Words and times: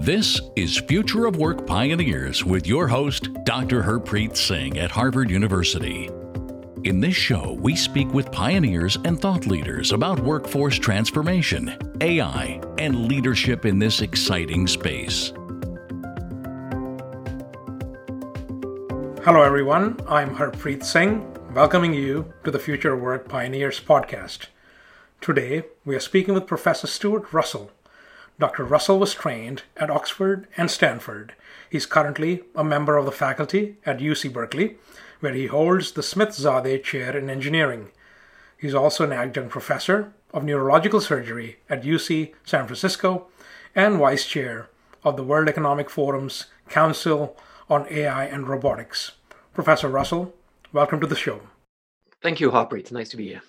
This 0.00 0.40
is 0.56 0.78
Future 0.78 1.26
of 1.26 1.36
Work 1.36 1.66
Pioneers 1.66 2.42
with 2.42 2.66
your 2.66 2.88
host, 2.88 3.28
Dr. 3.44 3.82
Harpreet 3.82 4.34
Singh 4.34 4.78
at 4.78 4.90
Harvard 4.90 5.28
University. 5.28 6.08
In 6.84 7.00
this 7.00 7.14
show, 7.14 7.58
we 7.60 7.76
speak 7.76 8.10
with 8.14 8.32
pioneers 8.32 8.96
and 9.04 9.20
thought 9.20 9.46
leaders 9.46 9.92
about 9.92 10.18
workforce 10.18 10.78
transformation, 10.78 11.76
AI, 12.00 12.62
and 12.78 13.08
leadership 13.08 13.66
in 13.66 13.78
this 13.78 14.00
exciting 14.00 14.66
space. 14.66 15.34
Hello, 19.22 19.42
everyone. 19.42 20.00
I'm 20.08 20.34
Harpreet 20.34 20.82
Singh, 20.82 21.30
welcoming 21.52 21.92
you 21.92 22.32
to 22.44 22.50
the 22.50 22.58
Future 22.58 22.94
of 22.94 23.02
Work 23.02 23.28
Pioneers 23.28 23.78
podcast. 23.78 24.46
Today, 25.20 25.64
we 25.84 25.94
are 25.94 26.00
speaking 26.00 26.32
with 26.32 26.46
Professor 26.46 26.86
Stuart 26.86 27.34
Russell 27.34 27.70
Dr. 28.40 28.64
Russell 28.64 28.98
was 28.98 29.12
trained 29.12 29.64
at 29.76 29.90
Oxford 29.90 30.48
and 30.56 30.70
Stanford. 30.70 31.34
He's 31.68 31.84
currently 31.84 32.42
a 32.54 32.64
member 32.64 32.96
of 32.96 33.04
the 33.04 33.12
faculty 33.12 33.76
at 33.84 33.98
UC 33.98 34.32
Berkeley, 34.32 34.78
where 35.20 35.34
he 35.34 35.46
holds 35.46 35.92
the 35.92 36.02
Smith-Zadeh 36.02 36.82
Chair 36.82 37.14
in 37.14 37.28
Engineering. 37.28 37.90
He's 38.56 38.74
also 38.74 39.04
an 39.04 39.12
adjunct 39.12 39.50
professor 39.50 40.14
of 40.32 40.42
neurological 40.42 41.02
surgery 41.02 41.58
at 41.68 41.82
UC 41.82 42.32
San 42.42 42.64
Francisco 42.64 43.26
and 43.74 43.98
vice 43.98 44.24
chair 44.24 44.70
of 45.04 45.18
the 45.18 45.22
World 45.24 45.50
Economic 45.50 45.90
Forum's 45.90 46.46
Council 46.70 47.36
on 47.68 47.86
AI 47.90 48.24
and 48.24 48.48
Robotics. 48.48 49.12
Professor 49.52 49.88
Russell, 49.88 50.34
welcome 50.72 50.98
to 51.00 51.06
the 51.06 51.14
show. 51.14 51.42
Thank 52.22 52.40
you, 52.40 52.50
Harpreet. 52.52 52.80
It's 52.80 52.92
nice 52.92 53.10
to 53.10 53.18
be 53.18 53.28
here. 53.28 53.42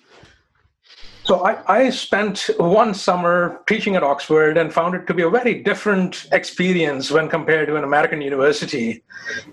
So 1.24 1.44
I, 1.44 1.84
I, 1.84 1.90
spent 1.90 2.50
one 2.58 2.94
summer 2.94 3.60
teaching 3.68 3.94
at 3.94 4.02
Oxford 4.02 4.58
and 4.58 4.72
found 4.72 4.96
it 4.96 5.06
to 5.06 5.14
be 5.14 5.22
a 5.22 5.30
very 5.30 5.62
different 5.62 6.26
experience 6.32 7.12
when 7.12 7.28
compared 7.28 7.68
to 7.68 7.76
an 7.76 7.84
American 7.84 8.20
university. 8.20 9.04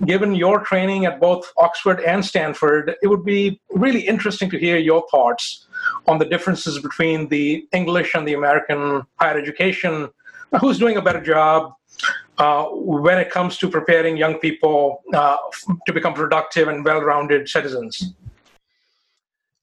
Given 0.05 0.33
your 0.33 0.61
training 0.61 1.05
at 1.05 1.19
both 1.19 1.53
Oxford 1.57 1.99
and 2.01 2.25
Stanford, 2.25 2.95
it 3.03 3.07
would 3.07 3.23
be 3.23 3.61
really 3.69 4.01
interesting 4.01 4.49
to 4.49 4.57
hear 4.57 4.77
your 4.77 5.05
thoughts 5.11 5.67
on 6.07 6.17
the 6.17 6.25
differences 6.25 6.79
between 6.79 7.27
the 7.29 7.67
English 7.71 8.15
and 8.15 8.27
the 8.27 8.33
American 8.33 9.03
higher 9.19 9.37
education. 9.37 10.09
Who's 10.59 10.79
doing 10.79 10.97
a 10.97 11.03
better 11.03 11.21
job 11.21 11.73
uh, 12.39 12.65
when 12.71 13.19
it 13.19 13.29
comes 13.29 13.59
to 13.59 13.69
preparing 13.69 14.17
young 14.17 14.39
people 14.39 15.03
uh, 15.13 15.37
to 15.85 15.93
become 15.93 16.15
productive 16.15 16.67
and 16.67 16.83
well-rounded 16.83 17.47
citizens? 17.47 18.15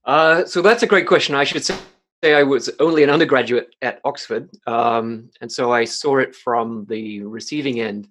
Uh, 0.04 0.44
so 0.44 0.62
that's 0.62 0.84
a 0.84 0.86
great 0.86 1.08
question. 1.08 1.34
I 1.34 1.42
should 1.42 1.64
say 1.64 1.76
I 2.22 2.42
was 2.42 2.70
only 2.81 3.03
an 3.03 3.11
undergraduate 3.11 3.75
at 3.83 4.00
Oxford, 4.05 4.50
um, 4.67 5.31
and 5.41 5.50
so 5.50 5.72
I 5.72 5.84
saw 5.84 6.19
it 6.19 6.34
from 6.34 6.86
the 6.89 7.22
receiving 7.22 7.81
end. 7.81 8.09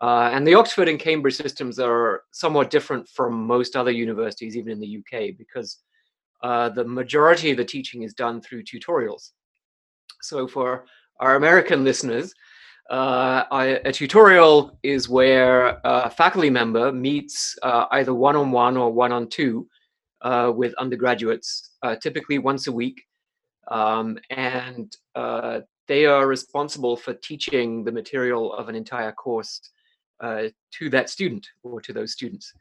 Uh, 0.00 0.30
and 0.32 0.46
the 0.46 0.54
Oxford 0.54 0.88
and 0.88 0.98
Cambridge 0.98 1.34
systems 1.34 1.78
are 1.78 2.22
somewhat 2.30 2.70
different 2.70 3.08
from 3.08 3.46
most 3.46 3.74
other 3.74 3.90
universities, 3.90 4.56
even 4.56 4.72
in 4.72 4.80
the 4.80 4.98
UK, 4.98 5.36
because 5.36 5.78
uh, 6.42 6.68
the 6.68 6.84
majority 6.84 7.50
of 7.50 7.56
the 7.56 7.64
teaching 7.64 8.02
is 8.02 8.14
done 8.14 8.40
through 8.40 8.62
tutorials. 8.62 9.32
So 10.20 10.46
for 10.46 10.84
our 11.20 11.36
American 11.36 11.84
listeners, 11.84 12.32
uh, 12.90 13.44
I, 13.50 13.80
a 13.84 13.92
tutorial 13.92 14.78
is 14.82 15.08
where 15.08 15.80
a 15.84 16.10
faculty 16.10 16.48
member 16.48 16.92
meets 16.92 17.56
uh, 17.62 17.86
either 17.90 18.14
one-on-one 18.14 18.76
or 18.76 18.92
one-on-two 18.92 19.68
uh, 20.22 20.52
with 20.54 20.74
undergraduates, 20.78 21.76
uh, 21.82 21.96
typically 21.96 22.38
once 22.38 22.66
a 22.66 22.72
week, 22.72 23.02
um, 23.70 24.18
and 24.30 24.96
uh, 25.14 25.60
they 25.86 26.06
are 26.06 26.26
responsible 26.26 26.96
for 26.96 27.14
teaching 27.14 27.84
the 27.84 27.92
material 27.92 28.52
of 28.52 28.68
an 28.68 28.74
entire 28.74 29.12
course 29.12 29.60
uh, 30.20 30.44
to 30.72 30.90
that 30.90 31.08
student 31.08 31.46
or 31.62 31.80
to 31.80 31.92
those 31.92 32.12
students. 32.12 32.52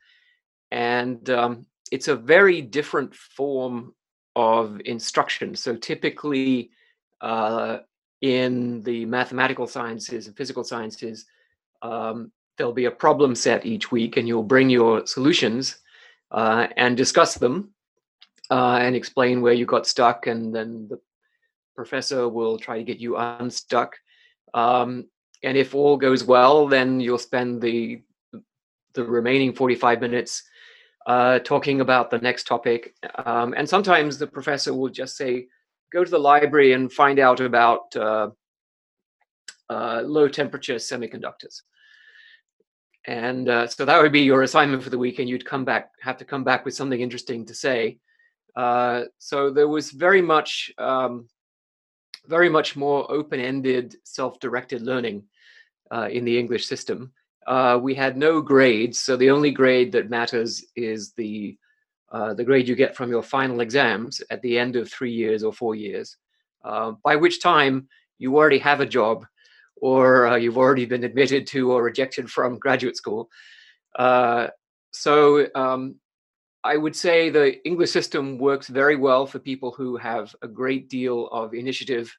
And 0.71 1.29
um, 1.29 1.65
it's 1.91 2.07
a 2.07 2.15
very 2.15 2.61
different 2.61 3.15
form 3.15 3.93
of 4.35 4.79
instruction. 4.85 5.55
So 5.55 5.75
typically, 5.75 6.69
uh, 7.21 7.79
in 8.21 8.81
the 8.83 9.05
mathematical 9.05 9.67
sciences 9.67 10.27
and 10.27 10.35
physical 10.35 10.63
sciences, 10.63 11.25
um, 11.81 12.31
there'll 12.57 12.73
be 12.73 12.85
a 12.85 12.91
problem 12.91 13.35
set 13.35 13.65
each 13.65 13.91
week, 13.91 14.17
and 14.17 14.27
you'll 14.27 14.43
bring 14.43 14.69
your 14.69 15.05
solutions 15.05 15.77
uh, 16.31 16.67
and 16.77 16.97
discuss 16.97 17.35
them 17.35 17.71
uh, 18.49 18.79
and 18.81 18.95
explain 18.95 19.41
where 19.41 19.53
you 19.53 19.65
got 19.65 19.87
stuck, 19.87 20.27
and 20.27 20.53
then 20.53 20.87
the 20.89 20.99
professor 21.75 22.27
will 22.27 22.57
try 22.57 22.77
to 22.77 22.83
get 22.83 22.99
you 22.99 23.17
unstuck. 23.17 23.95
Um, 24.53 25.05
and 25.43 25.57
if 25.57 25.75
all 25.75 25.97
goes 25.97 26.23
well, 26.23 26.67
then 26.67 26.99
you'll 26.99 27.17
spend 27.17 27.61
the 27.61 28.01
the 28.93 29.03
remaining 29.03 29.53
45 29.53 30.01
minutes 30.01 30.43
uh, 31.05 31.39
talking 31.39 31.81
about 31.81 32.09
the 32.09 32.17
next 32.17 32.47
topic. 32.47 32.95
Um, 33.25 33.53
and 33.55 33.67
sometimes 33.67 34.17
the 34.17 34.27
professor 34.27 34.73
will 34.73 34.89
just 34.89 35.15
say, 35.15 35.47
go 35.93 36.03
to 36.03 36.11
the 36.11 36.19
library 36.19 36.73
and 36.73 36.91
find 36.91 37.19
out 37.19 37.39
about 37.39 37.95
uh, 37.95 38.29
uh, 39.69 40.01
low 40.03 40.27
temperature 40.27 40.75
semiconductors. 40.75 41.61
And 43.05 43.47
uh, 43.47 43.67
so 43.67 43.85
that 43.85 44.01
would 44.01 44.11
be 44.11 44.21
your 44.21 44.41
assignment 44.41 44.83
for 44.83 44.89
the 44.89 44.97
week, 44.97 45.19
and 45.19 45.29
you'd 45.29 45.45
come 45.45 45.63
back, 45.63 45.91
have 46.01 46.17
to 46.17 46.25
come 46.25 46.43
back 46.43 46.65
with 46.65 46.75
something 46.75 46.99
interesting 46.99 47.45
to 47.45 47.53
say. 47.53 47.99
Uh, 48.57 49.03
so 49.19 49.51
there 49.51 49.67
was 49.67 49.91
very 49.91 50.21
much, 50.21 50.71
um, 50.79 51.27
very 52.25 52.49
much 52.49 52.75
more 52.75 53.09
open-ended, 53.11 53.95
self-directed 54.03 54.81
learning 54.81 55.23
uh, 55.91 56.09
in 56.11 56.25
the 56.25 56.37
English 56.37 56.65
system. 56.65 57.13
Uh, 57.45 57.79
we 57.79 57.93
had 57.93 58.17
no 58.17 58.41
grades, 58.41 58.99
so 58.99 59.15
the 59.15 59.29
only 59.29 59.51
grade 59.51 59.91
that 59.91 60.09
matters 60.09 60.65
is 60.75 61.13
the 61.13 61.55
uh, 62.09 62.33
the 62.33 62.43
grade 62.43 62.69
you 62.69 62.75
get 62.75 62.95
from 62.95 63.09
your 63.09 63.21
final 63.21 63.59
exams 63.59 64.21
at 64.29 64.41
the 64.41 64.57
end 64.57 64.77
of 64.77 64.89
three 64.89 65.11
years 65.11 65.43
or 65.43 65.51
four 65.51 65.75
years. 65.75 66.15
Uh, 66.63 66.93
by 67.03 67.17
which 67.17 67.41
time 67.41 67.85
you 68.17 68.33
already 68.37 68.57
have 68.57 68.79
a 68.79 68.85
job, 68.85 69.25
or 69.75 70.37
you've 70.37 70.57
already 70.57 70.85
been 70.85 71.03
admitted 71.03 71.45
to 71.45 71.73
or 71.73 71.83
rejected 71.83 72.31
from 72.31 72.57
graduate 72.57 72.95
school. 72.95 73.29
so 74.91 75.47
um, 75.53 75.95
I 76.67 76.75
would 76.75 76.95
say 76.95 77.29
the 77.29 77.65
English 77.65 77.91
system 77.91 78.37
works 78.37 78.67
very 78.67 78.97
well 78.97 79.25
for 79.25 79.39
people 79.39 79.71
who 79.71 79.95
have 79.95 80.35
a 80.41 80.49
great 80.49 80.89
deal 80.89 81.27
of 81.27 81.53
initiative 81.53 82.13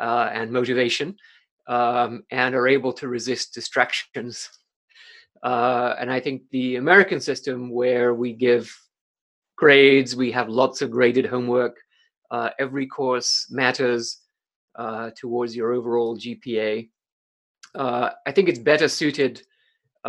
uh, 0.00 0.30
and 0.32 0.50
motivation 0.50 1.16
um, 1.68 2.24
and 2.32 2.56
are 2.56 2.66
able 2.66 2.92
to 2.94 3.06
resist 3.06 3.54
distractions. 3.54 4.50
Uh, 5.44 5.94
and 6.00 6.10
I 6.10 6.18
think 6.18 6.42
the 6.50 6.74
American 6.74 7.20
system, 7.20 7.70
where 7.70 8.14
we 8.14 8.32
give 8.32 8.76
grades, 9.56 10.16
we 10.16 10.32
have 10.32 10.48
lots 10.48 10.82
of 10.82 10.90
graded 10.90 11.26
homework, 11.26 11.76
uh, 12.32 12.50
every 12.58 12.86
course 12.88 13.46
matters 13.48 14.18
uh, 14.74 15.10
towards 15.16 15.54
your 15.54 15.72
overall 15.72 16.18
GPA. 16.18 16.88
Uh, 17.76 18.10
I 18.26 18.32
think 18.32 18.48
it's 18.48 18.58
better 18.58 18.88
suited 18.88 19.42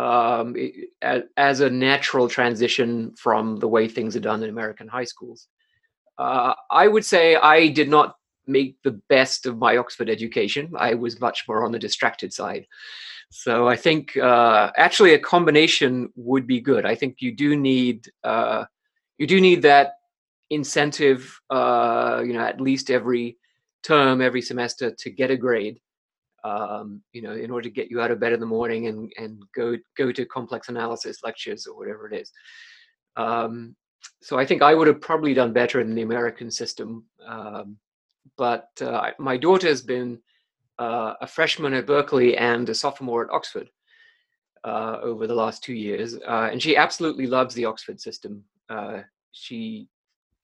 um, 0.00 0.56
as, 1.02 1.22
as, 1.36 1.60
a 1.60 1.68
natural 1.68 2.26
transition 2.28 3.12
from 3.16 3.58
the 3.58 3.68
way 3.68 3.86
things 3.86 4.16
are 4.16 4.26
done 4.30 4.42
in 4.42 4.48
American 4.48 4.88
high 4.88 5.04
schools. 5.04 5.48
Uh, 6.16 6.54
I 6.70 6.88
would 6.88 7.04
say 7.04 7.36
I 7.36 7.68
did 7.68 7.88
not 7.90 8.16
make 8.46 8.76
the 8.82 8.98
best 9.08 9.44
of 9.44 9.58
my 9.58 9.76
Oxford 9.76 10.08
education. 10.08 10.72
I 10.78 10.94
was 10.94 11.20
much 11.20 11.44
more 11.46 11.64
on 11.64 11.72
the 11.72 11.78
distracted 11.78 12.32
side. 12.32 12.66
So 13.30 13.68
I 13.68 13.76
think 13.76 14.16
uh, 14.16 14.70
actually 14.76 15.12
a 15.14 15.18
combination 15.18 16.10
would 16.16 16.46
be 16.46 16.60
good. 16.60 16.86
I 16.86 16.94
think 16.94 17.16
you 17.20 17.32
do 17.32 17.54
need 17.54 18.10
uh, 18.24 18.64
you 19.18 19.26
do 19.26 19.38
need 19.40 19.62
that 19.62 19.92
incentive, 20.48 21.38
uh, 21.50 22.22
you 22.24 22.32
know, 22.32 22.40
at 22.40 22.60
least 22.60 22.90
every 22.90 23.36
term, 23.82 24.22
every 24.22 24.42
semester 24.42 24.90
to 24.90 25.10
get 25.10 25.30
a 25.30 25.36
grade 25.36 25.78
um, 26.44 27.02
you 27.12 27.22
know, 27.22 27.32
in 27.32 27.50
order 27.50 27.68
to 27.68 27.74
get 27.74 27.90
you 27.90 28.00
out 28.00 28.10
of 28.10 28.20
bed 28.20 28.32
in 28.32 28.40
the 28.40 28.46
morning 28.46 28.86
and, 28.86 29.12
and 29.18 29.42
go 29.54 29.76
go 29.96 30.12
to 30.12 30.24
complex 30.26 30.68
analysis 30.68 31.18
lectures 31.22 31.66
or 31.66 31.76
whatever 31.76 32.08
it 32.08 32.20
is. 32.20 32.32
Um, 33.16 33.76
so 34.22 34.38
I 34.38 34.46
think 34.46 34.62
I 34.62 34.74
would 34.74 34.86
have 34.86 35.00
probably 35.00 35.34
done 35.34 35.52
better 35.52 35.80
in 35.80 35.94
the 35.94 36.02
American 36.02 36.50
system. 36.50 37.04
Um, 37.26 37.76
but 38.36 38.68
uh, 38.80 39.10
my 39.18 39.36
daughter 39.36 39.68
has 39.68 39.82
been 39.82 40.18
uh, 40.78 41.14
a 41.20 41.26
freshman 41.26 41.74
at 41.74 41.86
Berkeley 41.86 42.36
and 42.36 42.68
a 42.68 42.74
sophomore 42.74 43.24
at 43.24 43.30
Oxford 43.30 43.68
uh, 44.64 44.98
over 45.02 45.26
the 45.26 45.34
last 45.34 45.62
two 45.62 45.74
years, 45.74 46.16
uh, 46.16 46.48
and 46.50 46.62
she 46.62 46.76
absolutely 46.76 47.26
loves 47.26 47.54
the 47.54 47.64
Oxford 47.64 48.00
system. 48.00 48.44
Uh, 48.68 49.00
she 49.32 49.88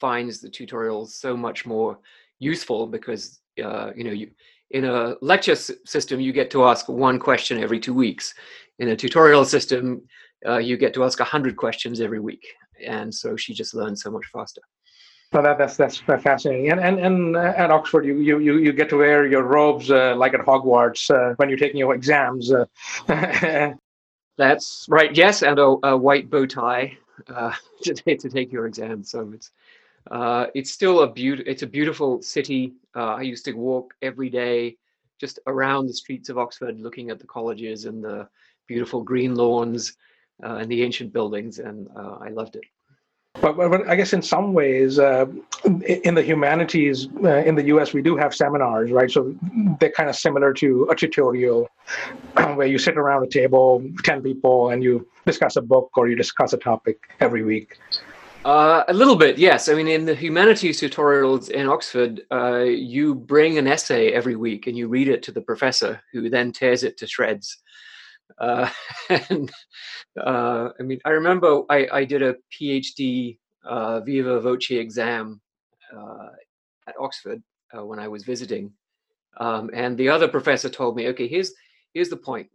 finds 0.01 0.41
the 0.41 0.49
tutorials 0.49 1.09
so 1.09 1.37
much 1.37 1.65
more 1.65 1.99
useful 2.39 2.87
because 2.87 3.41
uh, 3.63 3.91
you 3.97 4.05
know 4.05 4.13
you 4.13 4.31
in 4.71 4.85
a 4.85 5.17
lecture 5.21 5.53
s- 5.53 5.71
system, 5.85 6.21
you 6.21 6.33
get 6.33 6.51
to 6.51 6.65
ask 6.65 6.89
one 6.89 7.19
question 7.19 7.59
every 7.59 7.79
two 7.79 7.95
weeks. 7.95 8.35
In 8.79 8.89
a 8.89 8.97
tutorial 8.97 9.45
system, 9.45 10.03
uh, 10.47 10.59
you 10.59 10.77
get 10.77 10.93
to 10.95 11.05
ask 11.05 11.19
100 11.19 11.57
questions 11.57 12.01
every 12.01 12.21
week. 12.21 12.47
And 12.85 13.15
so 13.15 13.37
she 13.37 13.55
just 13.55 13.75
learns 13.75 14.03
so 14.03 14.11
much 14.11 14.27
faster. 14.33 14.61
No, 15.33 15.43
that, 15.43 15.59
that's 15.59 15.77
that's 15.77 15.99
fascinating. 15.99 16.71
And 16.71 16.81
and, 16.81 16.99
and 17.01 17.37
uh, 17.37 17.53
at 17.57 17.71
Oxford, 17.71 18.05
you, 18.05 18.19
you 18.19 18.39
you 18.39 18.59
you 18.59 18.73
get 18.73 18.89
to 18.91 18.97
wear 18.97 19.27
your 19.27 19.43
robes 19.43 19.91
uh, 19.91 20.15
like 20.17 20.35
at 20.35 20.41
Hogwarts 20.41 21.11
uh, 21.11 21.35
when 21.37 21.49
you're 21.49 21.59
taking 21.59 21.79
your 21.79 21.95
exams. 21.95 22.53
Uh. 22.53 22.65
that's 24.39 24.87
right. 24.89 25.15
Yes, 25.15 25.43
and 25.43 25.59
a, 25.59 25.77
a 25.83 25.97
white 25.97 26.31
bow 26.31 26.47
tie 26.47 26.97
uh, 27.29 27.53
to, 27.83 27.95
to 27.95 28.29
take 28.29 28.53
your 28.53 28.67
exam. 28.67 29.03
So 29.03 29.31
it's 29.35 29.51
uh, 30.11 30.47
it's 30.55 30.71
still 30.73 31.01
a 31.01 31.11
beautiful. 31.11 31.51
It's 31.51 31.63
a 31.63 31.67
beautiful 31.67 32.23
city. 32.23 32.75
I 32.95 33.23
used 33.23 33.45
to 33.45 33.53
walk 33.53 33.95
every 34.03 34.31
day 34.31 34.77
just 35.21 35.39
around 35.47 35.87
the 35.87 35.95
streets 35.95 36.29
of 36.29 36.39
Oxford, 36.39 36.81
looking 36.81 37.11
at 37.11 37.19
the 37.19 37.27
colleges 37.27 37.85
and 37.85 38.03
the 38.03 38.29
beautiful 38.67 39.03
green 39.03 39.35
lawns 39.35 39.97
and 40.41 40.71
the 40.71 40.83
ancient 40.83 41.13
buildings, 41.13 41.59
and 41.59 41.89
I 41.97 42.29
loved 42.29 42.57
it. 42.57 42.65
But, 43.41 43.57
but, 43.57 43.89
I 43.89 43.97
guess 43.97 44.13
in 44.13 44.23
some 44.23 44.55
ways, 44.55 44.99
uh, 44.99 45.27
in 45.87 46.15
the 46.15 46.23
humanities 46.23 47.09
uh, 47.23 47.37
in 47.45 47.55
the 47.55 47.65
US, 47.65 47.93
we 47.93 48.03
do 48.03 48.17
have 48.17 48.35
seminars, 48.35 48.91
right? 48.91 49.11
So 49.11 49.35
they're 49.79 49.91
kind 49.91 50.09
of 50.09 50.17
similar 50.17 50.53
to 50.55 50.89
a 50.91 50.95
tutorial 50.95 51.69
where 52.55 52.67
you 52.67 52.79
sit 52.79 52.97
around 52.97 53.25
a 53.25 53.29
table, 53.29 53.85
10 54.05 54.23
people, 54.23 54.71
and 54.71 54.83
you 54.83 55.07
discuss 55.27 55.57
a 55.57 55.63
book 55.63 55.91
or 55.97 56.09
you 56.09 56.17
discuss 56.17 56.53
a 56.53 56.59
topic 56.59 56.99
every 57.21 57.45
week. 57.45 57.79
Uh, 58.47 58.85
a 58.87 58.95
little 58.95 59.17
bit, 59.17 59.39
yes. 59.39 59.69
I 59.69 59.75
mean, 59.75 59.89
in 59.89 60.05
the 60.05 60.15
humanities 60.15 60.81
tutorials 60.81 61.51
in 61.51 61.67
Oxford, 61.67 62.23
uh, 62.31 62.61
you 62.61 63.13
bring 63.13 63.59
an 63.59 63.67
essay 63.67 64.13
every 64.13 64.37
week 64.37 64.69
and 64.69 64.79
you 64.79 64.87
read 64.87 65.09
it 65.09 65.21
to 65.25 65.33
the 65.33 65.41
professor, 65.41 66.01
who 66.13 66.31
then 66.31 66.53
tears 66.53 66.85
it 66.85 66.97
to 66.99 67.09
shreds. 67.09 67.59
Uh, 68.39 68.71
and 69.31 69.51
uh, 70.25 70.69
I 70.79 70.83
mean, 70.85 71.01
I 71.05 71.11
remember 71.11 71.63
I, 71.71 71.89
I 71.93 72.05
did 72.05 72.23
a 72.23 72.37
PhD 72.53 73.39
uh, 73.65 73.99
viva 74.03 74.41
voce 74.41 74.71
exam 74.71 75.41
uh, 75.93 76.29
at 76.87 76.95
Oxford 77.01 77.43
when 77.73 77.99
I 77.99 78.07
was 78.09 78.23
visiting, 78.25 78.73
um, 79.39 79.71
and 79.75 79.99
the 79.99 80.09
other 80.09 80.29
professor 80.29 80.71
told 80.71 80.97
me, 80.97 81.09
"Okay, 81.09 81.29
here's 81.29 81.53
here's 81.95 82.11
the 82.11 82.17
point. 82.17 82.49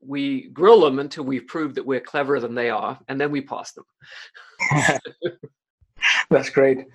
We 0.00 0.48
grill 0.48 0.80
them 0.80 0.98
until 0.98 1.24
we've 1.24 1.46
proved 1.46 1.74
that 1.76 1.86
we're 1.86 2.00
cleverer 2.00 2.40
than 2.40 2.54
they 2.54 2.70
are, 2.70 2.98
and 3.08 3.20
then 3.20 3.30
we 3.30 3.42
pass 3.42 3.72
them." 3.72 3.84
That's 6.30 6.50
great. 6.50 6.86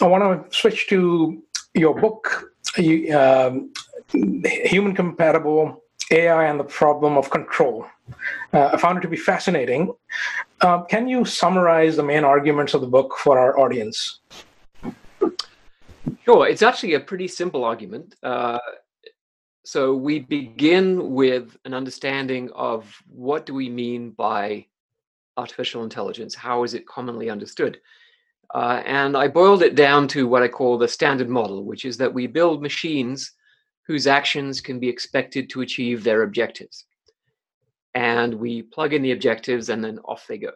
I 0.00 0.06
want 0.06 0.50
to 0.50 0.56
switch 0.56 0.88
to 0.88 1.42
your 1.74 1.94
book, 1.94 2.52
um, 3.12 3.72
Human 4.12 4.94
Compatible 4.94 5.82
AI 6.10 6.44
and 6.44 6.58
the 6.60 6.64
problem 6.64 7.16
of 7.16 7.30
control. 7.30 7.86
Uh, 8.52 8.70
I 8.72 8.76
found 8.76 8.98
it 8.98 9.00
to 9.02 9.08
be 9.08 9.16
fascinating. 9.16 9.92
Uh, 10.60 10.82
can 10.82 11.08
you 11.08 11.24
summarize 11.24 11.96
the 11.96 12.02
main 12.02 12.24
arguments 12.24 12.74
of 12.74 12.80
the 12.80 12.86
book 12.86 13.16
for 13.16 13.38
our 13.38 13.58
audience? 13.58 14.20
Sure. 16.24 16.46
It's 16.46 16.62
actually 16.62 16.94
a 16.94 17.00
pretty 17.00 17.28
simple 17.28 17.64
argument. 17.64 18.14
Uh, 18.22 18.58
so 19.64 19.94
we 19.94 20.20
begin 20.20 21.12
with 21.12 21.56
an 21.64 21.72
understanding 21.72 22.50
of 22.54 23.02
what 23.08 23.46
do 23.46 23.54
we 23.54 23.68
mean 23.70 24.10
by 24.10 24.66
artificial 25.36 25.82
intelligence? 25.84 26.34
How 26.34 26.62
is 26.64 26.74
it 26.74 26.86
commonly 26.86 27.30
understood? 27.30 27.80
Uh, 28.54 28.82
and 28.86 29.16
I 29.16 29.28
boiled 29.28 29.62
it 29.62 29.74
down 29.74 30.06
to 30.08 30.28
what 30.28 30.42
I 30.42 30.48
call 30.48 30.78
the 30.78 30.88
standard 30.88 31.28
model, 31.28 31.64
which 31.64 31.84
is 31.84 31.96
that 31.96 32.12
we 32.12 32.26
build 32.26 32.62
machines 32.62 33.32
whose 33.86 34.06
actions 34.06 34.60
can 34.60 34.78
be 34.78 34.88
expected 34.88 35.50
to 35.50 35.60
achieve 35.60 36.04
their 36.04 36.22
objectives. 36.22 36.86
And 37.94 38.34
we 38.34 38.62
plug 38.62 38.92
in 38.92 39.02
the 39.02 39.12
objectives 39.12 39.68
and 39.68 39.84
then 39.84 39.98
off 40.04 40.26
they 40.26 40.38
go. 40.38 40.50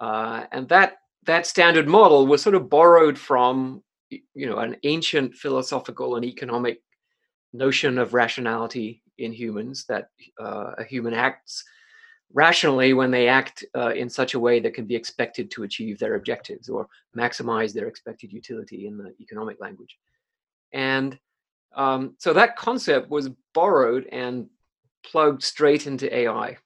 Uh, 0.00 0.46
and 0.52 0.68
that 0.68 0.98
that 1.26 1.46
standard 1.46 1.88
model 1.88 2.26
was 2.26 2.42
sort 2.42 2.54
of 2.54 2.68
borrowed 2.68 3.18
from 3.18 3.82
you 4.10 4.46
know 4.46 4.58
an 4.58 4.76
ancient 4.82 5.34
philosophical 5.34 6.16
and 6.16 6.24
economic 6.24 6.80
notion 7.52 7.98
of 7.98 8.14
rationality 8.14 9.02
in 9.18 9.32
humans 9.32 9.84
that 9.88 10.08
uh, 10.40 10.72
a 10.78 10.84
human 10.84 11.14
acts 11.14 11.64
rationally 12.34 12.92
when 12.92 13.10
they 13.10 13.28
act 13.28 13.64
uh, 13.74 13.92
in 13.94 14.10
such 14.10 14.34
a 14.34 14.38
way 14.38 14.60
that 14.60 14.74
can 14.74 14.84
be 14.84 14.94
expected 14.94 15.50
to 15.50 15.62
achieve 15.62 15.98
their 15.98 16.16
objectives 16.16 16.68
or 16.68 16.86
maximize 17.16 17.72
their 17.72 17.88
expected 17.88 18.32
utility 18.32 18.86
in 18.86 18.98
the 18.98 19.14
economic 19.20 19.58
language 19.60 19.96
and 20.72 21.18
um, 21.76 22.14
so 22.18 22.32
that 22.32 22.56
concept 22.56 23.10
was 23.10 23.30
borrowed 23.52 24.06
and 24.06 24.48
plugged 25.04 25.42
straight 25.42 25.86
into 25.86 26.14
AI. 26.14 26.56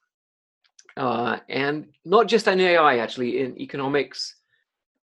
Uh, 0.97 1.38
and 1.49 1.88
not 2.05 2.26
just 2.26 2.49
in 2.49 2.61
AI, 2.61 2.99
actually, 2.99 3.41
in 3.41 3.59
economics, 3.61 4.35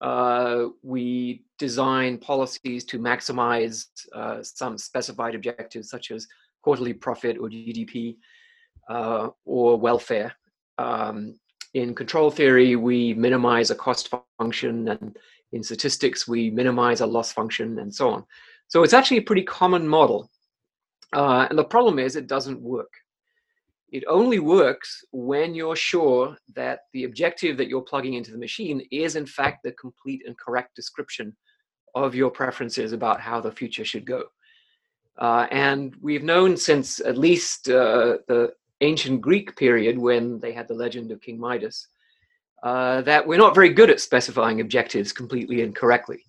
uh, 0.00 0.66
we 0.82 1.44
design 1.58 2.18
policies 2.18 2.84
to 2.84 2.98
maximize 2.98 3.86
uh, 4.12 4.42
some 4.42 4.76
specified 4.76 5.34
objectives, 5.34 5.88
such 5.88 6.10
as 6.10 6.26
quarterly 6.62 6.92
profit 6.92 7.38
or 7.38 7.48
GDP 7.48 8.16
uh, 8.88 9.28
or 9.44 9.78
welfare. 9.78 10.32
Um, 10.78 11.38
in 11.74 11.94
control 11.94 12.30
theory, 12.30 12.76
we 12.76 13.14
minimize 13.14 13.70
a 13.70 13.74
cost 13.74 14.14
function, 14.38 14.88
and 14.88 15.16
in 15.52 15.62
statistics, 15.62 16.28
we 16.28 16.50
minimize 16.50 17.00
a 17.00 17.06
loss 17.06 17.32
function, 17.32 17.78
and 17.78 17.94
so 17.94 18.10
on. 18.10 18.24
So 18.68 18.82
it's 18.82 18.94
actually 18.94 19.18
a 19.18 19.22
pretty 19.22 19.42
common 19.42 19.86
model. 19.86 20.30
Uh, 21.12 21.46
and 21.48 21.58
the 21.58 21.64
problem 21.64 21.98
is 21.98 22.16
it 22.16 22.26
doesn't 22.26 22.60
work. 22.60 22.92
It 23.90 24.04
only 24.08 24.40
works 24.40 25.04
when 25.12 25.54
you're 25.54 25.76
sure 25.76 26.36
that 26.54 26.80
the 26.92 27.04
objective 27.04 27.56
that 27.58 27.68
you're 27.68 27.82
plugging 27.82 28.14
into 28.14 28.32
the 28.32 28.38
machine 28.38 28.84
is, 28.90 29.14
in 29.14 29.26
fact, 29.26 29.62
the 29.62 29.72
complete 29.72 30.22
and 30.26 30.36
correct 30.36 30.74
description 30.74 31.36
of 31.94 32.14
your 32.14 32.30
preferences 32.30 32.92
about 32.92 33.20
how 33.20 33.40
the 33.40 33.52
future 33.52 33.84
should 33.84 34.04
go. 34.04 34.24
Uh, 35.18 35.46
and 35.52 35.94
we've 36.00 36.24
known 36.24 36.56
since 36.56 36.98
at 36.98 37.16
least 37.16 37.68
uh, 37.68 38.18
the 38.26 38.52
ancient 38.80 39.20
Greek 39.20 39.56
period 39.56 39.98
when 39.98 40.38
they 40.40 40.52
had 40.52 40.68
the 40.68 40.74
legend 40.74 41.10
of 41.10 41.20
King 41.20 41.38
Midas 41.38 41.86
uh, 42.64 43.02
that 43.02 43.26
we're 43.26 43.38
not 43.38 43.54
very 43.54 43.68
good 43.68 43.90
at 43.90 44.00
specifying 44.00 44.60
objectives 44.60 45.12
completely 45.12 45.62
and 45.62 45.76
correctly. 45.76 46.24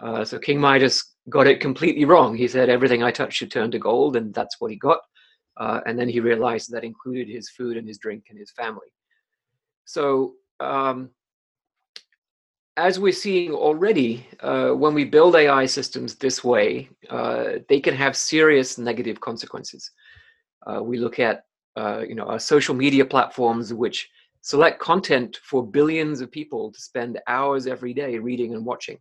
Uh, 0.00 0.24
so 0.24 0.38
King 0.38 0.60
Midas 0.60 1.14
got 1.30 1.46
it 1.46 1.60
completely 1.60 2.04
wrong. 2.04 2.36
He 2.36 2.46
said 2.46 2.68
everything 2.68 3.02
I 3.02 3.10
touch 3.10 3.34
should 3.34 3.50
turn 3.50 3.70
to 3.70 3.78
gold, 3.78 4.16
and 4.16 4.34
that's 4.34 4.60
what 4.60 4.70
he 4.70 4.76
got. 4.76 5.00
Uh, 5.56 5.80
and 5.86 5.98
then 5.98 6.08
he 6.08 6.20
realized 6.20 6.70
that 6.70 6.84
included 6.84 7.28
his 7.28 7.48
food 7.48 7.76
and 7.76 7.88
his 7.88 7.98
drink 7.98 8.24
and 8.28 8.38
his 8.38 8.50
family. 8.50 8.92
So, 9.84 10.34
um, 10.60 11.10
as 12.76 12.98
we're 12.98 13.12
seeing 13.12 13.52
already, 13.52 14.26
uh, 14.40 14.70
when 14.70 14.94
we 14.94 15.04
build 15.04 15.36
AI 15.36 15.66
systems 15.66 16.14
this 16.14 16.42
way, 16.42 16.88
uh, 17.10 17.58
they 17.68 17.80
can 17.80 17.94
have 17.94 18.16
serious 18.16 18.78
negative 18.78 19.20
consequences. 19.20 19.90
Uh, 20.66 20.82
we 20.82 20.98
look 20.98 21.18
at, 21.18 21.44
uh, 21.76 22.02
you 22.06 22.14
know, 22.14 22.24
our 22.24 22.38
social 22.38 22.74
media 22.74 23.04
platforms, 23.04 23.72
which 23.72 24.08
select 24.42 24.80
content 24.80 25.38
for 25.44 25.64
billions 25.66 26.20
of 26.20 26.30
people 26.30 26.72
to 26.72 26.80
spend 26.80 27.20
hours 27.28 27.66
every 27.66 27.94
day 27.94 28.18
reading 28.18 28.54
and 28.54 28.64
watching. 28.64 28.98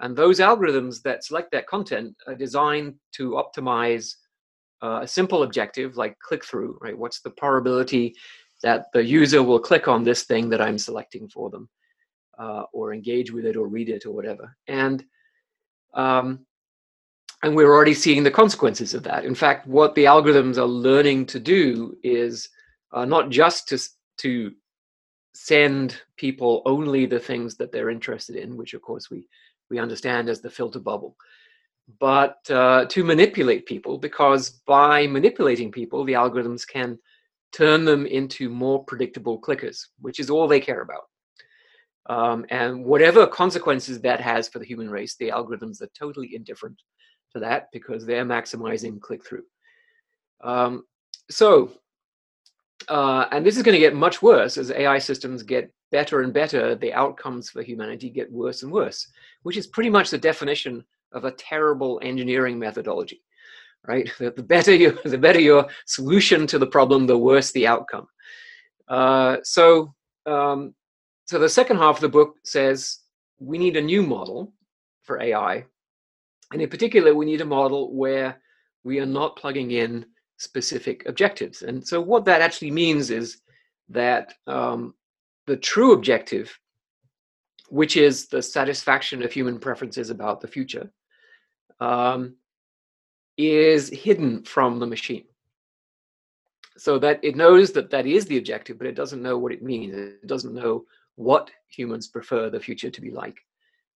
And 0.00 0.16
those 0.16 0.38
algorithms 0.40 1.02
that 1.02 1.24
select 1.24 1.50
that 1.52 1.66
content 1.66 2.14
are 2.26 2.34
designed 2.34 2.94
to 3.12 3.32
optimize 3.32 4.14
uh, 4.82 5.00
a 5.02 5.08
simple 5.08 5.42
objective 5.42 5.96
like 5.96 6.18
click 6.20 6.44
through, 6.44 6.78
right? 6.80 6.96
What's 6.96 7.20
the 7.20 7.30
probability 7.30 8.14
that 8.62 8.86
the 8.92 9.04
user 9.04 9.42
will 9.42 9.58
click 9.58 9.88
on 9.88 10.04
this 10.04 10.24
thing 10.24 10.48
that 10.50 10.60
I'm 10.60 10.78
selecting 10.78 11.28
for 11.28 11.50
them 11.50 11.68
uh, 12.38 12.64
or 12.72 12.92
engage 12.92 13.32
with 13.32 13.44
it 13.44 13.56
or 13.56 13.66
read 13.66 13.88
it 13.88 14.06
or 14.06 14.12
whatever? 14.12 14.56
And 14.68 15.04
um, 15.94 16.46
and 17.42 17.54
we're 17.54 17.72
already 17.72 17.94
seeing 17.94 18.22
the 18.22 18.30
consequences 18.30 18.94
of 18.94 19.02
that. 19.04 19.24
In 19.24 19.34
fact, 19.34 19.66
what 19.66 19.94
the 19.94 20.04
algorithms 20.04 20.56
are 20.56 20.64
learning 20.66 21.26
to 21.26 21.40
do 21.40 21.96
is 22.02 22.48
uh, 22.92 23.04
not 23.04 23.30
just 23.30 23.68
to 23.68 23.78
to 24.18 24.52
send 25.34 26.00
people 26.16 26.62
only 26.66 27.06
the 27.06 27.20
things 27.20 27.56
that 27.56 27.70
they're 27.70 27.90
interested 27.90 28.34
in, 28.34 28.56
which 28.56 28.74
of 28.74 28.82
course 28.82 29.10
we 29.10 29.26
we 29.70 29.78
understand 29.78 30.28
as 30.28 30.40
the 30.40 30.50
filter 30.50 30.80
bubble, 30.80 31.16
but 32.00 32.38
uh, 32.50 32.86
to 32.86 33.04
manipulate 33.04 33.66
people 33.66 33.98
because 33.98 34.50
by 34.66 35.06
manipulating 35.06 35.70
people, 35.70 36.04
the 36.04 36.14
algorithms 36.14 36.66
can 36.66 36.98
turn 37.52 37.84
them 37.84 38.04
into 38.06 38.48
more 38.48 38.84
predictable 38.84 39.40
clickers, 39.40 39.86
which 40.00 40.18
is 40.18 40.30
all 40.30 40.48
they 40.48 40.60
care 40.60 40.82
about. 40.82 41.04
Um, 42.10 42.46
and 42.50 42.84
whatever 42.84 43.26
consequences 43.26 44.00
that 44.00 44.20
has 44.20 44.48
for 44.48 44.58
the 44.58 44.64
human 44.64 44.90
race, 44.90 45.16
the 45.16 45.28
algorithms 45.28 45.82
are 45.82 45.90
totally 45.98 46.34
indifferent 46.34 46.80
to 47.32 47.40
that 47.40 47.68
because 47.72 48.04
they're 48.04 48.24
maximizing 48.24 49.00
click 49.00 49.24
through. 49.24 49.44
Um, 50.42 50.84
so, 51.30 51.72
uh, 52.88 53.26
and 53.32 53.44
this 53.44 53.56
is 53.56 53.62
going 53.62 53.74
to 53.74 53.80
get 53.80 53.94
much 53.94 54.22
worse 54.22 54.56
as 54.56 54.70
AI 54.70 54.98
systems 54.98 55.42
get 55.42 55.72
better 55.90 56.22
and 56.22 56.32
better, 56.32 56.74
the 56.74 56.92
outcomes 56.92 57.50
for 57.50 57.62
humanity 57.62 58.10
get 58.10 58.30
worse 58.30 58.62
and 58.62 58.72
worse, 58.72 59.08
which 59.42 59.56
is 59.56 59.66
pretty 59.66 59.90
much 59.90 60.10
the 60.10 60.18
definition 60.18 60.84
of 61.12 61.24
a 61.24 61.32
terrible 61.32 61.98
engineering 62.02 62.58
methodology, 62.58 63.22
right? 63.86 64.10
The, 64.18 64.42
better 64.42 64.74
you, 64.74 64.98
the 65.04 65.18
better 65.18 65.40
your 65.40 65.66
solution 65.86 66.46
to 66.48 66.58
the 66.58 66.66
problem, 66.66 67.06
the 67.06 67.18
worse 67.18 67.50
the 67.52 67.66
outcome. 67.66 68.06
Uh, 68.86 69.38
so, 69.42 69.94
um, 70.26 70.74
so 71.26 71.38
the 71.38 71.48
second 71.48 71.76
half 71.76 71.96
of 71.96 72.00
the 72.00 72.08
book 72.08 72.36
says 72.44 73.00
we 73.38 73.58
need 73.58 73.76
a 73.76 73.82
new 73.82 74.02
model, 74.02 74.52
for 75.08 75.20
AI. 75.22 75.64
And 76.52 76.62
in 76.62 76.68
particular, 76.68 77.14
we 77.14 77.26
need 77.26 77.40
a 77.40 77.46
model 77.46 77.94
where 77.94 78.40
we 78.84 79.00
are 79.00 79.06
not 79.06 79.36
plugging 79.36 79.72
in 79.72 80.06
specific 80.38 81.04
objectives. 81.06 81.62
And 81.62 81.86
so, 81.86 82.00
what 82.00 82.24
that 82.24 82.40
actually 82.40 82.70
means 82.70 83.10
is 83.10 83.40
that 83.90 84.34
um, 84.46 84.94
the 85.46 85.56
true 85.56 85.92
objective, 85.92 86.58
which 87.68 87.96
is 87.96 88.28
the 88.28 88.42
satisfaction 88.42 89.22
of 89.22 89.32
human 89.32 89.58
preferences 89.58 90.10
about 90.10 90.40
the 90.40 90.48
future, 90.48 90.90
um, 91.80 92.36
is 93.36 93.88
hidden 93.88 94.42
from 94.42 94.78
the 94.78 94.86
machine. 94.86 95.24
So 96.76 96.98
that 97.00 97.20
it 97.22 97.36
knows 97.36 97.72
that 97.72 97.90
that 97.90 98.06
is 98.06 98.26
the 98.26 98.38
objective, 98.38 98.78
but 98.78 98.86
it 98.86 98.94
doesn't 98.94 99.22
know 99.22 99.36
what 99.36 99.52
it 99.52 99.62
means. 99.62 99.94
It 99.94 100.26
doesn't 100.26 100.54
know 100.54 100.84
what 101.16 101.50
humans 101.68 102.06
prefer 102.06 102.48
the 102.48 102.60
future 102.60 102.90
to 102.90 103.00
be 103.00 103.10
like. 103.10 103.38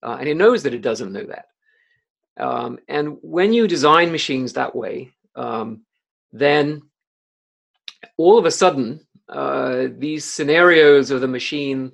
Uh, 0.02 0.18
and 0.20 0.28
it 0.28 0.36
knows 0.36 0.64
that 0.64 0.74
it 0.74 0.82
doesn't 0.82 1.14
know 1.14 1.26
that. 1.26 1.46
Um, 2.38 2.80
and 2.88 3.18
when 3.22 3.54
you 3.54 3.68
design 3.68 4.12
machines 4.12 4.54
that 4.54 4.76
way, 4.76 5.12
um, 5.36 5.82
then 6.32 6.82
all 8.18 8.38
of 8.38 8.46
a 8.46 8.52
sudden, 8.52 9.06
uh, 9.30 9.88
these 9.98 10.26
scenarios 10.26 11.12
of 11.12 11.22
the 11.22 11.28
machine, 11.28 11.92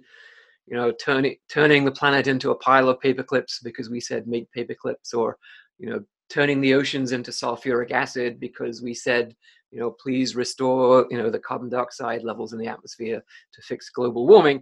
you 0.67 0.75
know, 0.75 0.91
turning 0.91 1.38
turning 1.50 1.86
the 1.86 1.91
planet 1.91 2.27
into 2.27 2.51
a 2.51 2.56
pile 2.56 2.89
of 2.89 3.00
paperclips 3.00 3.63
because 3.63 3.89
we 3.89 4.00
said 4.00 4.27
make 4.27 4.48
paperclips, 4.56 5.13
or 5.13 5.38
you 5.79 5.89
know, 5.89 6.03
turning 6.29 6.62
the 6.62 6.74
oceans 6.74 7.12
into 7.12 7.32
sulfuric 7.32 7.91
acid 7.91 8.39
because 8.39 8.82
we 8.82 8.94
said, 8.94 9.36
you 9.72 9.79
know, 9.79 9.91
please 9.91 10.36
restore, 10.36 11.08
you 11.10 11.17
know, 11.17 11.29
the 11.29 11.39
carbon 11.39 11.70
dioxide 11.70 12.24
levels 12.24 12.53
in 12.53 12.60
the 12.60 12.67
atmosphere 12.67 13.24
to 13.53 13.62
fix 13.62 13.89
global 13.89 14.27
warming. 14.27 14.62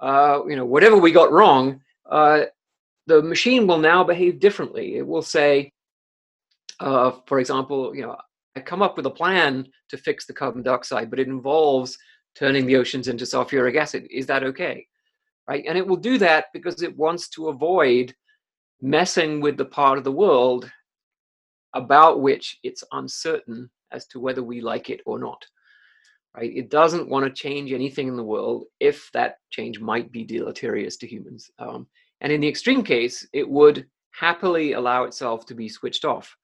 Uh, 0.00 0.40
you 0.48 0.56
know, 0.56 0.64
whatever 0.64 0.96
we 0.96 1.12
got 1.12 1.32
wrong, 1.32 1.80
uh, 2.10 2.42
the 3.06 3.22
machine 3.22 3.66
will 3.66 3.78
now 3.78 4.04
behave 4.04 4.40
differently. 4.40 4.96
It 4.96 5.06
will 5.06 5.22
say, 5.22 5.72
uh, 6.80 7.12
for 7.26 7.40
example, 7.40 7.94
you 7.94 8.02
know, 8.02 8.16
I 8.56 8.60
come 8.60 8.82
up 8.82 8.96
with 8.96 9.06
a 9.06 9.10
plan 9.10 9.66
to 9.88 9.96
fix 9.96 10.26
the 10.26 10.32
carbon 10.32 10.62
dioxide, 10.62 11.10
but 11.10 11.18
it 11.18 11.28
involves 11.28 11.98
turning 12.34 12.66
the 12.66 12.76
oceans 12.76 13.08
into 13.08 13.24
sulfuric 13.24 13.76
acid. 13.76 14.06
Is 14.10 14.26
that 14.26 14.44
okay? 14.44 14.86
Right? 15.48 15.64
And 15.66 15.76
it 15.76 15.86
will 15.86 15.96
do 15.96 16.18
that 16.18 16.46
because 16.52 16.82
it 16.82 16.96
wants 16.96 17.28
to 17.30 17.48
avoid 17.48 18.14
messing 18.80 19.40
with 19.40 19.56
the 19.56 19.64
part 19.64 19.98
of 19.98 20.04
the 20.04 20.12
world 20.12 20.70
about 21.74 22.20
which 22.20 22.58
it's 22.62 22.84
uncertain 22.92 23.70
as 23.90 24.06
to 24.08 24.20
whether 24.20 24.42
we 24.42 24.60
like 24.60 24.90
it 24.90 25.00
or 25.06 25.18
not. 25.18 25.44
Right? 26.36 26.52
It 26.54 26.70
doesn't 26.70 27.08
want 27.08 27.26
to 27.26 27.32
change 27.32 27.72
anything 27.72 28.08
in 28.08 28.16
the 28.16 28.24
world 28.24 28.64
if 28.80 29.10
that 29.12 29.36
change 29.50 29.80
might 29.80 30.10
be 30.12 30.24
deleterious 30.24 30.96
to 30.98 31.06
humans. 31.06 31.50
Um, 31.58 31.86
and 32.22 32.32
in 32.32 32.40
the 32.40 32.48
extreme 32.48 32.82
case, 32.82 33.28
it 33.32 33.48
would 33.48 33.86
happily 34.12 34.72
allow 34.72 35.04
itself 35.04 35.44
to 35.46 35.54
be 35.54 35.68
switched 35.68 36.04
off 36.04 36.36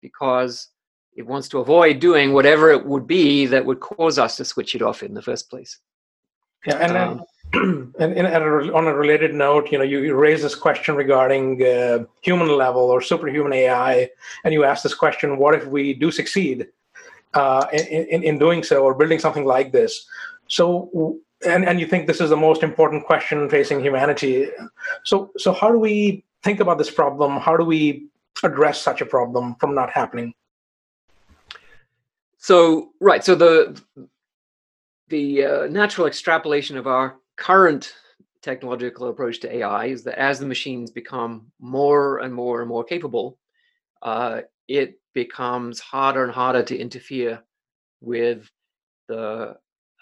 because 0.00 0.68
it 1.16 1.26
wants 1.26 1.48
to 1.48 1.58
avoid 1.58 1.98
doing 1.98 2.32
whatever 2.32 2.70
it 2.70 2.86
would 2.86 3.06
be 3.06 3.44
that 3.46 3.66
would 3.66 3.80
cause 3.80 4.18
us 4.18 4.36
to 4.36 4.44
switch 4.44 4.74
it 4.74 4.80
off 4.80 5.02
in 5.02 5.12
the 5.12 5.20
first 5.20 5.50
place. 5.50 5.78
Yeah, 6.64 6.76
and 6.76 6.96
um, 6.96 7.24
and, 7.98 8.16
and 8.16 8.26
a, 8.26 8.72
on 8.72 8.86
a 8.86 8.94
related 8.94 9.34
note, 9.34 9.72
you 9.72 9.78
know, 9.78 9.84
you, 9.84 9.98
you 9.98 10.14
raise 10.14 10.40
this 10.40 10.54
question 10.54 10.94
regarding 10.94 11.60
uh, 11.62 12.04
human 12.22 12.56
level 12.56 12.82
or 12.82 13.00
superhuman 13.00 13.52
AI, 13.52 14.08
and 14.44 14.54
you 14.54 14.62
ask 14.64 14.84
this 14.84 14.94
question: 14.94 15.36
What 15.36 15.56
if 15.56 15.66
we 15.66 15.92
do 15.92 16.12
succeed 16.12 16.68
uh, 17.34 17.66
in, 17.72 18.06
in, 18.06 18.22
in 18.22 18.38
doing 18.38 18.62
so, 18.62 18.84
or 18.84 18.94
building 18.94 19.18
something 19.18 19.44
like 19.44 19.72
this? 19.72 20.06
So, 20.46 21.18
and 21.46 21.64
and 21.64 21.80
you 21.80 21.86
think 21.86 22.06
this 22.06 22.20
is 22.20 22.30
the 22.30 22.36
most 22.36 22.62
important 22.62 23.04
question 23.04 23.48
facing 23.48 23.80
humanity. 23.80 24.48
So, 25.04 25.30
so 25.38 25.52
how 25.52 25.70
do 25.70 25.78
we 25.78 26.24
think 26.42 26.60
about 26.60 26.78
this 26.78 26.90
problem? 26.90 27.38
How 27.38 27.56
do 27.56 27.64
we 27.64 28.08
address 28.42 28.80
such 28.80 29.00
a 29.00 29.06
problem 29.06 29.56
from 29.56 29.74
not 29.74 29.90
happening? 29.90 30.34
So, 32.38 32.90
right. 33.00 33.24
So 33.24 33.34
the 33.34 33.80
the 35.08 35.44
uh, 35.44 35.66
natural 35.66 36.06
extrapolation 36.06 36.76
of 36.76 36.86
our 36.86 37.16
current 37.36 37.94
technological 38.42 39.08
approach 39.08 39.40
to 39.40 39.56
AI 39.56 39.86
is 39.86 40.02
that 40.04 40.18
as 40.18 40.38
the 40.40 40.46
machines 40.46 40.90
become 40.90 41.46
more 41.60 42.18
and 42.18 42.34
more 42.34 42.60
and 42.60 42.68
more 42.68 42.82
capable, 42.82 43.38
uh, 44.02 44.40
it 44.68 45.00
becomes 45.14 45.78
harder 45.78 46.24
and 46.24 46.32
harder 46.32 46.62
to 46.64 46.76
interfere 46.76 47.42
with 48.00 48.50
the 49.08 49.56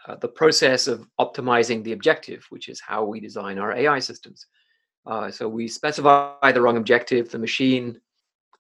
uh, 0.06 0.16
the 0.16 0.28
process 0.28 0.86
of 0.86 1.06
optimizing 1.18 1.84
the 1.84 1.92
objective, 1.92 2.46
which 2.50 2.68
is 2.68 2.80
how 2.80 3.04
we 3.04 3.20
design 3.20 3.58
our 3.58 3.72
AI 3.72 3.98
systems. 3.98 4.46
Uh, 5.06 5.30
so 5.30 5.48
we 5.48 5.66
specify 5.66 6.52
the 6.52 6.60
wrong 6.60 6.76
objective, 6.76 7.30
the 7.30 7.38
machine 7.38 8.00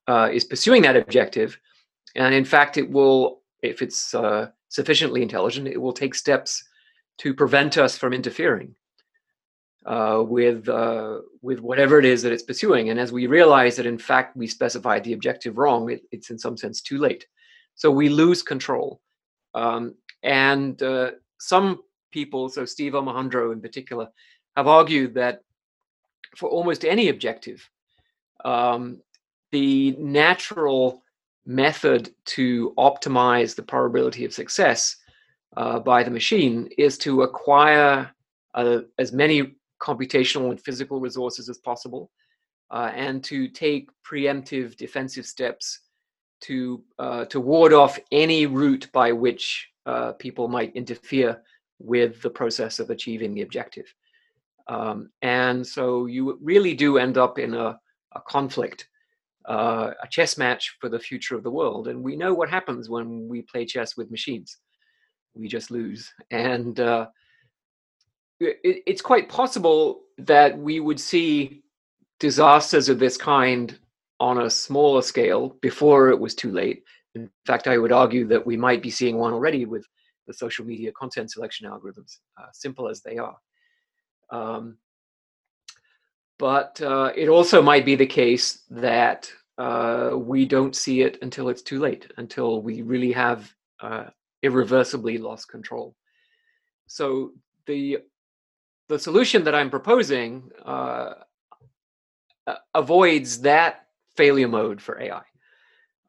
uh, 0.06 0.28
is 0.32 0.44
pursuing 0.44 0.82
that 0.82 0.96
objective, 0.96 1.58
and 2.16 2.34
in 2.34 2.44
fact, 2.44 2.76
it 2.76 2.90
will, 2.90 3.42
if 3.62 3.82
it's 3.82 4.14
uh, 4.14 4.48
sufficiently 4.68 5.22
intelligent, 5.22 5.68
it 5.68 5.80
will 5.80 5.92
take 5.92 6.14
steps 6.14 6.64
to 7.18 7.34
prevent 7.34 7.78
us 7.78 7.96
from 7.96 8.12
interfering 8.12 8.74
uh, 9.86 10.22
with 10.26 10.68
uh, 10.68 11.18
with 11.42 11.60
whatever 11.60 11.98
it 11.98 12.04
is 12.04 12.22
that 12.22 12.32
it's 12.32 12.42
pursuing. 12.42 12.90
And 12.90 12.98
as 12.98 13.12
we 13.12 13.26
realize 13.26 13.76
that 13.76 13.86
in 13.86 13.98
fact 13.98 14.36
we 14.36 14.46
specified 14.46 15.04
the 15.04 15.12
objective 15.12 15.58
wrong, 15.58 15.90
it, 15.90 16.02
it's 16.10 16.30
in 16.30 16.38
some 16.38 16.56
sense 16.56 16.80
too 16.80 16.98
late. 16.98 17.26
So 17.74 17.90
we 17.90 18.08
lose 18.08 18.42
control. 18.42 19.00
Um, 19.54 19.94
and 20.22 20.82
uh, 20.82 21.12
some 21.40 21.80
people, 22.12 22.48
so 22.48 22.64
Steve 22.64 22.92
Omohundro 22.92 23.52
in 23.52 23.60
particular, 23.60 24.08
have 24.56 24.66
argued 24.66 25.14
that 25.14 25.40
for 26.36 26.48
almost 26.48 26.84
any 26.84 27.08
objective, 27.08 27.68
um, 28.44 29.00
the 29.50 29.92
natural 29.98 31.02
method 31.46 32.14
to 32.24 32.72
optimize 32.78 33.54
the 33.54 33.62
probability 33.62 34.24
of 34.24 34.32
success 34.32 34.96
uh, 35.56 35.80
by 35.80 36.02
the 36.02 36.10
machine 36.10 36.68
is 36.78 36.96
to 36.98 37.22
acquire 37.22 38.10
uh, 38.54 38.80
as 38.98 39.12
many 39.12 39.56
computational 39.80 40.50
and 40.50 40.60
physical 40.60 41.00
resources 41.00 41.48
as 41.48 41.58
possible 41.58 42.10
uh, 42.70 42.92
and 42.94 43.24
to 43.24 43.48
take 43.48 43.88
preemptive 44.04 44.76
defensive 44.76 45.26
steps 45.26 45.80
to 46.42 46.82
uh, 46.98 47.24
to 47.26 47.40
ward 47.40 47.72
off 47.72 47.98
any 48.12 48.46
route 48.46 48.88
by 48.92 49.12
which 49.12 49.68
uh, 49.86 50.12
people 50.12 50.48
might 50.48 50.74
interfere 50.74 51.42
with 51.78 52.20
the 52.22 52.30
process 52.30 52.78
of 52.78 52.90
achieving 52.90 53.34
the 53.34 53.42
objective. 53.42 53.86
Um, 54.68 55.10
and 55.22 55.66
so 55.66 56.06
you 56.06 56.38
really 56.42 56.74
do 56.74 56.98
end 56.98 57.18
up 57.18 57.38
in 57.38 57.54
a, 57.54 57.78
a 58.12 58.20
conflict 58.28 58.88
uh, 59.46 59.92
a 60.02 60.06
chess 60.08 60.36
match 60.38 60.76
for 60.80 60.88
the 60.88 60.98
future 60.98 61.36
of 61.36 61.42
the 61.42 61.50
world. 61.50 61.88
And 61.88 62.02
we 62.02 62.16
know 62.16 62.34
what 62.34 62.50
happens 62.50 62.88
when 62.88 63.28
we 63.28 63.42
play 63.42 63.64
chess 63.64 63.96
with 63.96 64.10
machines. 64.10 64.58
We 65.34 65.48
just 65.48 65.70
lose. 65.70 66.12
And 66.30 66.78
uh, 66.78 67.08
it, 68.38 68.82
it's 68.86 69.02
quite 69.02 69.28
possible 69.28 70.02
that 70.18 70.56
we 70.56 70.80
would 70.80 71.00
see 71.00 71.62
disasters 72.18 72.88
of 72.88 72.98
this 72.98 73.16
kind 73.16 73.78
on 74.20 74.42
a 74.42 74.50
smaller 74.50 75.02
scale 75.02 75.56
before 75.62 76.10
it 76.10 76.20
was 76.20 76.34
too 76.34 76.52
late. 76.52 76.84
In 77.14 77.28
fact, 77.46 77.66
I 77.66 77.78
would 77.78 77.90
argue 77.90 78.26
that 78.28 78.46
we 78.46 78.56
might 78.56 78.82
be 78.82 78.90
seeing 78.90 79.16
one 79.16 79.32
already 79.32 79.64
with 79.64 79.84
the 80.26 80.34
social 80.34 80.64
media 80.64 80.92
content 80.92 81.32
selection 81.32 81.68
algorithms, 81.68 82.18
uh, 82.40 82.46
simple 82.52 82.88
as 82.88 83.00
they 83.00 83.16
are. 83.16 83.36
Um, 84.30 84.76
but 86.38 86.80
uh, 86.82 87.12
it 87.16 87.28
also 87.28 87.60
might 87.60 87.84
be 87.84 87.96
the 87.96 88.06
case 88.06 88.62
that 88.70 89.30
uh, 89.58 90.12
we 90.14 90.46
don't 90.46 90.76
see 90.76 91.00
it 91.00 91.18
until 91.22 91.48
it's 91.48 91.62
too 91.62 91.80
late, 91.80 92.10
until 92.18 92.62
we 92.62 92.82
really 92.82 93.12
have 93.12 93.52
uh, 93.80 94.04
irreversibly 94.42 95.18
lost 95.18 95.48
control. 95.48 95.96
So 96.86 97.32
the 97.66 97.98
the 98.88 98.98
solution 98.98 99.44
that 99.44 99.54
I'm 99.54 99.70
proposing 99.70 100.50
uh, 100.64 101.14
avoids 102.74 103.40
that 103.42 103.86
failure 104.20 104.48
mode 104.48 104.80
for 104.82 105.00
AI. 105.00 105.22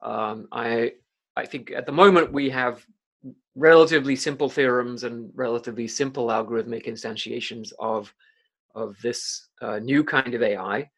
Um, 0.02 0.38
I 0.52 0.94
I 1.42 1.46
think 1.52 1.72
at 1.80 1.86
the 1.86 1.98
moment 2.02 2.38
we 2.40 2.50
have 2.50 2.86
relatively 3.56 4.16
simple 4.16 4.50
theorems 4.50 5.04
and 5.04 5.18
relatively 5.34 5.88
simple 5.88 6.28
algorithmic 6.28 6.86
instantiations 6.88 7.68
of 7.80 8.14
of 8.76 8.98
this 9.02 9.22
uh, 9.62 9.80
new 9.80 10.04
kind 10.04 10.34
of 10.34 10.42
AI. 10.42 10.90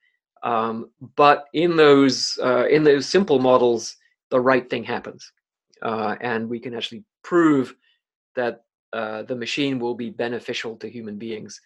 Um, 0.51 0.75
but 1.23 1.39
in 1.53 1.75
those 1.75 2.39
uh, 2.49 2.65
in 2.75 2.83
those 2.83 3.05
simple 3.17 3.39
models, 3.39 3.95
the 4.33 4.39
right 4.39 4.67
thing 4.69 4.83
happens, 4.83 5.31
uh, 5.89 6.15
and 6.31 6.49
we 6.49 6.59
can 6.59 6.73
actually 6.73 7.03
prove 7.31 7.75
that 8.35 8.55
uh, 8.99 9.21
the 9.29 9.35
machine 9.45 9.75
will 9.79 9.95
be 9.95 10.09
beneficial 10.25 10.75
to 10.77 10.89
human 10.89 11.17
beings, 11.17 11.61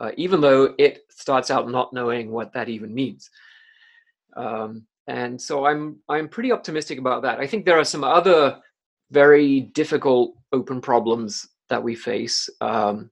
uh, 0.00 0.12
even 0.16 0.40
though 0.40 0.74
it 0.78 0.94
starts 1.10 1.50
out 1.50 1.68
not 1.68 1.92
knowing 1.92 2.30
what 2.30 2.52
that 2.52 2.68
even 2.68 2.94
means. 2.94 3.30
Um, 4.36 4.86
and 5.06 5.40
so 5.40 5.66
I'm 5.66 5.98
I'm 6.08 6.28
pretty 6.28 6.52
optimistic 6.52 6.98
about 6.98 7.22
that. 7.22 7.40
I 7.40 7.46
think 7.46 7.64
there 7.64 7.78
are 7.78 7.84
some 7.84 8.04
other 8.04 8.58
very 9.10 9.60
difficult 9.60 10.34
open 10.52 10.80
problems 10.80 11.48
that 11.68 11.82
we 11.82 11.94
face. 11.94 12.48
Um, 12.60 13.10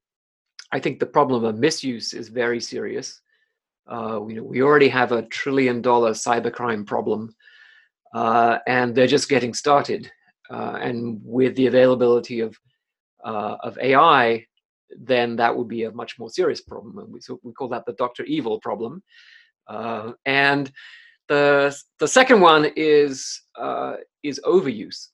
I 0.72 0.78
think 0.78 0.98
the 0.98 1.06
problem 1.06 1.44
of 1.44 1.58
misuse 1.58 2.14
is 2.14 2.28
very 2.28 2.60
serious. 2.60 3.20
Uh, 3.88 4.20
we, 4.22 4.38
we 4.38 4.62
already 4.62 4.88
have 4.88 5.12
a 5.12 5.22
trillion 5.22 5.82
dollar 5.82 6.12
cybercrime 6.12 6.86
problem, 6.86 7.34
uh, 8.14 8.58
and 8.66 8.94
they're 8.94 9.06
just 9.06 9.28
getting 9.28 9.52
started. 9.52 10.10
Uh, 10.48 10.78
and 10.80 11.20
with 11.24 11.54
the 11.56 11.66
availability 11.66 12.40
of 12.40 12.56
uh, 13.24 13.56
of 13.62 13.78
AI, 13.78 14.46
then 14.98 15.36
that 15.36 15.56
would 15.56 15.68
be 15.68 15.84
a 15.84 15.92
much 15.92 16.18
more 16.18 16.30
serious 16.30 16.60
problem. 16.60 16.98
And 16.98 17.12
we, 17.12 17.20
so 17.20 17.38
we 17.42 17.52
call 17.52 17.68
that 17.68 17.84
the 17.86 17.92
Doctor 17.94 18.24
Evil 18.24 18.60
problem. 18.60 19.02
Uh, 19.66 20.12
and 20.24 20.72
the 21.30 21.74
the 22.00 22.08
second 22.08 22.40
one 22.40 22.66
is 22.74 23.42
uh, 23.56 23.94
is 24.24 24.40
overuse. 24.44 25.08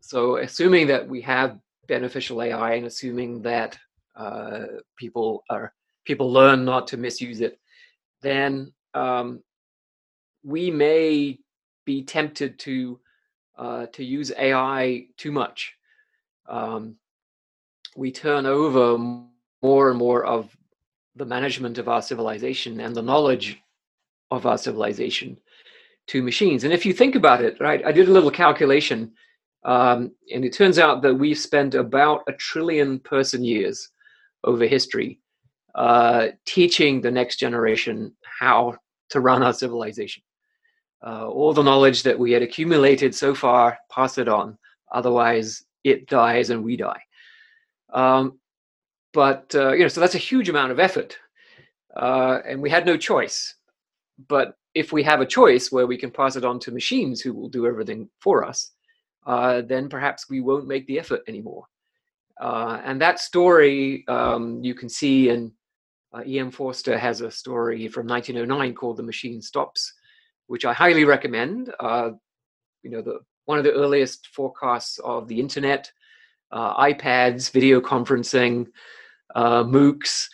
So 0.00 0.36
assuming 0.36 0.86
that 0.86 1.06
we 1.08 1.20
have 1.22 1.58
beneficial 1.88 2.40
AI 2.40 2.74
and 2.74 2.86
assuming 2.86 3.42
that 3.42 3.76
uh, 4.14 4.66
people 4.96 5.42
are 5.50 5.74
people 6.04 6.32
learn 6.32 6.64
not 6.64 6.86
to 6.88 6.96
misuse 6.96 7.40
it, 7.40 7.58
then 8.22 8.72
um, 8.94 9.42
we 10.44 10.70
may 10.70 11.40
be 11.84 12.04
tempted 12.04 12.56
to 12.60 13.00
uh, 13.58 13.86
to 13.86 14.04
use 14.04 14.30
AI 14.38 15.06
too 15.16 15.32
much. 15.32 15.74
Um, 16.48 16.94
we 17.96 18.12
turn 18.12 18.46
over 18.46 18.98
more 19.62 19.90
and 19.90 19.98
more 19.98 20.24
of 20.24 20.56
the 21.16 21.26
management 21.26 21.78
of 21.78 21.88
our 21.88 22.02
civilization 22.02 22.78
and 22.78 22.94
the 22.94 23.02
knowledge 23.02 23.60
of 24.30 24.46
our 24.46 24.58
civilization 24.58 25.36
to 26.08 26.22
machines. 26.22 26.64
And 26.64 26.72
if 26.72 26.86
you 26.86 26.92
think 26.92 27.14
about 27.14 27.42
it, 27.42 27.60
right, 27.60 27.84
I 27.84 27.92
did 27.92 28.08
a 28.08 28.12
little 28.12 28.30
calculation, 28.30 29.12
um, 29.64 30.12
and 30.32 30.44
it 30.44 30.52
turns 30.52 30.78
out 30.78 31.02
that 31.02 31.14
we've 31.14 31.38
spent 31.38 31.74
about 31.74 32.22
a 32.28 32.32
trillion 32.32 33.00
person 33.00 33.42
years 33.44 33.88
over 34.44 34.64
history 34.64 35.20
uh, 35.74 36.28
teaching 36.46 37.00
the 37.00 37.10
next 37.10 37.36
generation 37.36 38.14
how 38.40 38.76
to 39.10 39.20
run 39.20 39.42
our 39.42 39.52
civilization. 39.52 40.22
Uh, 41.06 41.28
all 41.28 41.52
the 41.52 41.62
knowledge 41.62 42.02
that 42.02 42.18
we 42.18 42.32
had 42.32 42.42
accumulated 42.42 43.14
so 43.14 43.34
far, 43.34 43.78
pass 43.90 44.16
it 44.18 44.28
on. 44.28 44.56
Otherwise, 44.92 45.64
it 45.84 46.08
dies 46.08 46.50
and 46.50 46.64
we 46.64 46.76
die. 46.76 47.00
Um, 47.92 48.38
but 49.12 49.54
uh, 49.54 49.72
you 49.72 49.80
know, 49.80 49.88
so 49.88 50.00
that's 50.00 50.14
a 50.14 50.18
huge 50.18 50.48
amount 50.48 50.72
of 50.72 50.80
effort, 50.80 51.18
uh, 51.94 52.40
and 52.46 52.60
we 52.60 52.70
had 52.70 52.86
no 52.86 52.96
choice. 52.96 53.55
But 54.28 54.56
if 54.74 54.92
we 54.92 55.02
have 55.02 55.20
a 55.20 55.26
choice 55.26 55.72
where 55.72 55.86
we 55.86 55.96
can 55.96 56.10
pass 56.10 56.36
it 56.36 56.44
on 56.44 56.58
to 56.60 56.70
machines 56.70 57.20
who 57.20 57.32
will 57.32 57.48
do 57.48 57.66
everything 57.66 58.08
for 58.20 58.44
us, 58.44 58.72
uh, 59.26 59.62
then 59.62 59.88
perhaps 59.88 60.30
we 60.30 60.40
won't 60.40 60.68
make 60.68 60.86
the 60.86 60.98
effort 60.98 61.22
anymore. 61.26 61.64
Uh, 62.40 62.80
and 62.84 63.00
that 63.00 63.18
story 63.18 64.04
um, 64.08 64.62
you 64.62 64.74
can 64.74 64.88
see 64.88 65.30
in 65.30 65.52
uh, 66.14 66.22
E.M. 66.26 66.50
Forster 66.50 66.96
has 66.98 67.20
a 67.20 67.30
story 67.30 67.88
from 67.88 68.06
1909 68.06 68.74
called 68.74 68.96
"The 68.98 69.02
Machine 69.02 69.40
Stops," 69.42 69.92
which 70.46 70.64
I 70.64 70.72
highly 70.72 71.04
recommend. 71.04 71.72
Uh, 71.80 72.10
you 72.82 72.90
know, 72.90 73.02
the 73.02 73.20
one 73.46 73.58
of 73.58 73.64
the 73.64 73.72
earliest 73.72 74.28
forecasts 74.28 74.98
of 74.98 75.28
the 75.28 75.40
internet 75.40 75.90
uh, 76.50 76.84
iPads, 76.84 77.50
video 77.50 77.80
conferencing, 77.80 78.66
uh, 79.34 79.64
MOOCs, 79.64 80.28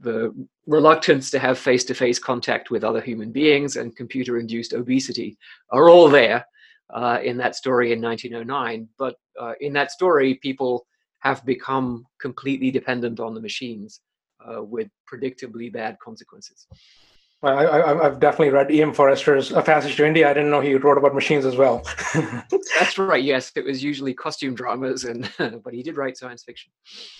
the 0.00 0.34
reluctance 0.66 1.30
to 1.30 1.38
have 1.38 1.58
face 1.58 1.84
to 1.84 1.94
face 1.94 2.18
contact 2.18 2.70
with 2.70 2.84
other 2.84 3.00
human 3.00 3.32
beings, 3.32 3.76
and 3.76 3.96
computer 3.96 4.38
induced 4.38 4.72
obesity 4.72 5.36
are 5.70 5.88
all 5.88 6.08
there 6.08 6.46
uh, 6.90 7.18
in 7.22 7.36
that 7.38 7.56
story 7.56 7.92
in 7.92 8.00
1909. 8.00 8.88
But 8.98 9.16
uh, 9.40 9.52
in 9.60 9.72
that 9.74 9.90
story, 9.90 10.34
people 10.34 10.86
have 11.20 11.44
become 11.44 12.06
completely 12.20 12.70
dependent 12.70 13.20
on 13.20 13.34
the 13.34 13.40
machines 13.40 14.00
uh, 14.46 14.62
with 14.62 14.88
predictably 15.10 15.72
bad 15.72 15.98
consequences. 15.98 16.66
Well, 17.42 17.58
I, 17.58 18.04
have 18.04 18.18
definitely 18.18 18.50
read 18.50 18.70
E.M. 18.70 18.94
Forster's 18.94 19.52
A 19.52 19.60
Passage 19.60 19.96
to 19.96 20.06
India. 20.06 20.28
I 20.28 20.32
didn't 20.32 20.50
know 20.50 20.62
he 20.62 20.74
wrote 20.74 20.96
about 20.96 21.14
machines 21.14 21.44
as 21.44 21.54
well. 21.54 21.86
That's 22.78 22.96
right. 22.96 23.22
Yes, 23.22 23.52
it 23.54 23.64
was 23.64 23.84
usually 23.84 24.14
costume 24.14 24.54
dramas, 24.54 25.04
and 25.04 25.30
but 25.62 25.74
he 25.74 25.82
did 25.82 25.98
write 25.98 26.16
science 26.16 26.44
fiction. 26.44 26.72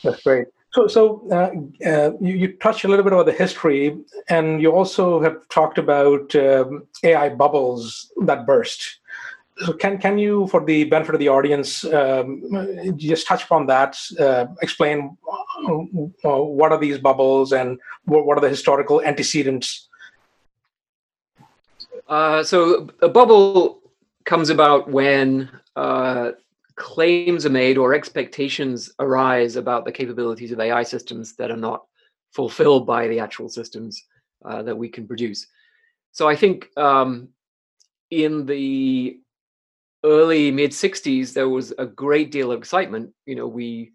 That's 0.03 0.23
great. 0.23 0.47
So, 0.77 0.87
so 0.89 1.23
uh, 1.33 1.89
uh, 1.89 2.13
you, 2.21 2.35
you, 2.35 2.53
touched 2.59 2.85
a 2.85 2.89
little 2.89 3.03
bit 3.03 3.15
about 3.15 3.25
the 3.25 3.33
history, 3.33 3.97
and 4.29 4.61
you 4.61 4.73
also 4.73 5.23
have 5.23 5.49
talked 5.49 5.79
about 5.79 6.37
um, 6.37 6.87
AI 7.03 7.31
bubbles 7.31 8.13
that 8.27 8.47
burst. 8.47 8.99
So, 9.65 9.73
can 9.73 9.97
can 9.97 10.19
you, 10.19 10.47
for 10.49 10.63
the 10.63 10.85
benefit 10.85 11.15
of 11.15 11.19
the 11.19 11.31
audience, 11.31 11.83
um, 11.85 12.43
just 12.99 13.27
touch 13.27 13.45
upon 13.45 13.67
that? 13.69 13.97
Uh, 14.21 14.47
explain 14.61 15.17
uh, 15.67 16.43
what 16.59 16.73
are 16.73 16.79
these 16.79 16.99
bubbles, 16.99 17.53
and 17.53 17.81
what, 18.05 18.27
what 18.27 18.37
are 18.37 18.43
the 18.43 18.51
historical 18.51 19.01
antecedents 19.01 19.89
uh, 22.09 22.43
so 22.43 22.89
a 23.03 23.09
bubble 23.09 23.81
comes 24.25 24.51
about 24.51 24.89
when 24.91 25.51
uh, 25.75 26.33
claims 26.77 27.47
are 27.47 27.51
made 27.51 27.79
or 27.79 27.95
expectations 27.95 28.93
arise 28.99 29.57
about 29.57 29.85
the 29.85 29.93
capabilities 29.93 30.53
of 30.53 30.61
AI 30.61 30.83
systems 30.83 31.35
that 31.37 31.51
are 31.51 31.57
not 31.57 31.85
fulfilled 32.33 32.87
by 32.87 33.09
the 33.09 33.19
actual 33.19 33.49
systems 33.49 34.05
uh, 34.45 34.63
that 34.63 34.77
we 34.77 34.89
can 34.89 35.07
produce. 35.07 35.47
So 36.13 36.29
I 36.29 36.37
think 36.37 36.69
um, 36.77 37.29
in 38.11 38.47
the 38.47 39.19
early 40.05 40.51
mid 40.51 40.71
60s 40.71 41.33
there 41.33 41.49
was 41.49 41.73
a 41.79 41.87
great 41.87 42.31
deal 42.31 42.53
of 42.53 42.59
excitement. 42.59 43.13
You 43.25 43.37
know, 43.37 43.47
we 43.47 43.93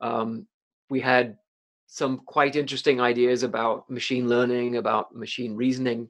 um, 0.00 0.46
we 0.90 1.00
had 1.00 1.36
some 1.86 2.18
quite 2.18 2.56
interesting 2.56 3.00
ideas 3.00 3.42
about 3.42 3.88
machine 3.90 4.28
learning, 4.28 4.76
about 4.76 5.14
machine 5.14 5.54
reasoning 5.54 6.08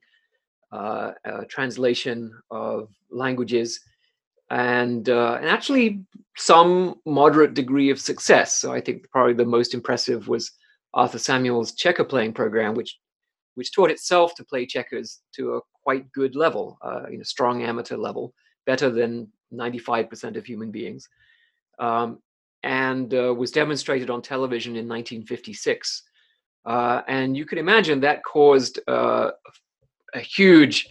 uh, 0.70 1.12
translation 1.48 2.32
of 2.50 2.88
languages, 3.10 3.80
and 4.52 5.08
uh, 5.08 5.38
and 5.40 5.48
actually 5.48 6.04
some 6.36 6.96
moderate 7.06 7.54
degree 7.54 7.90
of 7.90 7.98
success. 7.98 8.58
So 8.58 8.72
I 8.72 8.80
think 8.80 9.08
probably 9.10 9.32
the 9.32 9.46
most 9.46 9.74
impressive 9.74 10.28
was 10.28 10.52
Arthur 10.94 11.18
Samuel's 11.18 11.72
checker 11.72 12.04
playing 12.04 12.34
program, 12.34 12.74
which 12.74 12.98
which 13.54 13.72
taught 13.72 13.90
itself 13.90 14.34
to 14.34 14.44
play 14.44 14.66
checkers 14.66 15.20
to 15.36 15.56
a 15.56 15.60
quite 15.82 16.10
good 16.12 16.36
level, 16.36 16.78
uh, 16.82 17.04
you 17.10 17.16
know, 17.16 17.22
strong 17.22 17.62
amateur 17.62 17.96
level, 17.96 18.32
better 18.66 18.88
than 18.88 19.28
95% 19.52 20.36
of 20.36 20.46
human 20.46 20.70
beings, 20.70 21.08
um, 21.78 22.18
and 22.62 23.12
uh, 23.14 23.34
was 23.34 23.50
demonstrated 23.50 24.08
on 24.10 24.22
television 24.22 24.72
in 24.72 24.88
1956. 24.88 26.02
Uh, 26.64 27.02
and 27.08 27.36
you 27.36 27.44
can 27.44 27.58
imagine 27.58 28.00
that 28.00 28.22
caused 28.22 28.78
uh, 28.86 29.32
a 30.14 30.20
huge 30.20 30.88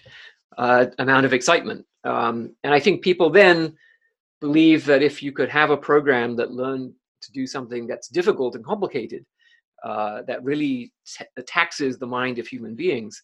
uh, 0.58 0.86
amount 1.00 1.26
of 1.26 1.34
excitement. 1.34 1.86
Um, 2.03 2.55
and 2.63 2.73
I 2.73 2.79
think 2.79 3.01
people 3.01 3.29
then 3.29 3.75
believe 4.39 4.85
that 4.85 5.03
if 5.03 5.21
you 5.21 5.31
could 5.31 5.49
have 5.49 5.69
a 5.69 5.77
program 5.77 6.35
that 6.37 6.51
learned 6.51 6.93
to 7.21 7.31
do 7.31 7.45
something 7.45 7.85
that's 7.85 8.07
difficult 8.07 8.55
and 8.55 8.65
complicated, 8.65 9.25
uh, 9.83 10.21
that 10.23 10.43
really 10.43 10.91
t- 11.05 11.25
taxes 11.45 11.97
the 11.97 12.07
mind 12.07 12.39
of 12.39 12.47
human 12.47 12.75
beings, 12.75 13.21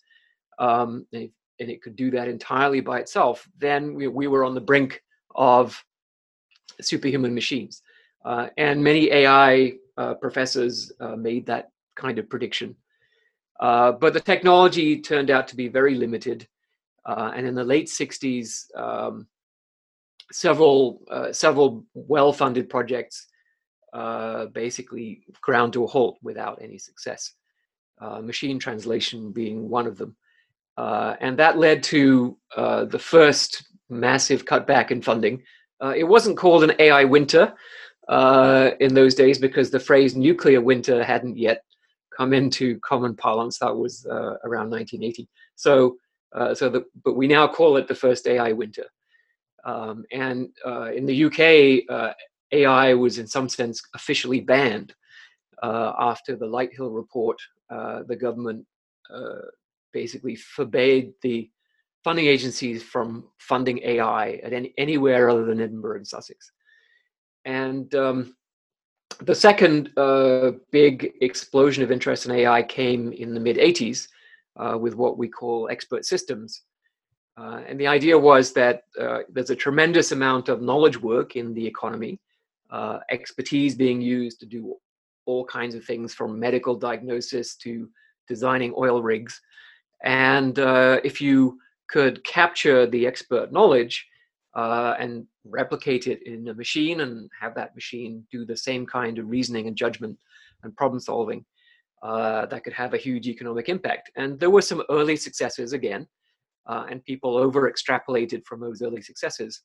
um, 0.59 1.05
and, 1.13 1.29
and, 1.59 1.69
it 1.69 1.81
could 1.83 1.95
do 1.95 2.09
that 2.09 2.27
entirely 2.27 2.81
by 2.81 2.99
itself, 2.99 3.47
then 3.59 3.93
we, 3.93 4.07
we 4.07 4.27
were 4.27 4.43
on 4.43 4.55
the 4.55 4.61
brink 4.61 5.03
of 5.35 5.83
superhuman 6.81 7.33
machines. 7.33 7.83
Uh, 8.25 8.47
and 8.57 8.83
many 8.83 9.11
AI 9.11 9.73
uh, 9.97 10.15
professors 10.15 10.91
uh, 10.99 11.15
made 11.15 11.45
that 11.45 11.69
kind 11.95 12.19
of 12.19 12.29
prediction. 12.29 12.75
Uh, 13.59 13.91
but 13.91 14.13
the 14.13 14.19
technology 14.19 14.99
turned 14.99 15.31
out 15.31 15.47
to 15.47 15.55
be 15.55 15.67
very 15.67 15.95
limited. 15.95 16.47
Uh, 17.07 17.31
and 17.35 17.47
in 17.47 17.55
the 17.55 17.63
late 17.63 17.87
60s, 17.87 18.65
um, 18.75 19.27
several 20.31 21.01
uh, 21.09 21.31
several 21.31 21.85
well-funded 21.93 22.69
projects 22.69 23.27
uh, 23.93 24.47
basically 24.47 25.21
ground 25.41 25.71
to 25.71 25.85
a 25.85 25.87
halt 25.87 26.17
without 26.21 26.59
any 26.61 26.77
success. 26.77 27.33
Uh, 27.99 28.21
machine 28.21 28.59
translation 28.59 29.31
being 29.31 29.69
one 29.69 29.87
of 29.87 29.97
them, 29.97 30.15
and 30.77 31.39
that 31.39 31.57
led 31.57 31.81
to 31.81 32.37
the 32.55 32.99
first 32.99 33.65
massive 33.89 34.45
cutback 34.45 34.91
in 34.91 35.01
funding. 35.01 35.41
it 35.95 36.03
wasn't 36.03 36.37
called 36.37 36.63
an 36.63 36.73
AI 36.77 37.05
winter 37.05 37.53
in 38.79 38.93
those 38.93 39.15
days 39.15 39.39
because 39.39 39.71
the 39.71 39.79
phrase 39.79 40.15
nuclear 40.15 40.61
winter 40.61 41.03
hadn't 41.03 41.37
yet 41.37 41.63
come 42.17 42.33
into 42.33 42.79
common 42.79 43.15
parlance. 43.15 43.59
That 43.59 43.75
was 43.75 44.05
uh, 44.05 44.37
around 44.43 44.71
1980. 44.71 45.27
So, 45.55 45.97
uh, 46.33 46.53
so 46.53 46.69
the, 46.69 46.85
but 47.03 47.15
we 47.15 47.27
now 47.27 47.47
call 47.47 47.77
it 47.77 47.87
the 47.87 47.95
first 47.95 48.27
AI 48.27 48.51
winter. 48.51 48.85
Um, 49.63 50.05
and 50.11 50.49
uh, 50.65 50.91
in 50.93 51.05
the 51.05 51.25
UK, 51.25 51.83
uh, 51.89 52.13
AI 52.51 52.93
was 52.93 53.17
in 53.17 53.27
some 53.27 53.49
sense 53.49 53.81
officially 53.95 54.39
banned 54.39 54.93
uh, 55.63 55.93
after 55.99 56.35
the 56.35 56.45
Lighthill 56.45 56.95
report. 56.95 57.37
Uh, 57.69 58.03
the 58.07 58.15
government 58.15 58.65
basically 59.93 60.35
forbade 60.35 61.11
the 61.21 61.49
funding 62.03 62.27
agencies 62.27 62.83
from 62.83 63.25
funding 63.39 63.79
AI 63.83 64.33
at 64.43 64.53
any, 64.53 64.73
anywhere 64.77 65.29
other 65.29 65.45
than 65.45 65.61
Edinburgh 65.61 65.97
and 65.97 66.07
Sussex. 66.07 66.51
And 67.45 67.93
um, 67.95 68.35
the 69.21 69.33
second 69.33 69.91
big 70.71 71.13
explosion 71.21 71.83
of 71.83 71.91
interest 71.91 72.25
in 72.25 72.31
AI 72.31 72.63
came 72.63 73.11
in 73.13 73.33
the 73.33 73.39
mid 73.39 73.57
80s 73.57 74.07
uh, 74.57 74.77
with 74.77 74.95
what 74.95 75.17
we 75.17 75.27
call 75.27 75.69
expert 75.69 76.05
systems. 76.05 76.63
Uh, 77.37 77.61
and 77.67 77.79
the 77.79 77.87
idea 77.87 78.17
was 78.17 78.51
that 78.53 78.83
uh, 78.99 79.19
there's 79.29 79.51
a 79.51 79.55
tremendous 79.55 80.11
amount 80.11 80.49
of 80.49 80.61
knowledge 80.61 80.99
work 80.99 81.35
in 81.35 81.53
the 81.53 81.65
economy, 81.65 82.19
uh, 82.71 82.99
expertise 83.11 83.75
being 83.75 84.01
used 84.01 84.39
to 84.39 84.45
do 84.45 84.75
all 85.25 85.45
kinds 85.45 85.75
of 85.75 85.85
things 85.85 86.13
from 86.13 86.39
medical 86.39 86.75
diagnosis 86.75 87.55
to 87.55 87.87
designing 88.27 88.73
oil 88.77 89.01
rigs. 89.03 89.39
And 90.03 90.57
uh, 90.57 90.99
if 91.03 91.21
you 91.21 91.59
could 91.89 92.23
capture 92.23 92.87
the 92.87 93.05
expert 93.05 93.51
knowledge 93.51 94.05
and 94.55 95.27
replicate 95.45 96.07
it 96.07 96.23
in 96.23 96.47
a 96.47 96.53
machine 96.53 97.01
and 97.01 97.29
have 97.39 97.53
that 97.55 97.75
machine 97.75 98.25
do 98.31 98.43
the 98.43 98.57
same 98.57 98.85
kind 98.85 99.19
of 99.19 99.29
reasoning 99.29 99.67
and 99.67 99.77
judgment 99.77 100.17
and 100.63 100.75
problem 100.75 100.99
solving 100.99 101.45
uh, 102.03 102.45
that 102.47 102.63
could 102.63 102.73
have 102.73 102.93
a 102.93 102.97
huge 102.97 103.27
economic 103.27 103.69
impact. 103.69 104.11
And 104.15 104.39
there 104.39 104.49
were 104.49 104.61
some 104.61 104.83
early 104.89 105.15
successes 105.15 105.73
again, 105.73 106.07
uh, 106.67 106.85
and 106.89 107.03
people 107.05 107.37
over 107.37 107.71
extrapolated 107.71 108.45
from 108.45 108.59
those 108.59 108.81
early 108.81 109.01
successes. 109.01 109.61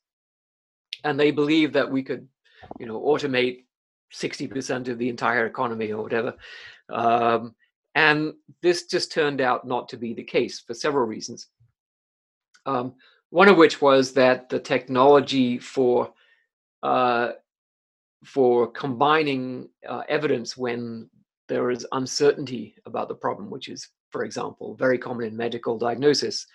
And 1.05 1.18
they 1.18 1.31
believed 1.31 1.75
that 1.75 1.90
we 1.90 2.03
could, 2.03 2.27
you 2.79 2.87
know, 2.87 3.01
automate 3.01 3.64
60% 4.14 4.88
of 4.88 4.99
the 4.99 5.09
entire 5.09 5.47
economy 5.47 5.92
or 5.92 6.03
whatever. 6.03 6.35
Um, 6.90 7.55
and 7.95 8.35
this 8.62 8.87
just 8.87 9.12
turned 9.12 9.40
out 9.40 9.66
not 9.66 9.88
to 9.90 9.97
be 9.97 10.14
the 10.14 10.25
case 10.25 10.61
for 10.61 10.75
several 10.75 11.07
reasons. 11.07 11.49
Um, 12.64 12.95
one 13.31 13.49
of 13.49 13.57
which 13.57 13.81
was 13.81 14.12
that 14.12 14.49
the 14.49 14.61
technology 14.61 15.59
for 15.59 16.12
uh, 16.83 17.33
for 18.25 18.71
combining 18.71 19.68
uh, 19.88 20.03
evidence 20.09 20.57
when 20.57 21.09
there 21.53 21.71
is 21.71 21.87
uncertainty 21.93 22.75
about 22.87 23.09
the 23.09 23.15
problem, 23.15 23.51
which 23.51 23.69
is, 23.69 23.87
for 24.11 24.25
example, 24.25 24.75
very 24.75 24.97
common 24.97 25.27
in 25.27 25.37
medical 25.37 25.77
diagnosis. 25.77 26.47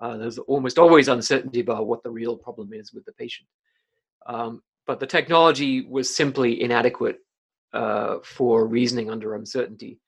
Uh, 0.00 0.18
there's 0.18 0.38
almost 0.38 0.78
always 0.78 1.08
uncertainty 1.08 1.60
about 1.60 1.86
what 1.86 2.02
the 2.02 2.10
real 2.10 2.36
problem 2.36 2.74
is 2.74 2.92
with 2.92 3.06
the 3.06 3.12
patient. 3.12 3.48
Um, 4.26 4.60
but 4.86 5.00
the 5.00 5.06
technology 5.06 5.86
was 5.86 6.14
simply 6.14 6.60
inadequate 6.60 7.20
uh, 7.72 8.16
for 8.22 8.66
reasoning 8.66 9.10
under 9.10 9.34
uncertainty. 9.34 9.98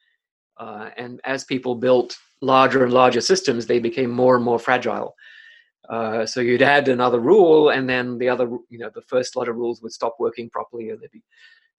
Uh, 0.58 0.90
and 0.98 1.18
as 1.24 1.44
people 1.44 1.74
built 1.74 2.14
larger 2.42 2.84
and 2.84 2.92
larger 2.92 3.22
systems, 3.22 3.64
they 3.64 3.78
became 3.78 4.10
more 4.10 4.36
and 4.36 4.44
more 4.44 4.58
fragile. 4.58 5.14
Uh, 5.88 6.26
so 6.26 6.40
you'd 6.42 6.60
add 6.60 6.88
another 6.88 7.20
rule, 7.20 7.70
and 7.70 7.88
then 7.88 8.18
the 8.18 8.28
other, 8.28 8.46
you 8.68 8.78
know, 8.78 8.90
the 8.94 9.00
first 9.00 9.34
lot 9.34 9.48
of 9.48 9.56
rules 9.56 9.80
would 9.80 9.92
stop 9.92 10.16
working 10.18 10.50
properly, 10.50 10.90
or 10.90 10.96
there'd 10.98 11.10
be 11.10 11.24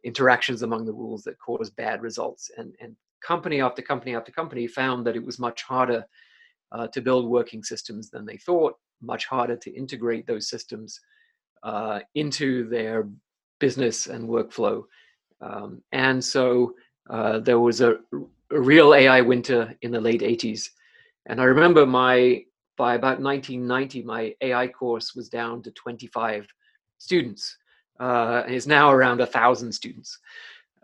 interactions 0.03 0.61
among 0.61 0.85
the 0.85 0.93
rules 0.93 1.23
that 1.23 1.39
cause 1.39 1.69
bad 1.69 2.01
results. 2.01 2.51
And 2.57 2.75
and 2.81 2.95
company 3.21 3.61
after 3.61 3.81
company 3.81 4.15
after 4.15 4.31
company 4.31 4.67
found 4.67 5.05
that 5.05 5.15
it 5.15 5.25
was 5.25 5.39
much 5.39 5.63
harder 5.63 6.05
uh, 6.71 6.87
to 6.87 7.01
build 7.01 7.25
working 7.25 7.63
systems 7.63 8.09
than 8.09 8.25
they 8.25 8.37
thought, 8.37 8.75
much 9.01 9.25
harder 9.25 9.55
to 9.55 9.73
integrate 9.75 10.27
those 10.27 10.49
systems 10.49 10.99
uh, 11.63 11.99
into 12.15 12.67
their 12.69 13.07
business 13.59 14.07
and 14.07 14.27
workflow. 14.27 14.83
Um, 15.41 15.81
and 15.91 16.23
so 16.23 16.73
uh, 17.09 17.39
there 17.39 17.59
was 17.59 17.81
a, 17.81 17.95
a 18.51 18.61
real 18.61 18.93
AI 18.93 19.21
winter 19.21 19.75
in 19.81 19.91
the 19.91 20.01
late 20.01 20.21
80s. 20.21 20.69
And 21.25 21.41
I 21.41 21.45
remember 21.45 21.85
my 21.85 22.43
by 22.77 22.93
about 22.93 23.19
1990, 23.19 24.03
my 24.03 24.35
AI 24.41 24.67
course 24.67 25.15
was 25.15 25.29
down 25.29 25.63
to 25.63 25.71
25 25.71 26.47
students. 26.99 27.57
Uh, 27.99 28.43
is 28.47 28.67
now 28.67 28.91
around 28.91 29.21
a 29.21 29.25
thousand 29.25 29.71
students. 29.71 30.19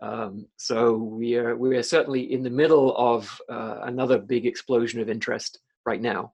Um, 0.00 0.46
so 0.56 0.96
we 0.96 1.36
are 1.36 1.56
we 1.56 1.76
are 1.76 1.82
certainly 1.82 2.32
in 2.32 2.42
the 2.42 2.50
middle 2.50 2.96
of 2.96 3.40
uh, 3.48 3.78
another 3.82 4.18
big 4.18 4.46
explosion 4.46 5.00
of 5.00 5.08
interest 5.08 5.60
right 5.86 6.00
now, 6.00 6.32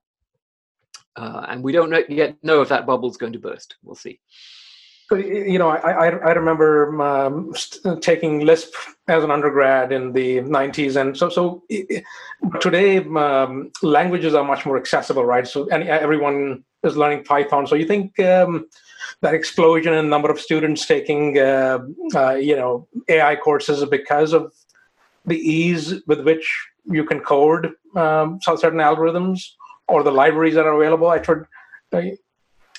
uh, 1.15 1.45
and 1.49 1.63
we 1.63 1.71
don't 1.71 1.89
know, 1.89 2.03
yet 2.09 2.35
know 2.43 2.61
if 2.61 2.69
that 2.69 2.87
bubble 2.87 3.09
is 3.09 3.17
going 3.17 3.33
to 3.33 3.39
burst. 3.39 3.75
We'll 3.83 3.95
see 3.95 4.19
you 5.17 5.59
know, 5.59 5.69
I, 5.69 5.91
I, 5.91 6.07
I 6.07 6.31
remember 6.33 7.01
um, 7.01 7.53
taking 8.01 8.45
Lisp 8.45 8.73
as 9.07 9.23
an 9.23 9.31
undergrad 9.31 9.91
in 9.91 10.13
the 10.13 10.37
90s. 10.37 10.99
And 10.99 11.17
so, 11.17 11.29
so 11.29 11.63
today, 12.59 12.97
um, 12.97 13.71
languages 13.81 14.33
are 14.33 14.43
much 14.43 14.65
more 14.65 14.77
accessible, 14.77 15.25
right? 15.25 15.47
So 15.47 15.67
and 15.69 15.83
everyone 15.83 16.63
is 16.83 16.97
learning 16.97 17.23
Python. 17.23 17.67
So 17.67 17.75
you 17.75 17.85
think 17.85 18.19
um, 18.19 18.67
that 19.21 19.33
explosion 19.33 19.93
in 19.93 20.09
number 20.09 20.31
of 20.31 20.39
students 20.39 20.85
taking, 20.85 21.37
uh, 21.37 21.79
uh, 22.15 22.35
you 22.35 22.55
know, 22.55 22.87
AI 23.07 23.35
courses 23.35 23.83
because 23.85 24.33
of 24.33 24.53
the 25.25 25.37
ease 25.37 26.01
with 26.07 26.21
which 26.21 26.47
you 26.85 27.03
can 27.03 27.19
code 27.19 27.73
um, 27.95 28.39
certain 28.41 28.79
algorithms 28.79 29.43
or 29.87 30.03
the 30.03 30.11
libraries 30.11 30.55
that 30.55 30.65
are 30.65 30.81
available? 30.81 31.07
I 31.07 31.19
heard 31.23 31.47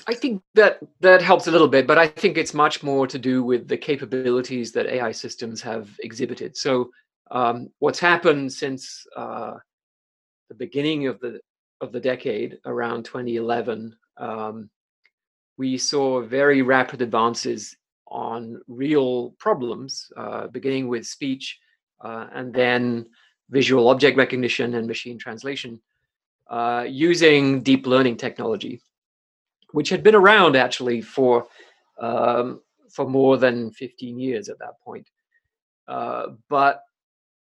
I 0.06 0.14
think 0.14 0.42
that 0.54 0.80
that 1.00 1.22
helps 1.22 1.46
a 1.46 1.50
little 1.50 1.68
bit, 1.68 1.86
but 1.86 1.98
I 1.98 2.08
think 2.08 2.36
it's 2.36 2.54
much 2.54 2.82
more 2.82 3.06
to 3.06 3.18
do 3.18 3.44
with 3.44 3.68
the 3.68 3.76
capabilities 3.76 4.72
that 4.72 4.86
AI 4.86 5.12
systems 5.12 5.62
have 5.62 5.90
exhibited. 6.00 6.56
So, 6.56 6.90
um, 7.30 7.68
what's 7.78 8.00
happened 8.00 8.52
since 8.52 9.06
uh, 9.16 9.54
the 10.48 10.54
beginning 10.54 11.06
of 11.06 11.20
the 11.20 11.40
of 11.82 11.92
the 11.92 12.00
decade, 12.00 12.58
around 12.64 13.04
2011, 13.04 13.94
um, 14.16 14.70
we 15.58 15.76
saw 15.76 16.22
very 16.22 16.62
rapid 16.62 17.02
advances 17.02 17.76
on 18.06 18.60
real 18.68 19.30
problems, 19.38 20.10
uh, 20.16 20.46
beginning 20.46 20.88
with 20.88 21.06
speech, 21.06 21.58
uh, 22.00 22.28
and 22.32 22.54
then 22.54 23.06
visual 23.50 23.88
object 23.88 24.16
recognition 24.16 24.74
and 24.74 24.86
machine 24.86 25.18
translation, 25.18 25.80
uh, 26.48 26.86
using 26.88 27.62
deep 27.62 27.86
learning 27.86 28.16
technology 28.16 28.80
which 29.72 29.88
had 29.88 30.02
been 30.02 30.14
around 30.14 30.56
actually 30.56 31.00
for 31.00 31.46
um, 32.00 32.60
for 32.90 33.08
more 33.08 33.36
than 33.38 33.70
15 33.72 34.18
years 34.18 34.48
at 34.48 34.58
that 34.58 34.80
point. 34.84 35.08
Uh, 35.88 36.28
but 36.48 36.82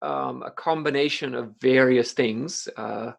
um, 0.01 0.43
a 0.43 0.51
combination 0.51 1.33
of 1.33 1.55
various 1.61 2.11
things, 2.11 2.67
uh, 2.77 3.11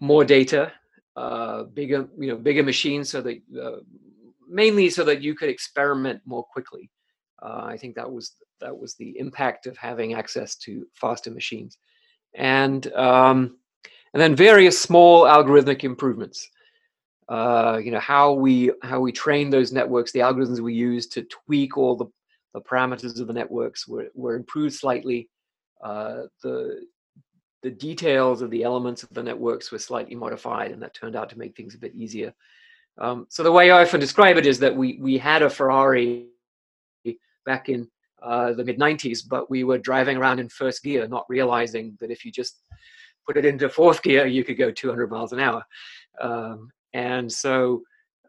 more 0.00 0.24
data, 0.24 0.72
uh, 1.16 1.64
bigger 1.64 2.08
you 2.18 2.28
know 2.28 2.36
bigger 2.36 2.62
machines, 2.62 3.08
so 3.10 3.20
that 3.22 3.40
uh, 3.60 3.78
mainly 4.48 4.90
so 4.90 5.04
that 5.04 5.22
you 5.22 5.34
could 5.34 5.48
experiment 5.48 6.20
more 6.24 6.44
quickly. 6.44 6.90
Uh, 7.42 7.62
I 7.64 7.76
think 7.76 7.94
that 7.94 8.10
was 8.10 8.32
that 8.60 8.76
was 8.76 8.94
the 8.94 9.18
impact 9.18 9.66
of 9.66 9.76
having 9.76 10.14
access 10.14 10.56
to 10.56 10.86
faster 10.94 11.30
machines, 11.30 11.78
and 12.34 12.92
um, 12.94 13.56
and 14.12 14.20
then 14.20 14.34
various 14.34 14.80
small 14.80 15.24
algorithmic 15.24 15.84
improvements. 15.84 16.50
Uh, 17.28 17.80
you 17.82 17.90
know 17.90 18.00
how 18.00 18.32
we 18.32 18.70
how 18.82 19.00
we 19.00 19.10
train 19.10 19.48
those 19.48 19.72
networks 19.72 20.12
the 20.12 20.18
algorithms 20.18 20.60
we 20.60 20.74
use 20.74 21.06
to 21.06 21.22
tweak 21.24 21.78
all 21.78 21.96
the, 21.96 22.06
the 22.52 22.60
parameters 22.60 23.18
of 23.18 23.26
the 23.26 23.32
networks 23.32 23.88
were, 23.88 24.08
were 24.14 24.36
improved 24.36 24.74
slightly. 24.74 25.28
Uh, 25.82 26.22
the 26.42 26.86
the 27.64 27.70
details 27.70 28.42
of 28.42 28.50
the 28.50 28.62
elements 28.62 29.02
of 29.02 29.08
the 29.14 29.22
networks 29.22 29.72
were 29.72 29.78
slightly 29.78 30.14
modified 30.14 30.70
and 30.70 30.82
that 30.82 30.92
turned 30.92 31.16
out 31.16 31.30
to 31.30 31.38
make 31.38 31.56
things 31.56 31.74
a 31.74 31.78
bit 31.78 31.94
easier. 31.94 32.32
Um, 32.98 33.26
so 33.28 33.42
the 33.42 33.50
way 33.50 33.70
i 33.70 33.82
often 33.82 33.98
describe 33.98 34.36
it 34.36 34.46
is 34.46 34.60
that 34.60 34.76
we 34.76 34.98
we 35.00 35.18
had 35.18 35.42
a 35.42 35.50
ferrari 35.50 36.26
back 37.44 37.68
in 37.68 37.88
uh, 38.22 38.52
the 38.52 38.64
mid 38.64 38.78
90s 38.78 39.20
but 39.28 39.50
we 39.50 39.64
were 39.64 39.78
driving 39.78 40.16
around 40.16 40.38
in 40.38 40.48
first 40.48 40.84
gear 40.84 41.08
not 41.08 41.26
realizing 41.28 41.96
that 42.00 42.12
if 42.12 42.24
you 42.24 42.30
just 42.30 42.60
put 43.26 43.36
it 43.36 43.44
into 43.44 43.68
fourth 43.68 44.00
gear 44.02 44.26
you 44.26 44.44
could 44.44 44.58
go 44.58 44.70
200 44.70 45.10
miles 45.10 45.32
an 45.32 45.40
hour. 45.40 45.64
Um, 46.20 46.70
and 46.92 47.32
so 47.32 47.82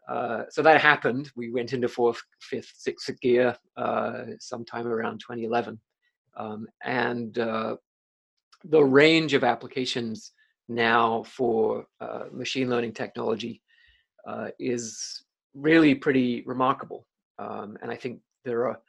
uh, 0.08 0.44
so 0.50 0.62
that 0.62 0.80
happened. 0.80 1.30
We 1.34 1.50
went 1.50 1.72
into 1.72 1.88
fourth, 1.88 2.22
fifth, 2.40 2.72
sixth 2.76 3.20
gear 3.20 3.56
uh, 3.76 4.24
sometime 4.38 4.86
around 4.86 5.18
2011, 5.18 5.80
um, 6.36 6.66
and 6.84 7.36
uh, 7.38 7.76
the 8.68 8.82
range 8.82 9.34
of 9.34 9.44
applications 9.44 10.32
now 10.68 11.22
for 11.24 11.86
uh, 12.00 12.24
machine 12.32 12.68
learning 12.68 12.92
technology 12.92 13.62
uh, 14.26 14.48
is 14.58 15.24
really 15.54 15.94
pretty 15.94 16.42
remarkable. 16.46 17.06
Um, 17.38 17.76
and 17.82 17.90
I 17.90 17.96
think 17.96 18.20
there 18.44 18.66
are 18.66 18.80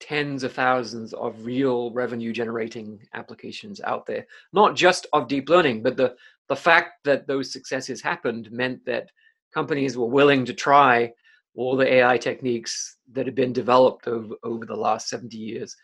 tens 0.00 0.44
of 0.44 0.52
thousands 0.52 1.12
of 1.14 1.44
real 1.44 1.90
revenue 1.92 2.32
generating 2.32 3.00
applications 3.14 3.80
out 3.80 4.06
there, 4.06 4.26
not 4.52 4.76
just 4.76 5.06
of 5.12 5.28
deep 5.28 5.48
learning, 5.48 5.82
but 5.82 5.96
the 5.96 6.14
the 6.48 6.56
fact 6.56 7.04
that 7.04 7.26
those 7.26 7.52
successes 7.52 8.00
happened 8.00 8.50
meant 8.50 8.84
that 8.86 9.10
companies 9.52 9.98
were 9.98 10.06
willing 10.06 10.46
to 10.46 10.54
try 10.54 11.12
all 11.54 11.76
the 11.76 11.92
AI 11.92 12.16
techniques 12.16 12.96
that 13.12 13.26
had 13.26 13.34
been 13.34 13.52
developed 13.52 14.08
over, 14.08 14.34
over 14.44 14.64
the 14.64 14.76
last 14.76 15.08
70 15.08 15.36
years. 15.36 15.76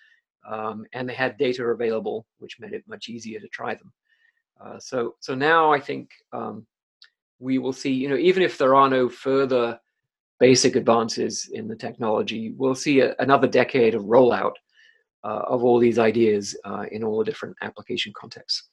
Um, 0.47 0.85
and 0.93 1.09
they 1.09 1.15
had 1.15 1.39
data 1.39 1.65
available, 1.65 2.27
which 2.39 2.61
made 2.61 2.73
it 2.73 2.85
much 2.87 3.09
easier 3.09 3.41
to 3.41 3.49
try 3.49 3.75
them. 3.75 3.93
Uh, 4.61 4.79
so, 4.79 5.15
so 5.21 5.35
now 5.35 5.73
I 5.73 5.81
think 5.81 6.11
um, 6.33 6.67
we 7.39 7.59
will 7.59 7.73
see, 7.73 7.91
you 7.91 8.09
know, 8.09 8.17
even 8.17 8.43
if 8.43 8.59
there 8.59 8.75
are 8.75 8.89
no 8.89 9.09
further 9.09 9.79
basic 10.41 10.77
advances 10.77 11.51
in 11.53 11.69
the 11.69 11.77
technology, 11.77 12.53
we'll 12.57 12.75
see 12.75 13.01
a, 13.01 13.15
another 13.19 13.49
decade 13.49 13.95
of 13.95 14.03
rollout 14.03 14.55
uh, 15.25 15.43
of 15.49 15.65
all 15.65 15.79
these 15.79 15.99
ideas 15.99 16.57
uh, 16.65 16.85
in 16.93 17.03
all 17.03 17.19
the 17.19 17.25
different 17.25 17.57
application 17.63 18.13
contexts. 18.15 18.69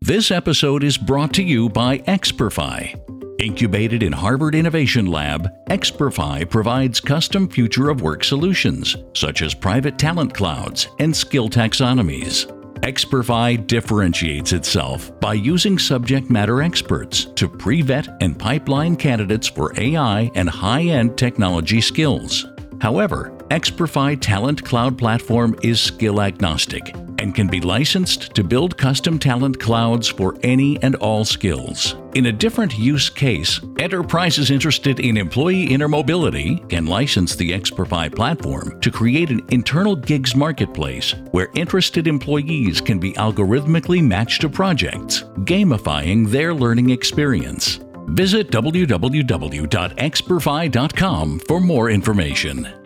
This 0.00 0.30
episode 0.30 0.84
is 0.84 0.98
brought 0.98 1.32
to 1.34 1.42
you 1.42 1.70
by 1.70 1.98
Experfy. 1.98 3.23
Incubated 3.44 4.02
in 4.02 4.10
Harvard 4.10 4.54
Innovation 4.54 5.04
Lab, 5.04 5.52
Experfy 5.66 6.48
provides 6.48 6.98
custom 6.98 7.46
future 7.46 7.90
of 7.90 8.00
work 8.00 8.24
solutions, 8.24 8.96
such 9.12 9.42
as 9.42 9.52
private 9.52 9.98
talent 9.98 10.32
clouds 10.32 10.88
and 10.98 11.14
skill 11.14 11.50
taxonomies. 11.50 12.46
Experfy 12.80 13.66
differentiates 13.66 14.54
itself 14.54 15.12
by 15.20 15.34
using 15.34 15.78
subject 15.78 16.30
matter 16.30 16.62
experts 16.62 17.26
to 17.34 17.46
pre 17.46 17.82
vet 17.82 18.08
and 18.22 18.38
pipeline 18.38 18.96
candidates 18.96 19.46
for 19.46 19.78
AI 19.78 20.30
and 20.34 20.48
high 20.48 20.84
end 20.84 21.18
technology 21.18 21.82
skills. 21.82 22.46
However, 22.80 23.33
Experfy 23.54 24.20
Talent 24.20 24.64
Cloud 24.64 24.98
Platform 24.98 25.56
is 25.62 25.80
skill 25.80 26.20
agnostic 26.20 26.92
and 27.20 27.36
can 27.36 27.46
be 27.46 27.60
licensed 27.60 28.34
to 28.34 28.42
build 28.42 28.76
custom 28.76 29.16
talent 29.16 29.60
clouds 29.60 30.08
for 30.08 30.36
any 30.42 30.82
and 30.82 30.96
all 30.96 31.24
skills. 31.24 31.94
In 32.16 32.26
a 32.26 32.32
different 32.32 32.76
use 32.76 33.08
case, 33.08 33.60
enterprises 33.78 34.50
interested 34.50 34.98
in 34.98 35.16
employee 35.16 35.68
intermobility 35.68 36.68
can 36.68 36.86
license 36.86 37.36
the 37.36 37.52
Experfy 37.52 38.12
platform 38.12 38.80
to 38.80 38.90
create 38.90 39.30
an 39.30 39.46
internal 39.50 39.94
gigs 39.94 40.34
marketplace 40.34 41.14
where 41.30 41.52
interested 41.54 42.08
employees 42.08 42.80
can 42.80 42.98
be 42.98 43.12
algorithmically 43.12 44.04
matched 44.04 44.40
to 44.40 44.48
projects, 44.48 45.22
gamifying 45.44 46.28
their 46.28 46.52
learning 46.52 46.90
experience. 46.90 47.78
Visit 48.08 48.50
www.experfy.com 48.50 51.38
for 51.38 51.60
more 51.60 51.90
information. 51.90 52.83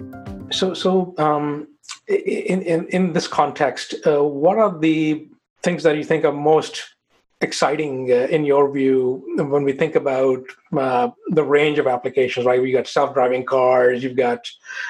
So, 0.51 0.75
so 0.75 1.15
um, 1.19 1.69
in, 2.07 2.63
in, 2.63 2.87
in 2.89 3.13
this 3.13 3.29
context, 3.29 3.95
uh, 4.07 4.23
what 4.23 4.59
are 4.59 4.79
the 4.79 5.29
things 5.63 5.83
that 5.83 5.97
you 5.97 6.05
think 6.05 6.25
are 6.25 6.33
most 6.33 6.95
exciting 7.41 8.11
uh, 8.11 8.27
in 8.31 8.45
your 8.45 8.71
view 8.73 9.23
when 9.37 9.63
we 9.63 9.73
think 9.73 9.95
about 9.95 10.43
uh, 10.77 11.09
the 11.29 11.45
range 11.45 11.79
of 11.79 11.87
applications 11.87 12.45
right? 12.45 12.61
You 12.61 12.73
got 12.73 12.89
self-driving 12.89 13.45
cars 13.45 14.03
you've 14.03 14.17
got 14.17 14.41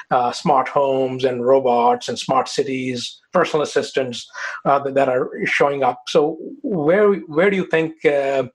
uh, 0.09 0.31
smart 0.31 0.67
homes 0.67 1.25
and 1.25 1.45
robots 1.45 2.09
and 2.09 2.17
smart 2.17 2.47
cities 2.47 3.19
personal 3.31 3.61
assistants 3.61 4.27
uh, 4.65 4.79
that, 4.79 4.95
that, 4.95 5.09
are 5.09 5.29
showing 5.45 5.83
up. 5.83 6.03
So 6.07 6.37
where 6.63 7.13
where 7.13 7.51
do 7.51 7.57
you 7.57 7.67
think 7.67 8.03
uh, 8.03 8.45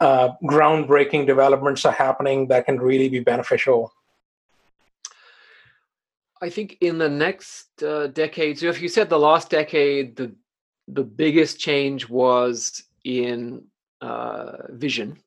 uh, 0.00 0.30
groundbreaking 0.44 1.26
developments 1.26 1.84
are 1.86 1.92
happening 1.92 2.48
that 2.48 2.66
can 2.66 2.78
really 2.78 3.08
be 3.08 3.20
beneficial 3.20 3.92
I 6.46 6.48
think 6.48 6.78
in 6.80 6.96
the 6.96 7.08
next 7.08 7.82
uh, 7.82 8.06
decade, 8.06 8.60
so 8.60 8.68
if 8.68 8.80
you 8.80 8.88
said 8.88 9.10
the 9.10 9.18
last 9.18 9.50
decade, 9.50 10.14
the 10.14 10.32
the 10.86 11.02
biggest 11.02 11.58
change 11.58 12.08
was 12.08 12.84
in 13.02 13.64
uh, 14.00 14.52
vision, 14.70 15.18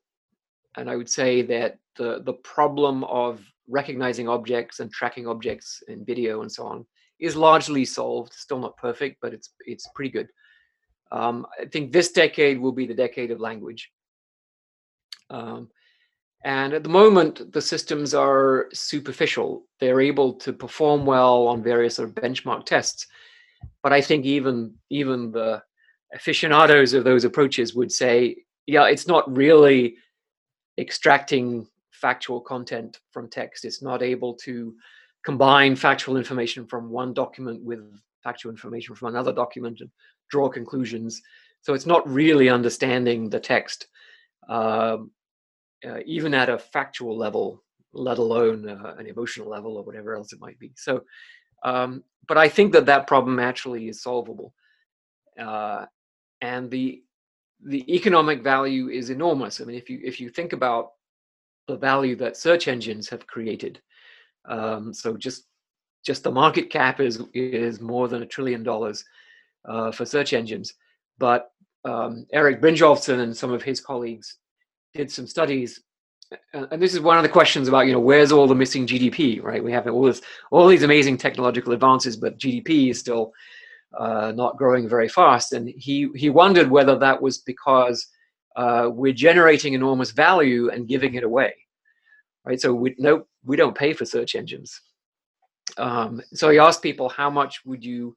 and 0.78 0.88
I 0.88 0.96
would 0.96 1.10
say 1.10 1.42
that 1.42 1.78
the 1.96 2.22
the 2.24 2.32
problem 2.32 3.04
of 3.04 3.44
recognizing 3.68 4.30
objects 4.30 4.80
and 4.80 4.90
tracking 4.90 5.26
objects 5.26 5.82
in 5.88 6.06
video 6.06 6.40
and 6.40 6.50
so 6.50 6.66
on 6.66 6.86
is 7.18 7.36
largely 7.36 7.84
solved. 7.84 8.32
Still 8.32 8.60
not 8.60 8.78
perfect, 8.78 9.18
but 9.20 9.34
it's 9.34 9.50
it's 9.66 9.86
pretty 9.94 10.10
good. 10.10 10.28
Um, 11.12 11.46
I 11.60 11.66
think 11.66 11.92
this 11.92 12.12
decade 12.12 12.58
will 12.58 12.72
be 12.72 12.86
the 12.86 13.02
decade 13.04 13.30
of 13.30 13.40
language. 13.40 13.90
Um, 15.28 15.68
and 16.44 16.72
at 16.72 16.82
the 16.82 16.88
moment, 16.88 17.52
the 17.52 17.60
systems 17.60 18.14
are 18.14 18.68
superficial. 18.72 19.64
They're 19.78 20.00
able 20.00 20.32
to 20.34 20.52
perform 20.52 21.04
well 21.04 21.46
on 21.48 21.62
various 21.62 21.96
sort 21.96 22.08
of 22.08 22.14
benchmark 22.14 22.64
tests. 22.64 23.06
But 23.82 23.92
I 23.92 24.00
think 24.00 24.24
even 24.24 24.74
even 24.88 25.32
the 25.32 25.62
aficionados 26.14 26.94
of 26.94 27.04
those 27.04 27.24
approaches 27.24 27.74
would 27.74 27.92
say, 27.92 28.36
yeah, 28.66 28.86
it's 28.86 29.06
not 29.06 29.36
really 29.36 29.96
extracting 30.78 31.66
factual 31.90 32.40
content 32.40 33.00
from 33.10 33.28
text. 33.28 33.66
It's 33.66 33.82
not 33.82 34.02
able 34.02 34.34
to 34.36 34.74
combine 35.24 35.76
factual 35.76 36.16
information 36.16 36.66
from 36.66 36.88
one 36.88 37.12
document 37.12 37.62
with 37.62 37.80
factual 38.24 38.50
information 38.50 38.94
from 38.94 39.08
another 39.08 39.32
document 39.32 39.80
and 39.80 39.90
draw 40.30 40.48
conclusions. 40.48 41.20
So 41.60 41.74
it's 41.74 41.86
not 41.86 42.08
really 42.08 42.48
understanding 42.48 43.28
the 43.28 43.40
text. 43.40 43.88
Um, 44.48 45.10
uh, 45.86 46.00
even 46.06 46.34
at 46.34 46.48
a 46.48 46.58
factual 46.58 47.16
level, 47.16 47.62
let 47.92 48.18
alone 48.18 48.68
uh, 48.68 48.94
an 48.98 49.06
emotional 49.06 49.48
level 49.48 49.76
or 49.76 49.84
whatever 49.84 50.14
else 50.14 50.32
it 50.32 50.40
might 50.40 50.58
be. 50.58 50.72
So, 50.76 51.02
um, 51.64 52.04
but 52.26 52.38
I 52.38 52.48
think 52.48 52.72
that 52.72 52.86
that 52.86 53.06
problem 53.06 53.38
actually 53.38 53.88
is 53.88 54.02
solvable, 54.02 54.54
uh, 55.38 55.86
and 56.40 56.70
the 56.70 57.02
the 57.64 57.94
economic 57.94 58.42
value 58.42 58.88
is 58.88 59.10
enormous. 59.10 59.60
I 59.60 59.64
mean, 59.64 59.76
if 59.76 59.90
you 59.90 60.00
if 60.02 60.20
you 60.20 60.28
think 60.30 60.52
about 60.52 60.92
the 61.66 61.76
value 61.76 62.16
that 62.16 62.36
search 62.36 62.68
engines 62.68 63.08
have 63.08 63.26
created, 63.26 63.80
um, 64.48 64.94
so 64.94 65.16
just 65.16 65.44
just 66.04 66.22
the 66.22 66.30
market 66.30 66.70
cap 66.70 67.00
is 67.00 67.22
is 67.34 67.80
more 67.80 68.08
than 68.08 68.22
a 68.22 68.26
trillion 68.26 68.62
dollars 68.62 69.04
uh, 69.68 69.90
for 69.90 70.04
search 70.04 70.32
engines. 70.32 70.74
But 71.18 71.50
um, 71.84 72.26
Eric 72.32 72.60
Brynjolfsson 72.60 73.20
and 73.20 73.36
some 73.36 73.52
of 73.52 73.62
his 73.62 73.80
colleagues 73.80 74.38
did 74.94 75.10
some 75.10 75.26
studies 75.26 75.80
and 76.52 76.80
this 76.80 76.94
is 76.94 77.00
one 77.00 77.16
of 77.16 77.22
the 77.22 77.28
questions 77.28 77.68
about 77.68 77.86
you 77.86 77.92
know 77.92 78.00
where's 78.00 78.32
all 78.32 78.46
the 78.46 78.54
missing 78.54 78.86
GDP, 78.86 79.42
right? 79.42 79.62
We 79.62 79.72
have 79.72 79.86
all 79.88 80.04
this 80.04 80.22
all 80.50 80.68
these 80.68 80.82
amazing 80.82 81.16
technological 81.16 81.72
advances, 81.72 82.16
but 82.16 82.38
GDP 82.38 82.90
is 82.90 83.00
still 83.00 83.32
uh, 83.98 84.32
not 84.34 84.56
growing 84.56 84.88
very 84.88 85.08
fast. 85.08 85.52
And 85.52 85.68
he 85.68 86.08
he 86.14 86.30
wondered 86.30 86.70
whether 86.70 86.96
that 86.98 87.20
was 87.20 87.38
because 87.38 88.06
uh, 88.56 88.88
we're 88.92 89.12
generating 89.12 89.74
enormous 89.74 90.12
value 90.12 90.70
and 90.70 90.88
giving 90.88 91.14
it 91.14 91.24
away, 91.24 91.54
right? 92.44 92.60
So 92.60 92.72
we 92.72 92.94
no 92.98 93.26
we 93.44 93.56
don't 93.56 93.76
pay 93.76 93.92
for 93.92 94.04
search 94.04 94.34
engines. 94.36 94.80
Um, 95.78 96.20
so 96.32 96.50
he 96.50 96.58
asked 96.58 96.82
people 96.82 97.08
how 97.08 97.30
much 97.30 97.64
would 97.64 97.84
you 97.84 98.16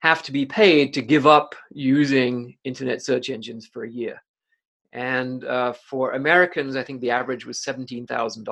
have 0.00 0.22
to 0.22 0.32
be 0.32 0.46
paid 0.46 0.94
to 0.94 1.02
give 1.02 1.26
up 1.26 1.54
using 1.70 2.56
internet 2.64 3.02
search 3.02 3.30
engines 3.30 3.66
for 3.66 3.84
a 3.84 3.90
year 3.90 4.20
and 4.92 5.44
uh, 5.44 5.72
for 5.72 6.12
Americans, 6.12 6.76
I 6.76 6.82
think 6.82 7.00
the 7.00 7.10
average 7.10 7.46
was 7.46 7.60
$17,000. 7.60 8.44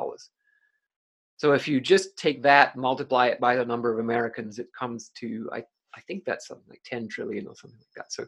So 1.37 1.53
if 1.53 1.69
you 1.69 1.81
just 1.81 2.17
take 2.17 2.43
that, 2.43 2.77
multiply 2.77 3.27
it 3.29 3.41
by 3.41 3.57
the 3.57 3.65
number 3.65 3.93
of 3.93 3.99
Americans, 3.99 4.59
it 4.59 4.69
comes 4.79 5.11
to, 5.21 5.49
I, 5.53 5.65
I 5.95 6.01
think 6.07 6.25
that's 6.25 6.47
something 6.47 6.67
like 6.69 6.83
10 6.85 7.09
trillion 7.09 7.47
or 7.47 7.55
something 7.55 7.79
like 7.79 7.95
that. 7.97 8.13
So 8.13 8.27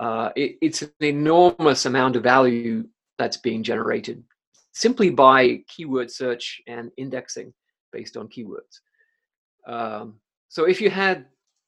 uh, 0.00 0.30
it, 0.36 0.56
it's 0.60 0.82
an 0.82 0.90
enormous 1.00 1.86
amount 1.86 2.16
of 2.16 2.22
value 2.22 2.84
that's 3.18 3.36
being 3.36 3.62
generated 3.62 4.24
simply 4.72 5.10
by 5.10 5.60
keyword 5.68 6.10
search 6.10 6.60
and 6.66 6.90
indexing 6.96 7.52
based 7.92 8.16
on 8.16 8.28
keywords. 8.28 8.80
Um, 9.66 10.20
so 10.48 10.64
if 10.64 10.80
you 10.80 10.90
had 10.90 11.26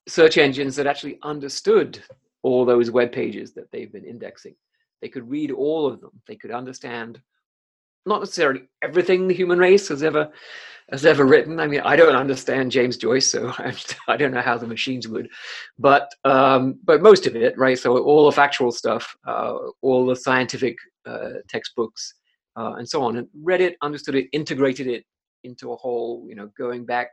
search 0.09 0.39
engines 0.39 0.77
that 0.77 0.87
actually 0.87 1.19
understood 1.23 2.03
all 2.43 2.65
those 2.65 2.91
web 2.91 3.13
pages 3.13 3.53
that 3.55 3.71
they've 3.71 3.93
been 3.93 4.05
indexing, 4.05 4.55
they 5.03 5.09
could 5.09 5.29
read 5.29 5.51
all 5.51 5.87
of 5.87 6.01
them. 6.01 6.13
They 6.27 6.37
could 6.37 6.53
understand 6.53 7.21
not 8.07 8.21
necessarily 8.21 8.63
everything 8.83 9.29
the 9.29 9.35
human 9.35 9.59
race 9.59 9.89
has 9.89 10.03
ever 10.03 10.31
has 10.91 11.07
ever 11.07 11.25
written. 11.25 11.61
I 11.61 11.67
mean, 11.67 11.81
I 11.81 11.97
don't 11.97 12.17
understand 12.17 12.73
James 12.73 12.97
Joyce, 12.97 13.31
so 13.31 13.53
I 14.09 14.17
don't 14.17 14.33
know 14.33 14.41
how 14.41 14.59
the 14.59 14.67
machines 14.67 15.09
would, 15.09 15.29
but 15.79 16.09
um, 16.25 16.79
but 16.85 17.03
most 17.03 17.27
of 17.27 17.37
it, 17.37 17.57
right? 17.59 17.79
So 17.79 17.99
all 17.99 18.27
the 18.27 18.33
factual 18.33 18.73
stuff, 18.73 19.15
uh, 19.27 19.57
all 19.83 20.07
the 20.07 20.17
scientific 20.17 20.77
uh, 21.05 21.41
textbooks, 21.49 22.15
uh, 22.57 22.75
and 22.75 22.89
so 22.89 23.03
on, 23.03 23.17
and 23.17 23.29
read 23.43 23.61
it, 23.61 23.77
understood 23.83 24.15
it, 24.15 24.29
integrated 24.33 24.87
it 24.87 25.05
into 25.45 25.73
a 25.73 25.77
whole, 25.77 26.25
you 26.29 26.37
know, 26.37 26.49
going 26.57 26.85
back 26.85 27.09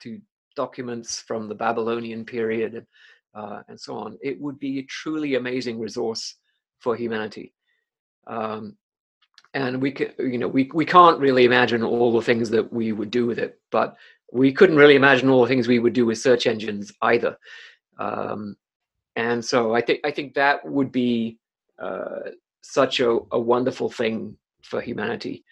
to 0.00 0.18
documents 0.56 1.20
from 1.20 1.48
the 1.48 1.54
Babylonian 1.54 2.24
period, 2.24 2.86
uh, 3.34 3.62
and 3.68 3.78
so 3.78 3.96
on. 3.96 4.16
It 4.22 4.40
would 4.40 4.58
be 4.58 4.78
a 4.78 4.84
truly 4.84 5.34
amazing 5.34 5.78
resource 5.78 6.36
for 6.84 6.94
humanity. 6.94 7.54
Um, 8.26 8.76
and 9.54 9.80
we 9.80 9.90
can, 9.90 10.12
you 10.18 10.38
know, 10.38 10.48
we, 10.48 10.70
we 10.74 10.84
can't 10.84 11.18
really 11.18 11.44
imagine 11.44 11.82
all 11.82 12.12
the 12.12 12.22
things 12.22 12.50
that 12.50 12.72
we 12.72 12.92
would 12.92 13.10
do 13.10 13.26
with 13.26 13.38
it, 13.38 13.58
but 13.70 13.96
we 14.32 14.52
couldn't 14.52 14.76
really 14.76 14.96
imagine 14.96 15.28
all 15.28 15.42
the 15.42 15.48
things 15.48 15.66
we 15.66 15.78
would 15.78 15.94
do 15.94 16.06
with 16.06 16.18
search 16.18 16.46
engines 16.46 16.92
either. 17.02 17.36
Um, 17.98 18.56
and 19.16 19.44
so 19.44 19.74
I 19.74 19.80
think 19.80 20.00
I 20.04 20.10
think 20.10 20.34
that 20.34 20.56
would 20.66 20.90
be 20.90 21.38
uh, 21.78 22.30
such 22.62 23.00
a, 23.00 23.18
a, 23.30 23.38
wonderful 23.38 23.88
thing 23.88 24.36
for 24.62 24.80
humanity, 24.80 25.44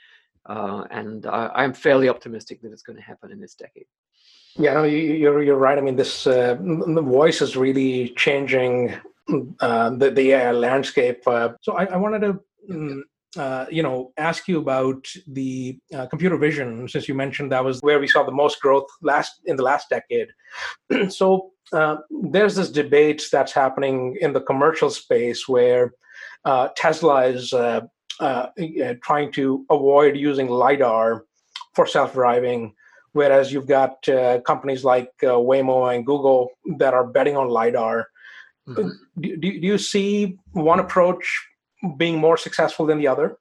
uh, 0.46 0.82
and 0.90 1.26
I, 1.26 1.62
am 1.62 1.72
fairly 1.72 2.08
optimistic 2.08 2.60
that 2.62 2.72
it's 2.72 2.82
going 2.82 2.96
to 2.96 3.10
happen 3.10 3.30
in 3.30 3.40
this 3.40 3.54
decade. 3.54 3.86
Yeah, 4.56 4.74
no, 4.74 4.82
you, 4.82 5.30
are 5.30 5.42
you're 5.42 5.56
right. 5.56 5.78
I 5.78 5.80
mean, 5.80 5.94
this 5.94 6.26
uh, 6.26 6.56
voice 6.60 7.40
is 7.40 7.56
really 7.56 8.08
changing 8.16 8.94
uh, 9.60 9.90
the 9.90 10.10
the 10.10 10.32
AI 10.32 10.52
landscape. 10.52 11.26
Uh, 11.26 11.50
so 11.60 11.74
I, 11.74 11.84
I, 11.84 11.96
wanted 11.96 12.20
to. 12.20 12.40
Um, 12.70 13.04
uh, 13.36 13.64
you 13.70 13.82
know, 13.82 14.12
ask 14.18 14.46
you 14.46 14.58
about 14.58 15.06
the 15.26 15.78
uh, 15.94 16.06
computer 16.06 16.36
vision, 16.36 16.86
since 16.86 17.08
you 17.08 17.14
mentioned 17.14 17.50
that 17.50 17.64
was 17.64 17.80
where 17.80 17.98
we 17.98 18.06
saw 18.06 18.22
the 18.22 18.30
most 18.30 18.60
growth 18.60 18.86
last 19.00 19.40
in 19.46 19.56
the 19.56 19.62
last 19.62 19.88
decade. 19.88 20.28
so, 21.08 21.52
uh, 21.72 21.96
there's 22.10 22.54
this 22.54 22.70
debate 22.70 23.22
that's 23.32 23.52
happening 23.52 24.18
in 24.20 24.34
the 24.34 24.40
commercial 24.42 24.90
space 24.90 25.48
where 25.48 25.94
uh, 26.44 26.68
Tesla 26.76 27.24
is 27.24 27.54
uh, 27.54 27.80
trying 29.02 29.32
to 29.32 29.64
avoid 29.70 30.14
using 30.14 30.48
LiDAR 30.48 31.24
for 31.74 31.86
self 31.86 32.12
driving, 32.12 32.74
whereas 33.12 33.50
you've 33.50 33.66
got 33.66 34.06
companies 34.44 34.84
like 34.84 35.10
Waymo 35.22 35.94
and 35.94 36.04
Google 36.04 36.50
that 36.76 36.92
are 36.92 37.06
betting 37.06 37.38
on 37.38 37.48
LiDAR. 37.48 38.08
Mm-hmm. 38.68 38.88
Do, 39.20 39.36
do, 39.36 39.60
do 39.60 39.66
you 39.66 39.78
see 39.78 40.38
one 40.52 40.80
approach 40.80 41.48
being 41.96 42.18
more 42.18 42.36
successful 42.36 42.86
than 42.86 42.98
the 42.98 43.08
other? 43.08 43.38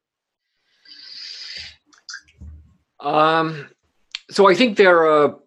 Um, 2.99 3.69
so 4.29 4.49
I 4.49 4.55
think 4.55 4.77
there 4.77 5.05
are 5.11 5.39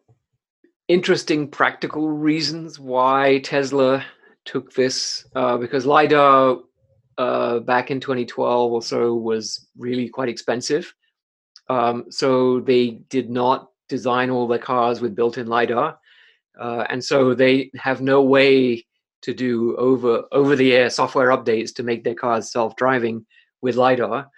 interesting 0.88 1.48
practical 1.48 2.10
reasons 2.10 2.78
why 2.78 3.40
Tesla 3.44 4.04
took 4.44 4.72
this 4.74 5.26
uh, 5.34 5.56
because 5.56 5.86
lidar 5.86 6.58
uh, 7.16 7.60
back 7.60 7.90
in 7.90 8.00
2012 8.00 8.72
or 8.72 8.82
so 8.82 9.14
was 9.14 9.66
really 9.78 10.08
quite 10.08 10.28
expensive. 10.28 10.92
Um, 11.68 12.06
so 12.10 12.60
they 12.60 12.90
did 13.08 13.30
not 13.30 13.70
design 13.88 14.30
all 14.30 14.46
their 14.46 14.58
cars 14.58 15.00
with 15.00 15.14
built-in 15.14 15.46
lidar, 15.46 15.98
uh, 16.60 16.84
and 16.90 17.02
so 17.02 17.34
they 17.34 17.70
have 17.76 18.02
no 18.02 18.20
way 18.22 18.84
to 19.24 19.34
do 19.34 19.76
over 19.76 20.24
over-the-air 20.32 20.90
software 20.90 21.30
updates 21.30 21.74
to 21.74 21.82
make 21.82 22.04
their 22.04 22.14
cars 22.14 22.52
self-driving 22.52 23.26
with 23.62 23.76
lidar. 23.76 24.30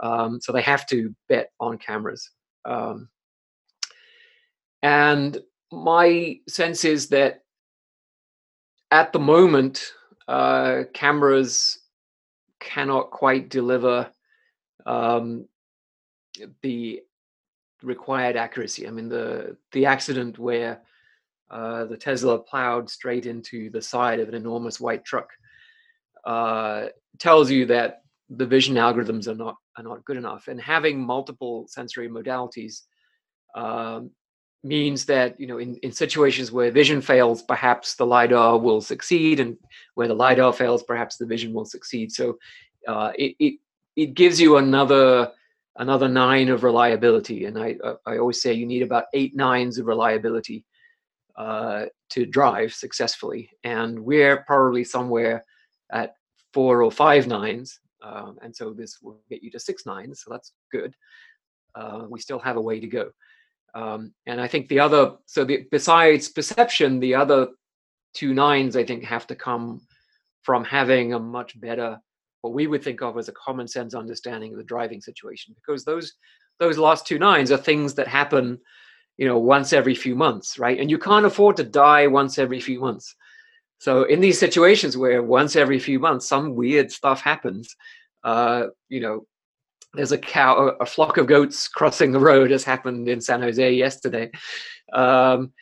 Um, 0.00 0.40
so 0.40 0.52
they 0.52 0.62
have 0.62 0.86
to 0.88 1.14
bet 1.28 1.52
on 1.60 1.78
cameras. 1.78 2.30
Um, 2.64 3.08
and 4.82 5.38
my 5.70 6.40
sense 6.48 6.84
is 6.84 7.08
that 7.08 7.44
at 8.90 9.12
the 9.12 9.20
moment, 9.20 9.92
uh, 10.28 10.82
cameras 10.92 11.78
cannot 12.60 13.10
quite 13.10 13.48
deliver 13.48 14.10
um, 14.84 15.46
the 16.62 17.02
required 17.82 18.36
accuracy. 18.36 18.86
I 18.86 18.90
mean, 18.90 19.08
the 19.08 19.56
the 19.72 19.86
accident 19.86 20.38
where 20.38 20.82
uh, 21.52 21.84
the 21.84 21.96
Tesla 21.96 22.38
plowed 22.38 22.88
straight 22.88 23.26
into 23.26 23.70
the 23.70 23.82
side 23.82 24.20
of 24.20 24.28
an 24.28 24.34
enormous 24.34 24.80
white 24.80 25.04
truck 25.04 25.28
uh, 26.24 26.86
tells 27.18 27.50
you 27.50 27.66
that 27.66 28.02
the 28.30 28.46
vision 28.46 28.76
algorithms 28.76 29.28
are 29.28 29.34
not 29.34 29.56
are 29.76 29.84
not 29.84 30.04
good 30.04 30.16
enough. 30.16 30.48
And 30.48 30.60
having 30.60 31.00
multiple 31.00 31.66
sensory 31.68 32.08
modalities 32.08 32.82
um, 33.54 34.10
means 34.64 35.04
that 35.06 35.38
you 35.38 35.46
know 35.46 35.58
in, 35.58 35.76
in 35.76 35.92
situations 35.92 36.52
where 36.52 36.70
vision 36.70 37.00
fails 37.00 37.42
perhaps 37.42 37.96
the 37.96 38.06
lidar 38.06 38.58
will 38.58 38.80
succeed 38.80 39.40
and 39.40 39.56
where 39.94 40.08
the 40.08 40.14
lidar 40.14 40.52
fails 40.52 40.82
perhaps 40.82 41.16
the 41.16 41.26
vision 41.26 41.52
will 41.52 41.64
succeed 41.64 42.12
so 42.12 42.38
uh, 42.86 43.10
it, 43.16 43.34
it 43.40 43.54
it 43.96 44.14
gives 44.14 44.40
you 44.40 44.58
another 44.58 45.32
another 45.78 46.08
nine 46.08 46.48
of 46.48 46.62
reliability 46.62 47.46
and 47.46 47.58
i 47.58 47.74
i 48.06 48.18
always 48.18 48.40
say 48.40 48.52
you 48.52 48.66
need 48.66 48.82
about 48.82 49.06
eight 49.14 49.34
nines 49.34 49.78
of 49.78 49.86
reliability 49.86 50.64
uh, 51.36 51.86
to 52.10 52.26
drive 52.26 52.74
successfully. 52.74 53.50
And 53.64 53.98
we're 54.00 54.44
probably 54.44 54.84
somewhere 54.84 55.44
at 55.90 56.14
four 56.52 56.82
or 56.82 56.92
five 56.92 57.26
nines 57.26 57.80
um, 58.02 58.38
and 58.42 58.54
so 58.54 58.72
this 58.72 59.00
will 59.00 59.20
get 59.30 59.42
you 59.42 59.50
to 59.50 59.60
six 59.60 59.86
nines 59.86 60.22
so 60.22 60.30
that's 60.30 60.52
good. 60.70 60.94
Uh, 61.74 62.04
we 62.08 62.20
still 62.20 62.38
have 62.38 62.56
a 62.56 62.60
way 62.60 62.80
to 62.80 62.86
go. 62.86 63.10
Um, 63.74 64.12
and 64.26 64.40
I 64.40 64.48
think 64.48 64.68
the 64.68 64.80
other, 64.80 65.12
so 65.24 65.44
the, 65.44 65.66
besides 65.70 66.28
perception, 66.28 67.00
the 67.00 67.14
other 67.14 67.48
two 68.12 68.34
nines 68.34 68.76
I 68.76 68.84
think 68.84 69.04
have 69.04 69.26
to 69.28 69.34
come 69.34 69.80
from 70.42 70.64
having 70.64 71.14
a 71.14 71.18
much 71.18 71.58
better, 71.58 71.98
what 72.42 72.52
we 72.52 72.66
would 72.66 72.82
think 72.82 73.00
of 73.00 73.16
as 73.16 73.28
a 73.28 73.32
common 73.32 73.66
sense 73.66 73.94
understanding 73.94 74.52
of 74.52 74.58
the 74.58 74.64
driving 74.64 75.00
situation, 75.00 75.54
because 75.54 75.84
those 75.84 76.14
those 76.58 76.76
last 76.76 77.06
two 77.06 77.18
nines 77.18 77.50
are 77.50 77.56
things 77.56 77.94
that 77.94 78.06
happen, 78.06 78.58
you 79.16 79.26
know, 79.26 79.38
once 79.38 79.72
every 79.72 79.94
few 79.94 80.14
months, 80.14 80.58
right? 80.58 80.78
And 80.78 80.90
you 80.90 80.98
can't 80.98 81.26
afford 81.26 81.56
to 81.56 81.64
die 81.64 82.06
once 82.06 82.38
every 82.38 82.60
few 82.60 82.80
months. 82.80 83.14
So 83.78 84.04
in 84.04 84.20
these 84.20 84.38
situations 84.38 84.96
where 84.96 85.22
once 85.22 85.56
every 85.56 85.78
few 85.78 85.98
months 85.98 86.26
some 86.26 86.54
weird 86.54 86.90
stuff 86.92 87.20
happens, 87.20 87.74
uh, 88.24 88.66
you 88.88 89.00
know, 89.00 89.26
there's 89.94 90.12
a 90.12 90.18
cow, 90.18 90.76
a 90.80 90.86
flock 90.86 91.16
of 91.18 91.26
goats 91.26 91.68
crossing 91.68 92.12
the 92.12 92.20
road, 92.20 92.52
as 92.52 92.64
happened 92.64 93.08
in 93.08 93.20
San 93.20 93.42
Jose 93.42 93.72
yesterday. 93.72 94.30
Um, 94.92 95.52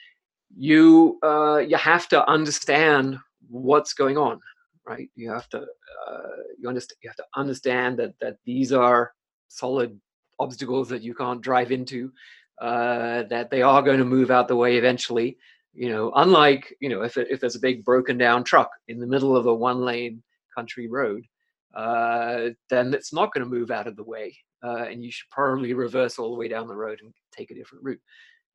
you 0.57 1.19
uh, 1.23 1.59
you 1.59 1.77
have 1.77 2.09
to 2.09 2.29
understand 2.29 3.19
what's 3.49 3.93
going 3.93 4.19
on, 4.19 4.41
right? 4.87 5.09
You 5.17 5.31
have 5.31 5.49
to 5.51 5.59
uh, 5.59 6.37
you 6.59 6.69
understand 6.69 6.99
you 7.03 7.11
have 7.11 7.17
to 7.17 7.27
understand 7.35 7.99
that 7.99 8.15
that 8.21 8.37
these 8.45 8.73
are 8.73 9.13
solid 9.49 9.99
obstacles 10.39 10.89
that 10.89 11.03
you 11.03 11.15
can't 11.15 11.43
drive 11.43 11.73
into, 11.73 12.13
uh, 12.61 13.23
that 13.25 13.51
they 13.51 13.63
are 13.63 13.83
going 13.83 13.99
to 13.99 14.05
move 14.05 14.31
out 14.31 14.49
the 14.49 14.57
way 14.57 14.77
eventually. 14.77 15.39
You 15.73 15.89
know, 15.89 16.13
unlike 16.17 16.77
you 16.81 16.89
know 16.89 17.03
if 17.03 17.17
if 17.17 17.41
there's 17.41 17.57
a 17.57 17.61
big 17.61 17.85
broken 17.85 18.19
down 18.19 18.45
truck 18.45 18.71
in 18.89 18.99
the 18.99 19.07
middle 19.07 19.37
of 19.37 19.47
a 19.47 19.55
one 19.55 19.85
lane 19.85 20.23
country 20.55 20.89
road, 20.89 21.25
uh, 21.75 22.49
then 22.69 22.93
it's 22.93 23.13
not 23.13 23.33
going 23.33 23.45
to 23.45 23.51
move 23.51 23.71
out 23.71 23.87
of 23.87 23.97
the 23.97 24.05
way. 24.05 24.37
Uh, 24.63 24.85
and 24.91 25.03
you 25.03 25.11
should 25.11 25.31
probably 25.31 25.73
reverse 25.73 26.19
all 26.19 26.33
the 26.33 26.39
way 26.39 26.49
down 26.49 26.69
the 26.69 26.75
road 26.75 26.99
and 27.03 27.15
take 27.33 27.51
a 27.51 27.55
different 27.55 27.83
route. 27.83 28.01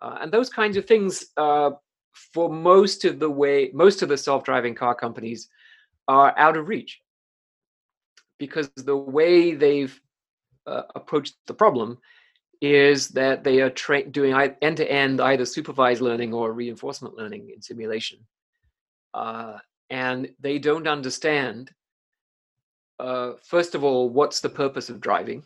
Uh, 0.02 0.18
and 0.22 0.32
those 0.32 0.50
kinds 0.50 0.78
of 0.78 0.86
things, 0.86 1.26
uh, 1.38 1.72
for 2.14 2.50
most 2.50 3.06
of 3.06 3.18
the 3.18 3.30
way, 3.30 3.72
most 3.74 4.04
of 4.04 4.10
the 4.10 4.18
self-driving 4.18 4.76
car 4.76 4.94
companies 4.94 5.50
are 6.08 6.38
out 6.38 6.58
of 6.58 6.68
reach 6.68 7.02
because 8.38 8.70
the 8.76 8.96
way 8.96 9.56
they've 9.56 10.00
uh, 10.68 10.84
approached 10.94 11.36
the 11.48 11.54
problem 11.54 11.98
is 12.62 13.10
that 13.10 13.44
they 13.44 13.62
are 13.62 13.70
tra- 13.70 14.10
doing 14.10 14.34
end-to-end 14.62 15.22
either 15.22 15.46
supervised 15.46 16.02
learning 16.02 16.34
or 16.34 16.54
reinforcement 16.54 17.16
learning 17.16 17.52
in 17.54 17.62
simulation. 17.62 18.20
Uh, 19.14 19.58
and 19.90 20.30
they 20.40 20.60
don't 20.60 20.88
understand 20.88 21.72
uh, 23.00 23.34
first 23.44 23.76
of 23.76 23.84
all, 23.84 24.10
what's 24.10 24.40
the 24.40 24.50
purpose 24.50 24.90
of 24.90 25.02
driving? 25.02 25.44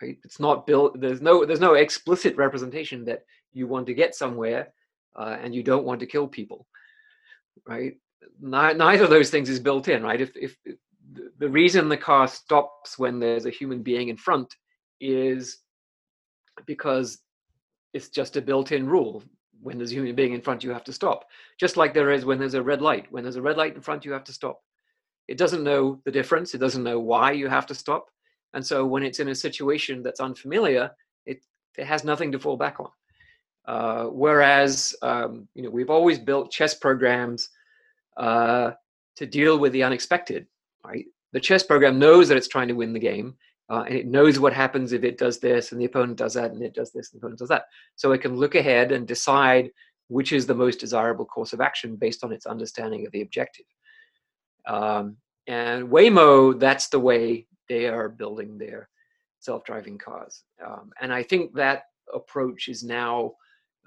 It's 0.00 0.40
not 0.40 0.66
built. 0.66 0.98
There's 1.00 1.20
no 1.20 1.44
there's 1.44 1.60
no 1.60 1.74
explicit 1.74 2.34
representation 2.36 3.04
that 3.04 3.24
you 3.52 3.66
want 3.66 3.86
to 3.86 3.94
get 3.94 4.14
somewhere 4.14 4.72
uh, 5.14 5.36
and 5.40 5.54
you 5.54 5.62
don't 5.62 5.84
want 5.84 6.00
to 6.00 6.06
kill 6.06 6.26
people, 6.26 6.66
right? 7.66 7.94
neither 8.42 9.04
of 9.04 9.10
those 9.10 9.30
things 9.30 9.50
is 9.50 9.60
built 9.60 9.88
in, 9.88 10.02
right? 10.02 10.20
If 10.20 10.32
if 10.34 10.56
the 11.38 11.48
reason 11.48 11.88
the 11.88 11.96
car 11.96 12.26
stops 12.28 12.98
when 12.98 13.18
there's 13.18 13.44
a 13.44 13.50
human 13.50 13.82
being 13.82 14.08
in 14.08 14.16
front 14.16 14.54
is 15.00 15.58
because 16.66 17.18
it's 17.92 18.08
just 18.08 18.36
a 18.36 18.42
built-in 18.42 18.86
rule. 18.86 19.22
When 19.62 19.76
there's 19.76 19.92
a 19.92 19.94
human 19.94 20.14
being 20.14 20.32
in 20.32 20.40
front, 20.40 20.64
you 20.64 20.70
have 20.70 20.84
to 20.84 20.92
stop. 20.92 21.26
Just 21.58 21.76
like 21.76 21.92
there 21.92 22.10
is 22.10 22.24
when 22.24 22.38
there's 22.38 22.54
a 22.54 22.62
red 22.62 22.80
light. 22.80 23.06
When 23.10 23.22
there's 23.22 23.36
a 23.36 23.42
red 23.42 23.56
light 23.56 23.74
in 23.74 23.80
front, 23.80 24.04
you 24.04 24.12
have 24.12 24.24
to 24.24 24.32
stop. 24.32 24.62
It 25.28 25.36
doesn't 25.36 25.62
know 25.62 26.00
the 26.04 26.10
difference. 26.10 26.54
It 26.54 26.58
doesn't 26.58 26.82
know 26.82 26.98
why 26.98 27.32
you 27.32 27.48
have 27.48 27.66
to 27.66 27.74
stop. 27.74 28.06
And 28.54 28.66
so 28.66 28.86
when 28.86 29.02
it's 29.02 29.20
in 29.20 29.28
a 29.28 29.34
situation 29.34 30.02
that's 30.02 30.20
unfamiliar, 30.20 30.90
it, 31.26 31.44
it 31.76 31.86
has 31.86 32.04
nothing 32.04 32.32
to 32.32 32.38
fall 32.38 32.56
back 32.56 32.80
on. 32.80 32.90
Uh, 33.66 34.04
whereas, 34.06 34.94
um, 35.02 35.46
you 35.54 35.62
know, 35.62 35.70
we've 35.70 35.90
always 35.90 36.18
built 36.18 36.50
chess 36.50 36.74
programs 36.74 37.50
uh, 38.16 38.72
to 39.16 39.26
deal 39.26 39.58
with 39.58 39.72
the 39.72 39.82
unexpected, 39.82 40.46
right? 40.84 41.04
The 41.32 41.40
chess 41.40 41.62
program 41.62 41.98
knows 41.98 42.28
that 42.28 42.36
it's 42.36 42.48
trying 42.48 42.68
to 42.68 42.74
win 42.74 42.92
the 42.92 42.98
game, 42.98 43.36
uh, 43.70 43.84
and 43.86 43.94
it 43.94 44.06
knows 44.06 44.40
what 44.40 44.52
happens 44.52 44.92
if 44.92 45.04
it 45.04 45.16
does 45.16 45.38
this 45.38 45.70
and 45.70 45.80
the 45.80 45.84
opponent 45.84 46.18
does 46.18 46.34
that 46.34 46.50
and 46.50 46.62
it 46.62 46.74
does 46.74 46.90
this 46.90 47.12
and 47.12 47.20
the 47.20 47.24
opponent 47.24 47.38
does 47.38 47.48
that. 47.48 47.66
So 47.94 48.10
it 48.12 48.20
can 48.20 48.36
look 48.36 48.56
ahead 48.56 48.90
and 48.90 49.06
decide 49.06 49.70
which 50.08 50.32
is 50.32 50.44
the 50.44 50.54
most 50.54 50.80
desirable 50.80 51.24
course 51.24 51.52
of 51.52 51.60
action 51.60 51.94
based 51.94 52.24
on 52.24 52.32
its 52.32 52.44
understanding 52.44 53.06
of 53.06 53.12
the 53.12 53.22
objective. 53.22 53.66
Um, 54.66 55.16
and 55.46 55.88
Waymo, 55.88 56.58
that's 56.58 56.88
the 56.88 56.98
way 56.98 57.46
they 57.68 57.86
are 57.86 58.08
building 58.08 58.58
their 58.58 58.88
self-driving 59.38 59.98
cars. 59.98 60.42
Um, 60.64 60.90
and 61.00 61.12
I 61.12 61.22
think 61.22 61.54
that 61.54 61.84
approach 62.12 62.66
is 62.66 62.82
now 62.82 63.34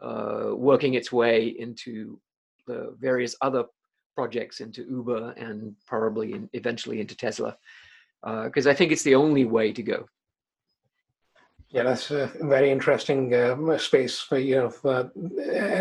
uh, 0.02 0.52
working 0.54 0.94
its 0.94 1.12
way 1.12 1.48
into 1.48 2.20
the 2.68 2.96
various 3.00 3.36
other 3.42 3.66
projects 4.16 4.62
into 4.62 4.84
Uber 4.84 5.32
and 5.32 5.76
probably 5.86 6.32
in, 6.32 6.50
eventually 6.54 7.02
into 7.02 7.18
Tesla, 7.18 7.58
because 8.24 8.68
uh, 8.68 8.72
I 8.72 8.74
think 8.74 8.92
it's 8.92 9.04
the 9.04 9.16
only 9.16 9.46
way 9.46 9.72
to 9.74 9.84
go. 9.84 10.06
Yeah, 11.70 11.84
that's 11.84 12.12
a 12.12 12.32
very 12.42 12.70
interesting 12.70 13.34
uh, 13.34 13.78
space. 13.80 14.28
You 14.32 14.72
know, 14.84 14.90
uh, 14.90 15.06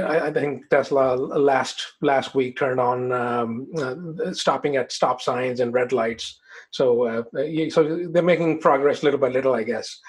I, 0.07 0.29
I, 0.29 0.33
think 0.33 0.71
Tesla 0.71 1.17
last 1.17 1.85
last 2.01 2.35
week 2.35 2.57
turned 2.57 2.81
on 2.81 3.13
um, 3.13 3.67
uh, 3.77 4.33
stopping 4.33 4.77
at 4.77 4.91
stop 4.91 5.21
signs 5.21 5.61
and 5.61 5.75
red 5.75 5.93
lights. 5.93 6.41
So, 6.71 7.05
uh, 7.05 7.23
so 7.69 8.07
they're 8.11 8.23
making 8.23 8.63
progress 8.63 9.03
little 9.03 9.21
by 9.21 9.29
little, 9.29 9.55
I 9.55 9.65
guess. 9.65 10.01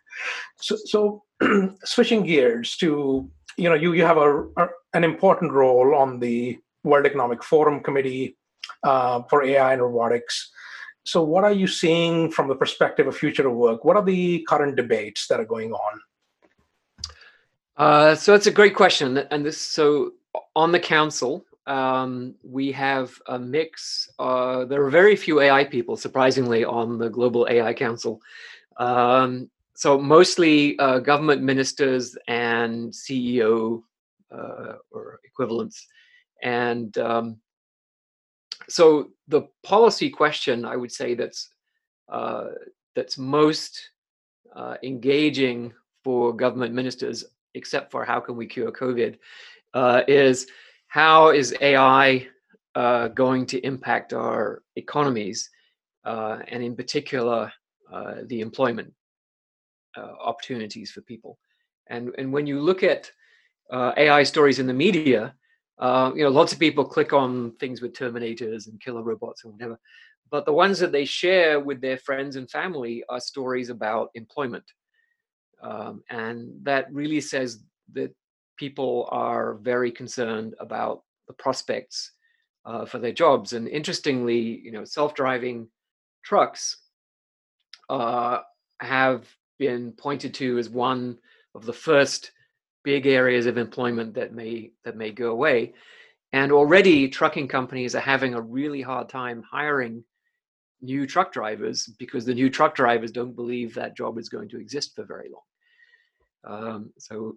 so, 0.60 0.76
so 0.84 1.22
switching 1.84 2.24
gears 2.24 2.76
to 2.76 3.30
you 3.56 3.68
know, 3.68 3.74
you 3.74 3.92
you 3.92 4.04
have 4.04 4.16
a, 4.16 4.44
a, 4.56 4.68
an 4.94 5.04
important 5.04 5.52
role 5.52 5.94
on 5.94 6.20
the 6.20 6.58
World 6.84 7.06
Economic 7.06 7.42
Forum 7.44 7.82
Committee 7.82 8.36
uh, 8.82 9.22
for 9.28 9.44
AI 9.44 9.72
and 9.72 9.82
robotics. 9.82 10.50
So, 11.04 11.22
what 11.22 11.44
are 11.44 11.52
you 11.52 11.66
seeing 11.66 12.30
from 12.30 12.48
the 12.48 12.54
perspective 12.54 13.06
of 13.06 13.16
future 13.16 13.48
of 13.48 13.54
work? 13.54 13.84
What 13.84 13.96
are 13.96 14.04
the 14.04 14.44
current 14.48 14.76
debates 14.76 15.26
that 15.26 15.40
are 15.40 15.44
going 15.44 15.72
on? 15.72 16.00
Uh, 17.76 18.14
so 18.14 18.34
it's 18.34 18.46
a 18.46 18.52
great 18.52 18.74
question, 18.74 19.18
and 19.18 19.44
this 19.44 19.60
so 19.60 20.12
on 20.54 20.72
the 20.72 20.80
council 20.80 21.44
um, 21.66 22.34
we 22.42 22.72
have 22.72 23.20
a 23.26 23.38
mix. 23.38 24.08
Uh, 24.18 24.64
there 24.64 24.84
are 24.84 24.90
very 24.90 25.16
few 25.16 25.40
AI 25.40 25.64
people, 25.64 25.96
surprisingly, 25.96 26.64
on 26.64 26.98
the 26.98 27.08
Global 27.08 27.46
AI 27.48 27.72
Council. 27.72 28.20
Um, 28.78 29.50
so 29.74 29.98
mostly 29.98 30.78
uh, 30.78 30.98
government 30.98 31.42
ministers 31.42 32.16
and 32.28 32.92
CEO 32.92 33.82
uh, 34.30 34.74
or 34.90 35.20
equivalents, 35.24 35.86
and 36.42 36.96
um, 36.98 37.38
so 38.68 39.10
the 39.28 39.42
policy 39.62 40.10
question 40.10 40.64
I 40.64 40.76
would 40.76 40.92
say 40.92 41.14
that's 41.14 41.48
uh, 42.10 42.48
that's 42.94 43.16
most 43.18 43.90
uh, 44.54 44.76
engaging 44.82 45.72
for 46.04 46.32
government 46.32 46.74
ministers 46.74 47.24
except 47.54 47.90
for 47.90 48.04
how 48.04 48.20
can 48.20 48.36
we 48.36 48.46
cure 48.46 48.72
COVID, 48.72 49.18
uh, 49.74 50.02
is 50.08 50.46
how 50.88 51.30
is 51.30 51.54
AI 51.60 52.26
uh, 52.74 53.08
going 53.08 53.46
to 53.46 53.58
impact 53.60 54.12
our 54.12 54.62
economies, 54.76 55.50
uh, 56.04 56.38
and 56.48 56.62
in 56.62 56.74
particular, 56.74 57.52
uh, 57.92 58.14
the 58.26 58.40
employment 58.40 58.92
opportunities 60.24 60.90
for 60.90 61.02
people. 61.02 61.38
And, 61.88 62.14
and 62.16 62.32
when 62.32 62.46
you 62.46 62.60
look 62.60 62.82
at 62.82 63.10
AI 63.70 64.22
stories 64.22 64.58
in 64.58 64.66
the 64.66 64.72
media, 64.72 65.34
you 66.14 66.24
know, 66.24 66.30
lots 66.30 66.52
of 66.52 66.58
people 66.58 66.84
click 66.84 67.12
on 67.12 67.52
things 67.60 67.80
with 67.80 67.92
Terminators 67.92 68.68
and 68.68 68.80
killer 68.80 69.02
robots 69.02 69.44
and 69.44 69.52
whatever. 69.52 69.78
But 70.30 70.46
the 70.46 70.52
ones 70.52 70.78
that 70.78 70.92
they 70.92 71.04
share 71.04 71.60
with 71.60 71.80
their 71.80 71.98
friends 71.98 72.36
and 72.36 72.50
family 72.50 73.04
are 73.08 73.20
stories 73.20 73.68
about 73.68 74.10
employment 74.14 74.64
um, 75.62 76.02
and 76.10 76.52
that 76.64 76.92
really 76.92 77.20
says 77.20 77.62
that 77.92 78.14
people 78.56 79.08
are 79.10 79.54
very 79.54 79.90
concerned 79.90 80.54
about 80.60 81.02
the 81.28 81.32
prospects 81.34 82.12
uh, 82.64 82.84
for 82.84 82.98
their 82.98 83.12
jobs. 83.12 83.52
And 83.52 83.68
interestingly, 83.68 84.38
you 84.38 84.72
know, 84.72 84.84
self-driving 84.84 85.68
trucks 86.24 86.78
uh, 87.88 88.40
have 88.80 89.26
been 89.58 89.92
pointed 89.92 90.34
to 90.34 90.58
as 90.58 90.68
one 90.68 91.18
of 91.54 91.64
the 91.64 91.72
first 91.72 92.32
big 92.84 93.06
areas 93.06 93.46
of 93.46 93.58
employment 93.58 94.14
that 94.14 94.32
may 94.32 94.72
that 94.84 94.96
may 94.96 95.10
go 95.10 95.30
away. 95.30 95.74
And 96.32 96.50
already, 96.50 97.08
trucking 97.08 97.48
companies 97.48 97.94
are 97.94 98.00
having 98.00 98.34
a 98.34 98.40
really 98.40 98.80
hard 98.80 99.08
time 99.08 99.42
hiring 99.50 100.02
new 100.80 101.06
truck 101.06 101.32
drivers 101.32 101.86
because 101.98 102.24
the 102.24 102.34
new 102.34 102.50
truck 102.50 102.74
drivers 102.74 103.12
don't 103.12 103.36
believe 103.36 103.74
that 103.74 103.96
job 103.96 104.18
is 104.18 104.28
going 104.28 104.48
to 104.48 104.58
exist 104.58 104.94
for 104.96 105.04
very 105.04 105.28
long. 105.30 105.42
Um, 106.44 106.92
so 106.98 107.36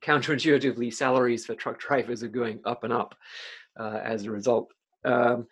counterintuitively, 0.00 0.92
salaries 0.92 1.46
for 1.46 1.54
truck 1.54 1.78
drivers 1.78 2.22
are 2.22 2.28
going 2.28 2.60
up 2.64 2.84
and 2.84 2.92
up 2.92 3.14
uh, 3.78 4.00
as 4.02 4.24
a 4.24 4.30
result. 4.30 4.72
Um, 5.04 5.46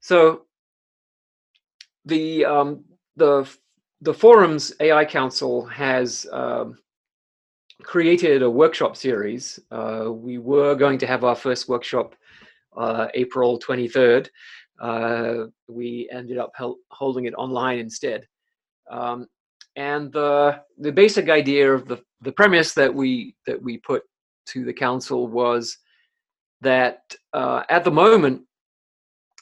so 0.00 0.42
the 2.04 2.44
um, 2.44 2.84
the 3.16 3.48
the 4.00 4.14
forum's 4.14 4.72
AI 4.80 5.04
Council 5.04 5.64
has 5.66 6.26
um, 6.32 6.78
created 7.82 8.42
a 8.42 8.50
workshop 8.50 8.96
series. 8.96 9.58
Uh, 9.70 10.08
we 10.10 10.38
were 10.38 10.74
going 10.74 10.98
to 10.98 11.06
have 11.06 11.24
our 11.24 11.34
first 11.34 11.68
workshop 11.68 12.14
uh, 12.76 13.08
April 13.14 13.58
23rd. 13.58 14.28
Uh, 14.80 15.46
we 15.68 16.08
ended 16.12 16.38
up 16.38 16.52
holding 16.90 17.26
it 17.26 17.34
online 17.34 17.78
instead. 17.78 18.26
Um, 18.90 19.26
and 19.76 20.12
the 20.12 20.60
the 20.78 20.92
basic 20.92 21.30
idea 21.30 21.72
of 21.72 21.88
the 21.88 22.02
the 22.20 22.32
premise 22.32 22.74
that 22.74 22.92
we 22.92 23.34
that 23.46 23.60
we 23.60 23.78
put 23.78 24.02
to 24.46 24.64
the 24.64 24.72
council 24.72 25.28
was 25.28 25.78
that 26.60 27.14
uh, 27.32 27.62
at 27.70 27.84
the 27.84 27.90
moment 27.90 28.42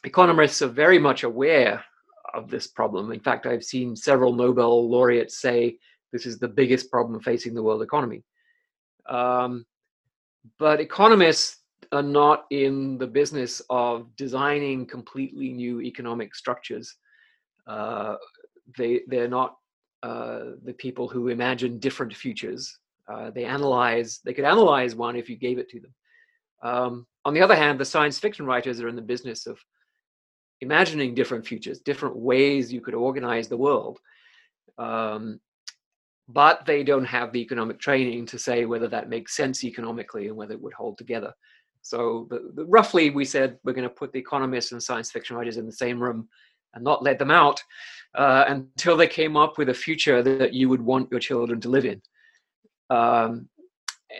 economists 0.04 0.62
are 0.62 0.68
very 0.68 0.98
much 0.98 1.24
aware 1.24 1.84
of 2.32 2.48
this 2.48 2.66
problem. 2.66 3.10
In 3.12 3.20
fact, 3.20 3.46
I've 3.46 3.64
seen 3.64 3.96
several 3.96 4.32
Nobel 4.32 4.88
laureates 4.88 5.40
say 5.40 5.78
this 6.12 6.26
is 6.26 6.38
the 6.38 6.48
biggest 6.48 6.90
problem 6.90 7.20
facing 7.20 7.54
the 7.54 7.62
world 7.62 7.82
economy. 7.82 8.22
Um, 9.08 9.64
but 10.58 10.80
economists 10.80 11.58
are 11.92 12.02
not 12.02 12.46
in 12.50 12.98
the 12.98 13.06
business 13.06 13.60
of 13.68 14.14
designing 14.16 14.86
completely 14.86 15.52
new 15.52 15.80
economic 15.80 16.34
structures. 16.34 16.94
Uh, 17.66 18.16
they 18.78 19.00
they're 19.08 19.28
not 19.28 19.56
uh, 20.02 20.52
the 20.64 20.72
people 20.72 21.08
who 21.08 21.28
imagine 21.28 21.78
different 21.78 22.14
futures. 22.14 22.78
Uh, 23.12 23.30
they 23.30 23.44
analyze, 23.44 24.20
they 24.24 24.32
could 24.32 24.44
analyze 24.44 24.94
one 24.94 25.16
if 25.16 25.28
you 25.28 25.36
gave 25.36 25.58
it 25.58 25.68
to 25.68 25.80
them. 25.80 25.94
Um, 26.62 27.06
on 27.24 27.34
the 27.34 27.42
other 27.42 27.56
hand, 27.56 27.78
the 27.78 27.84
science 27.84 28.18
fiction 28.18 28.46
writers 28.46 28.80
are 28.80 28.88
in 28.88 28.96
the 28.96 29.02
business 29.02 29.46
of 29.46 29.58
imagining 30.60 31.14
different 31.14 31.46
futures, 31.46 31.80
different 31.80 32.16
ways 32.16 32.72
you 32.72 32.80
could 32.80 32.94
organize 32.94 33.48
the 33.48 33.56
world. 33.56 33.98
Um, 34.78 35.40
but 36.32 36.64
they 36.66 36.82
don't 36.82 37.04
have 37.04 37.32
the 37.32 37.40
economic 37.40 37.78
training 37.78 38.26
to 38.26 38.38
say 38.38 38.64
whether 38.64 38.88
that 38.88 39.08
makes 39.08 39.36
sense 39.36 39.64
economically 39.64 40.28
and 40.28 40.36
whether 40.36 40.54
it 40.54 40.62
would 40.62 40.74
hold 40.74 40.98
together. 40.98 41.32
So, 41.82 42.26
the, 42.30 42.50
the, 42.54 42.66
roughly, 42.66 43.10
we 43.10 43.24
said 43.24 43.58
we're 43.64 43.72
going 43.72 43.88
to 43.88 43.94
put 43.94 44.12
the 44.12 44.18
economists 44.18 44.72
and 44.72 44.82
science 44.82 45.10
fiction 45.10 45.36
writers 45.36 45.56
in 45.56 45.66
the 45.66 45.72
same 45.72 46.02
room 46.02 46.28
and 46.74 46.84
not 46.84 47.02
let 47.02 47.18
them 47.18 47.30
out 47.30 47.62
uh, 48.14 48.44
until 48.48 48.96
they 48.96 49.06
came 49.06 49.36
up 49.36 49.58
with 49.58 49.70
a 49.70 49.74
future 49.74 50.22
that 50.22 50.52
you 50.52 50.68
would 50.68 50.82
want 50.82 51.10
your 51.10 51.20
children 51.20 51.60
to 51.60 51.68
live 51.68 51.84
in. 51.84 52.00
Um, 52.90 53.48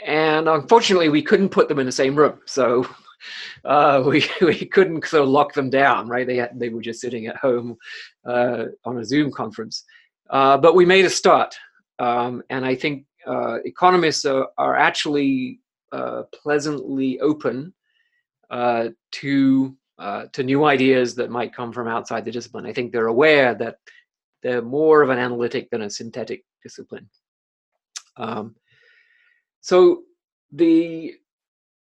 and 0.07 0.49
unfortunately, 0.49 1.09
we 1.09 1.23
couldn't 1.23 1.49
put 1.51 1.69
them 1.69 1.79
in 1.79 1.87
the 1.87 1.93
same 1.93 2.15
room, 2.15 2.41
so 2.47 2.87
uh, 3.65 4.03
we 4.07 4.25
we 4.41 4.65
couldn't 4.67 5.05
sort 5.05 5.25
of 5.25 5.29
lock 5.29 5.53
them 5.53 5.71
down. 5.71 6.09
Right? 6.09 6.27
They 6.27 6.37
had, 6.37 6.59
they 6.59 6.69
were 6.69 6.83
just 6.83 7.01
sitting 7.01 7.27
at 7.27 7.37
home 7.37 7.77
uh, 8.25 8.67
on 8.85 8.99
a 8.99 9.05
Zoom 9.05 9.33
conference, 9.33 9.85
uh, 10.31 10.57
but 10.57 10.75
we 10.75 10.87
made 10.87 11.05
a 11.05 11.11
start, 11.11 11.55
um, 12.01 12.42
and 12.51 12.64
I 12.64 12.74
think 12.74 13.05
uh, 13.26 13.59
economists 13.64 14.24
are, 14.24 14.48
are 14.59 14.74
actually 14.74 15.61
uh, 15.92 16.22
pleasantly 16.32 17.20
open 17.20 17.72
to 18.51 19.76
uh, 20.01 20.24
to 20.32 20.42
new 20.42 20.64
ideas 20.64 21.14
that 21.14 21.30
might 21.30 21.55
come 21.55 21.70
from 21.72 21.86
outside 21.86 22.24
the 22.24 22.32
discipline. 22.32 22.64
I 22.64 22.72
think 22.72 22.90
they're 22.90 23.09
aware 23.09 23.55
that 23.57 23.76
they're 24.42 24.62
more 24.62 25.03
of 25.03 25.11
an 25.11 25.18
analytic 25.18 25.68
than 25.68 25.82
a 25.82 25.90
synthetic 25.90 26.42
discipline. 26.62 27.07
Um, 28.16 28.57
so 29.61 30.05
the 30.53 31.16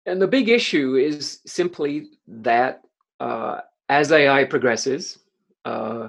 and 0.05 0.20
the 0.20 0.28
big 0.28 0.50
issue 0.50 0.96
is 0.96 1.40
simply 1.46 2.11
that 2.28 2.82
uh, 3.20 3.62
as 3.88 4.12
AI 4.12 4.44
progresses, 4.44 5.18
uh, 5.64 6.09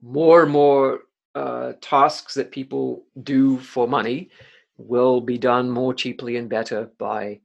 more 0.00 0.44
and 0.44 0.52
more 0.52 1.00
uh, 1.38 1.72
tasks 1.80 2.34
that 2.34 2.50
people 2.50 3.04
do 3.22 3.58
for 3.58 3.86
money 3.86 4.30
will 4.76 5.20
be 5.20 5.38
done 5.38 5.70
more 5.70 5.94
cheaply 5.94 6.36
and 6.36 6.48
better 6.48 6.90
by 6.98 7.40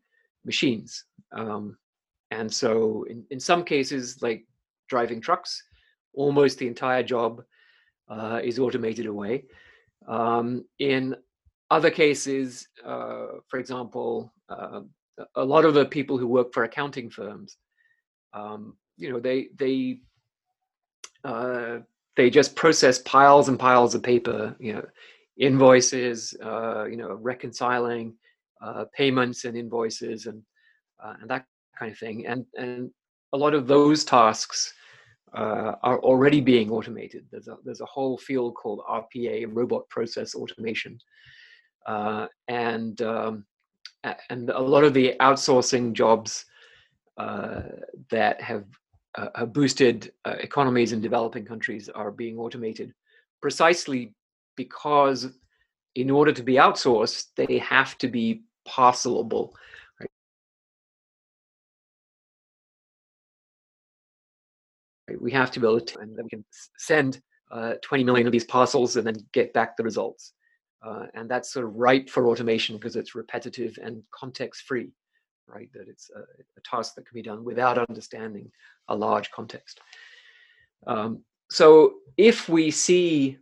machines. 0.45 1.05
Um, 1.31 1.77
and 2.31 2.51
so, 2.51 3.05
in, 3.09 3.23
in 3.29 3.39
some 3.39 3.63
cases, 3.63 4.21
like 4.21 4.45
driving 4.87 5.21
trucks, 5.21 5.61
almost 6.13 6.57
the 6.57 6.67
entire 6.67 7.03
job 7.03 7.43
uh, 8.09 8.39
is 8.43 8.57
automated 8.59 9.05
away. 9.05 9.45
Um, 10.07 10.65
in 10.79 11.15
other 11.69 11.91
cases, 11.91 12.67
uh, 12.83 13.27
for 13.47 13.59
example, 13.59 14.33
uh, 14.49 14.81
a 15.35 15.45
lot 15.45 15.65
of 15.65 15.75
the 15.75 15.85
people 15.85 16.17
who 16.17 16.27
work 16.27 16.51
for 16.53 16.63
accounting 16.63 17.09
firms, 17.09 17.57
um, 18.33 18.75
you 18.97 19.11
know, 19.11 19.19
they 19.19 19.49
they 19.55 19.99
uh, 21.23 21.79
they 22.15 22.29
just 22.29 22.55
process 22.55 22.99
piles 22.99 23.49
and 23.49 23.59
piles 23.59 23.95
of 23.95 24.03
paper, 24.03 24.55
you 24.59 24.73
know, 24.73 24.85
invoices, 25.37 26.35
uh, 26.43 26.85
you 26.85 26.97
know, 26.97 27.13
reconciling 27.15 28.13
uh, 28.61 28.85
payments 28.95 29.45
and 29.45 29.57
invoices 29.57 30.25
and 30.25 30.41
and 31.19 31.29
that 31.29 31.45
kind 31.77 31.91
of 31.91 31.97
thing. 31.97 32.25
And 32.27 32.45
and 32.55 32.91
a 33.33 33.37
lot 33.37 33.53
of 33.53 33.67
those 33.67 34.05
tasks 34.05 34.73
uh, 35.35 35.73
are 35.81 35.99
already 35.99 36.41
being 36.41 36.69
automated. 36.69 37.25
There's 37.31 37.47
a 37.47 37.57
there's 37.65 37.81
a 37.81 37.85
whole 37.85 38.17
field 38.17 38.55
called 38.55 38.81
RPA, 38.89 39.47
robot 39.49 39.89
process 39.89 40.35
automation, 40.35 40.99
uh, 41.87 42.27
and 42.47 43.01
um, 43.01 43.45
and 44.29 44.49
a 44.49 44.59
lot 44.59 44.83
of 44.83 44.93
the 44.93 45.15
outsourcing 45.19 45.93
jobs 45.93 46.45
uh, 47.17 47.61
that 48.11 48.41
have 48.41 48.65
uh, 49.15 49.45
boosted 49.45 50.11
uh, 50.25 50.35
economies 50.39 50.91
in 50.91 51.01
developing 51.01 51.45
countries 51.45 51.89
are 51.89 52.11
being 52.11 52.37
automated 52.37 52.93
precisely 53.41 54.13
because 54.55 55.27
in 55.95 56.09
order 56.09 56.31
to 56.31 56.43
be 56.43 56.55
outsourced 56.55 57.27
they 57.35 57.57
have 57.59 57.97
to 57.97 58.07
be 58.07 58.41
parcelable 58.67 59.51
right? 59.99 60.09
we 65.21 65.31
have 65.31 65.51
to 65.51 65.59
be 65.59 65.67
able 65.67 65.79
to 65.79 65.99
and 65.99 66.17
then 66.17 66.25
we 66.25 66.29
can 66.29 66.45
send 66.77 67.21
uh, 67.51 67.73
20 67.83 68.03
million 68.03 68.25
of 68.25 68.31
these 68.31 68.45
parcels 68.45 68.95
and 68.95 69.05
then 69.05 69.15
get 69.31 69.53
back 69.53 69.77
the 69.77 69.83
results 69.83 70.33
uh, 70.83 71.05
and 71.13 71.29
that's 71.29 71.53
sort 71.53 71.65
of 71.65 71.75
ripe 71.75 72.09
for 72.09 72.27
automation 72.27 72.75
because 72.77 72.95
it's 72.95 73.13
repetitive 73.13 73.77
and 73.83 74.01
context 74.11 74.63
free 74.63 74.89
right? 75.47 75.69
That 75.73 75.87
it's 75.87 76.09
a, 76.15 76.19
a, 76.19 76.61
task 76.63 76.95
that 76.95 77.05
can 77.05 77.15
be 77.15 77.21
done 77.21 77.43
without 77.43 77.77
understanding 77.77 78.51
a 78.87 78.95
large 78.95 79.31
context. 79.31 79.79
Um, 80.87 81.23
so 81.49 81.95
if 82.17 82.49
we 82.49 82.71
see 82.71 83.37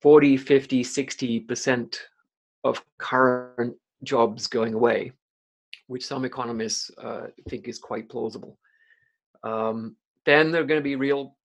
40, 0.00 0.36
50, 0.36 0.84
60% 0.84 1.98
of 2.64 2.82
current 2.98 3.74
jobs 4.02 4.46
going 4.46 4.74
away, 4.74 5.12
which 5.86 6.06
some 6.06 6.24
economists 6.24 6.90
uh, 6.98 7.28
think 7.48 7.68
is 7.68 7.78
quite 7.78 8.08
plausible, 8.08 8.58
um, 9.42 9.96
then 10.24 10.52
there 10.52 10.62
are 10.62 10.66
going 10.66 10.80
to 10.80 10.84
be 10.84 10.96
real, 10.96 11.36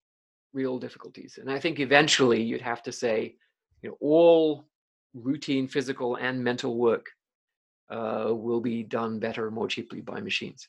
real 0.52 0.78
difficulties. 0.78 1.38
And 1.40 1.50
I 1.50 1.58
think 1.58 1.80
eventually 1.80 2.42
you'd 2.42 2.60
have 2.60 2.82
to 2.82 2.92
say, 2.92 3.36
you 3.82 3.90
know, 3.90 3.96
all 4.00 4.66
routine 5.14 5.68
physical 5.68 6.16
and 6.16 6.42
mental 6.42 6.76
work 6.76 7.06
uh, 7.90 8.28
will 8.30 8.60
be 8.60 8.82
done 8.82 9.18
better, 9.18 9.50
more 9.50 9.68
cheaply 9.68 10.00
by 10.00 10.20
machines. 10.20 10.68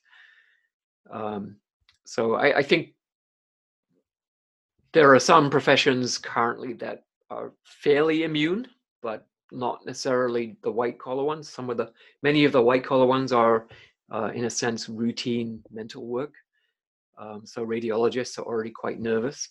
Um, 1.09 1.57
so 2.03 2.35
I, 2.35 2.57
I, 2.57 2.63
think 2.63 2.93
there 4.91 5.13
are 5.13 5.19
some 5.19 5.49
professions 5.49 6.17
currently 6.17 6.73
that 6.73 7.03
are 7.29 7.53
fairly 7.63 8.23
immune, 8.23 8.67
but 9.01 9.27
not 9.51 9.85
necessarily 9.85 10.57
the 10.63 10.71
white 10.71 10.99
collar 10.99 11.23
ones. 11.23 11.49
Some 11.49 11.69
of 11.69 11.77
the 11.77 11.91
many 12.23 12.45
of 12.45 12.51
the 12.51 12.61
white 12.61 12.83
collar 12.83 13.05
ones 13.05 13.31
are, 13.31 13.67
uh, 14.11 14.31
in 14.33 14.45
a 14.45 14.49
sense, 14.49 14.89
routine 14.89 15.63
mental 15.71 16.05
work. 16.05 16.33
Um, 17.17 17.45
so 17.45 17.65
radiologists 17.65 18.37
are 18.37 18.45
already 18.45 18.71
quite 18.71 18.99
nervous. 18.99 19.49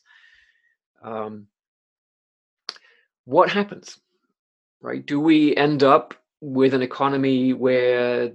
Um, 1.03 1.47
what 3.25 3.49
happens, 3.49 3.99
right? 4.81 5.05
Do 5.05 5.21
we 5.21 5.57
end 5.57 5.83
up 5.83 6.15
with 6.45 6.75
an 6.75 6.83
economy 6.83 7.55
where 7.55 8.33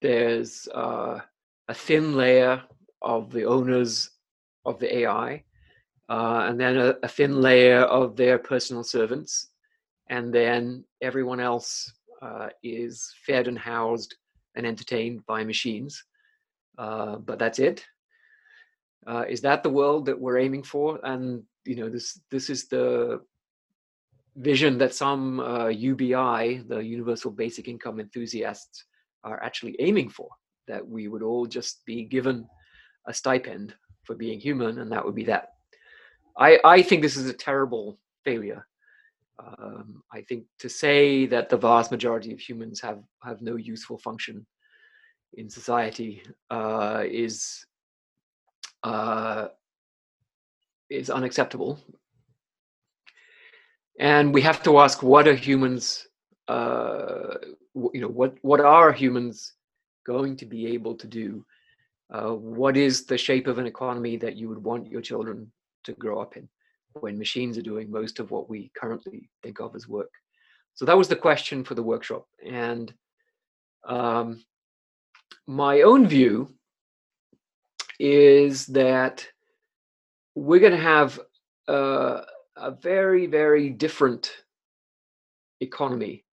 there's 0.00 0.66
uh, 0.74 1.20
a 1.68 1.74
thin 1.74 2.16
layer 2.16 2.60
of 3.02 3.30
the 3.30 3.44
owners 3.44 4.10
of 4.64 4.80
the 4.80 4.98
AI, 4.98 5.44
uh, 6.08 6.46
and 6.48 6.58
then 6.58 6.76
a, 6.76 6.94
a, 7.04 7.08
thin 7.08 7.40
layer 7.40 7.82
of 7.82 8.16
their 8.16 8.36
personal 8.36 8.82
servants, 8.82 9.50
and 10.10 10.34
then 10.34 10.84
everyone 11.00 11.38
else 11.38 11.92
uh, 12.20 12.48
is 12.64 13.14
fed 13.24 13.46
and 13.46 13.58
housed 13.58 14.16
and 14.56 14.66
entertained 14.66 15.24
by 15.26 15.44
machines. 15.44 16.04
Uh, 16.78 17.14
but 17.16 17.38
that's 17.38 17.60
it. 17.60 17.86
Uh, 19.06 19.24
is 19.28 19.40
that 19.40 19.62
the 19.62 19.70
world 19.70 20.06
that 20.06 20.20
we're 20.20 20.38
aiming 20.38 20.64
for? 20.64 20.98
And 21.04 21.44
you 21.64 21.76
know, 21.76 21.88
this 21.88 22.20
this 22.28 22.50
is 22.50 22.66
the 22.66 23.20
vision 24.36 24.78
that 24.78 24.94
some 24.94 25.40
uh, 25.40 25.68
UBI, 25.68 26.62
the 26.68 26.78
Universal 26.78 27.32
Basic 27.32 27.68
Income 27.68 28.00
enthusiasts, 28.00 28.84
are 29.24 29.42
actually 29.42 29.76
aiming 29.78 30.10
for. 30.10 30.28
That 30.68 30.86
we 30.86 31.08
would 31.08 31.22
all 31.22 31.46
just 31.46 31.84
be 31.86 32.04
given 32.04 32.46
a 33.06 33.14
stipend 33.14 33.74
for 34.04 34.14
being 34.14 34.40
human, 34.40 34.78
and 34.78 34.90
that 34.92 35.04
would 35.04 35.14
be 35.14 35.24
that. 35.24 35.48
I, 36.38 36.58
I 36.64 36.82
think 36.82 37.02
this 37.02 37.16
is 37.16 37.28
a 37.28 37.34
terrible 37.34 37.98
failure. 38.24 38.66
Um, 39.38 40.02
I 40.12 40.22
think 40.22 40.44
to 40.60 40.68
say 40.68 41.26
that 41.26 41.48
the 41.48 41.56
vast 41.56 41.90
majority 41.90 42.32
of 42.32 42.40
humans 42.40 42.80
have, 42.80 43.02
have 43.24 43.42
no 43.42 43.56
useful 43.56 43.98
function 43.98 44.46
in 45.34 45.48
society 45.48 46.22
uh, 46.50 47.02
is 47.06 47.66
uh, 48.84 49.48
is 50.90 51.08
unacceptable. 51.08 51.78
And 54.02 54.34
we 54.34 54.42
have 54.42 54.64
to 54.64 54.80
ask, 54.80 55.00
what 55.00 55.28
are 55.28 55.34
humans? 55.34 56.08
Uh, 56.48 57.34
you 57.94 58.00
know, 58.00 58.08
what 58.08 58.34
what 58.42 58.58
are 58.58 58.90
humans 58.90 59.54
going 60.04 60.36
to 60.38 60.44
be 60.44 60.66
able 60.74 60.96
to 60.96 61.06
do? 61.06 61.46
Uh, 62.12 62.32
what 62.34 62.76
is 62.76 63.06
the 63.06 63.16
shape 63.16 63.46
of 63.46 63.58
an 63.58 63.66
economy 63.66 64.16
that 64.16 64.34
you 64.34 64.48
would 64.48 64.62
want 64.62 64.90
your 64.90 65.02
children 65.02 65.52
to 65.84 65.92
grow 65.92 66.20
up 66.20 66.36
in 66.36 66.48
when 66.94 67.16
machines 67.16 67.56
are 67.56 67.62
doing 67.62 67.92
most 67.92 68.18
of 68.18 68.32
what 68.32 68.50
we 68.50 68.72
currently 68.76 69.30
think 69.40 69.60
of 69.60 69.76
as 69.76 69.86
work? 69.86 70.10
So 70.74 70.84
that 70.84 70.98
was 70.98 71.06
the 71.06 71.22
question 71.28 71.62
for 71.62 71.76
the 71.76 71.88
workshop. 71.92 72.26
And 72.44 72.92
um, 73.86 74.44
my 75.46 75.82
own 75.82 76.08
view 76.08 76.52
is 78.00 78.66
that 78.66 79.24
we're 80.34 80.58
going 80.66 80.72
to 80.72 80.88
have 80.96 81.20
uh, 81.68 82.22
a 82.62 82.70
very, 82.70 83.26
very 83.26 83.68
different 83.68 84.32
economy. 85.60 86.24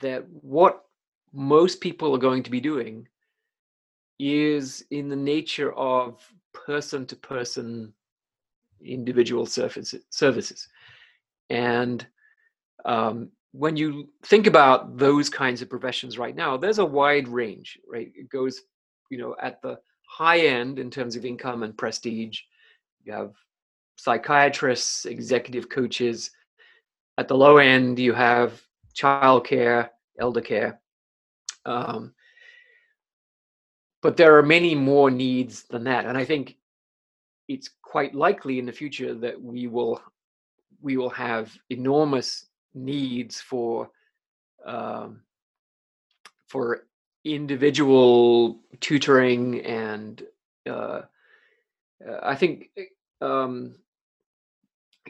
That 0.00 0.24
what 0.28 0.84
most 1.32 1.80
people 1.80 2.14
are 2.14 2.18
going 2.18 2.42
to 2.44 2.50
be 2.50 2.60
doing 2.60 3.06
is 4.18 4.84
in 4.90 5.08
the 5.08 5.16
nature 5.16 5.72
of 5.72 6.22
person 6.52 7.06
to 7.06 7.16
person 7.16 7.92
individual 8.84 9.46
services 9.46 10.02
services 10.10 10.68
and 11.48 12.06
um, 12.84 13.30
when 13.52 13.76
you 13.76 14.08
think 14.24 14.46
about 14.46 14.96
those 14.96 15.28
kinds 15.28 15.62
of 15.62 15.70
professions 15.70 16.18
right 16.18 16.36
now 16.36 16.56
there's 16.56 16.78
a 16.78 16.84
wide 16.84 17.28
range 17.28 17.78
right 17.90 18.12
it 18.14 18.28
goes 18.30 18.62
you 19.10 19.18
know 19.18 19.34
at 19.40 19.60
the 19.62 19.78
high 20.06 20.40
end 20.40 20.78
in 20.78 20.90
terms 20.90 21.16
of 21.16 21.24
income 21.24 21.62
and 21.62 21.76
prestige 21.76 22.40
you 23.04 23.12
have 23.12 23.32
psychiatrists 24.02 25.04
executive 25.04 25.68
coaches. 25.68 26.30
At 27.18 27.28
the 27.28 27.36
low 27.36 27.58
end 27.58 27.98
you 27.98 28.14
have 28.14 28.60
childcare 28.94 29.90
elder 30.18 30.40
care. 30.40 30.80
Um, 31.66 32.14
but 34.02 34.16
there 34.16 34.36
are 34.38 34.42
many 34.42 34.74
more 34.74 35.10
needs 35.10 35.64
than 35.64 35.84
that 35.84 36.06
and 36.06 36.16
i 36.16 36.24
think 36.24 36.56
it's 37.48 37.68
quite 37.82 38.14
likely 38.14 38.58
in 38.58 38.64
the 38.64 38.72
future 38.72 39.12
that 39.14 39.40
we 39.40 39.66
will 39.66 40.00
we 40.80 40.96
will 40.96 41.10
have 41.10 41.54
enormous 41.68 42.46
needs 42.74 43.40
for 43.40 43.90
um, 44.64 45.20
for 46.46 46.86
individual 47.24 48.60
tutoring 48.80 49.60
and 49.60 50.22
uh, 50.68 51.02
I 52.22 52.34
think 52.34 52.70
um, 53.20 53.74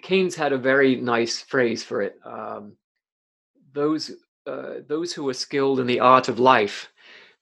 Keynes 0.03 0.35
had 0.35 0.53
a 0.53 0.59
very 0.59 0.97
nice 0.97 1.41
phrase 1.41 1.83
for 1.83 2.03
it. 2.03 2.19
Um, 2.25 2.77
those 3.73 4.11
uh, 4.47 4.77
those 4.87 5.13
who 5.13 5.29
are 5.29 5.35
skilled 5.35 5.81
in 5.81 5.87
the 5.87 6.01
art 6.01 6.29
of 6.29 6.39
life 6.39 6.91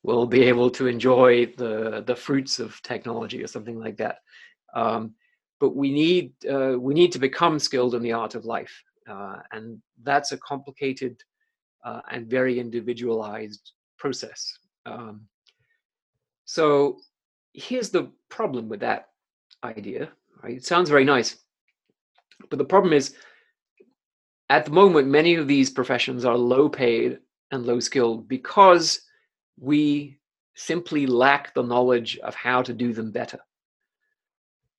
will 0.02 0.26
be 0.26 0.42
able 0.42 0.70
to 0.70 0.86
enjoy 0.86 1.46
the 1.56 2.02
the 2.06 2.16
fruits 2.16 2.58
of 2.58 2.80
technology 2.82 3.42
or 3.42 3.46
something 3.46 3.78
like 3.78 3.96
that. 3.96 4.18
Um, 4.74 5.14
but 5.60 5.74
we 5.74 5.90
need 5.92 6.32
uh, 6.46 6.76
we 6.78 6.94
need 6.94 7.12
to 7.12 7.18
become 7.18 7.58
skilled 7.58 7.94
in 7.94 8.02
the 8.02 8.12
art 8.12 8.34
of 8.34 8.44
life, 8.44 8.82
uh, 9.08 9.38
and 9.52 9.80
that's 10.02 10.32
a 10.32 10.38
complicated 10.38 11.22
uh, 11.84 12.00
and 12.10 12.26
very 12.26 12.60
individualized 12.60 13.72
process. 13.96 14.58
Um, 14.86 15.22
so 16.44 16.98
here's 17.52 17.90
the 17.90 18.10
problem 18.28 18.68
with 18.68 18.80
that 18.80 19.08
idea. 19.64 20.10
Right? 20.42 20.56
It 20.56 20.64
sounds 20.64 20.88
very 20.88 21.04
nice, 21.04 21.36
but 22.50 22.58
the 22.58 22.64
problem 22.64 22.92
is, 22.92 23.14
at 24.50 24.64
the 24.64 24.70
moment, 24.70 25.08
many 25.08 25.34
of 25.34 25.46
these 25.46 25.70
professions 25.70 26.24
are 26.24 26.36
low 26.36 26.68
paid 26.68 27.18
and 27.50 27.66
low 27.66 27.80
skilled 27.80 28.28
because 28.28 29.02
we 29.60 30.18
simply 30.54 31.06
lack 31.06 31.54
the 31.54 31.62
knowledge 31.62 32.18
of 32.18 32.34
how 32.34 32.62
to 32.62 32.72
do 32.72 32.92
them 32.92 33.10
better. 33.10 33.38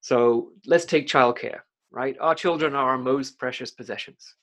So 0.01 0.51
let's 0.65 0.85
take 0.85 1.07
childcare, 1.07 1.59
right? 1.91 2.17
Our 2.19 2.35
children 2.35 2.73
are 2.73 2.91
our 2.91 2.97
most 2.97 3.37
precious 3.37 3.71
possessions. 3.71 4.33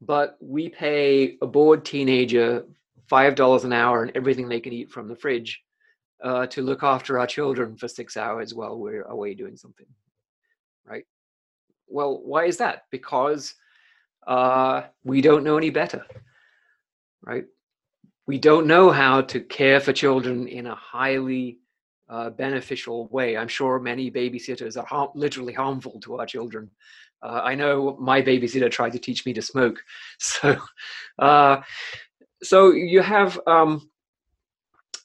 But 0.00 0.36
we 0.40 0.68
pay 0.68 1.38
a 1.40 1.46
bored 1.46 1.84
teenager 1.84 2.64
$5 3.10 3.64
an 3.64 3.72
hour 3.72 4.02
and 4.02 4.12
everything 4.16 4.48
they 4.48 4.60
can 4.60 4.72
eat 4.72 4.90
from 4.90 5.08
the 5.08 5.16
fridge 5.16 5.62
uh, 6.22 6.46
to 6.48 6.62
look 6.62 6.82
after 6.82 7.18
our 7.18 7.26
children 7.26 7.76
for 7.76 7.88
six 7.88 8.16
hours 8.16 8.54
while 8.54 8.78
we're 8.78 9.02
away 9.02 9.34
doing 9.34 9.56
something, 9.56 9.86
right? 10.84 11.04
Well, 11.88 12.20
why 12.24 12.44
is 12.44 12.56
that? 12.58 12.84
Because 12.90 13.54
uh, 14.26 14.82
we 15.04 15.20
don't 15.20 15.44
know 15.44 15.56
any 15.56 15.70
better, 15.70 16.04
right? 17.22 17.44
We 18.26 18.38
don't 18.38 18.66
know 18.66 18.90
how 18.90 19.20
to 19.22 19.40
care 19.40 19.78
for 19.80 19.92
children 19.92 20.48
in 20.48 20.66
a 20.66 20.74
highly 20.74 21.58
uh, 22.08 22.30
beneficial 22.30 23.08
way. 23.08 23.36
I'm 23.36 23.48
sure 23.48 23.78
many 23.78 24.10
babysitters 24.10 24.76
are 24.76 24.86
harm, 24.86 25.10
literally 25.14 25.52
harmful 25.52 26.00
to 26.00 26.18
our 26.18 26.26
children. 26.26 26.70
Uh, 27.22 27.40
I 27.42 27.54
know 27.54 27.96
my 28.00 28.20
babysitter 28.22 28.70
tried 28.70 28.92
to 28.92 28.98
teach 28.98 29.24
me 29.26 29.32
to 29.34 29.42
smoke. 29.42 29.82
So, 30.18 30.56
uh, 31.18 31.62
so 32.42 32.72
you 32.72 33.00
have 33.00 33.40
um, 33.46 33.90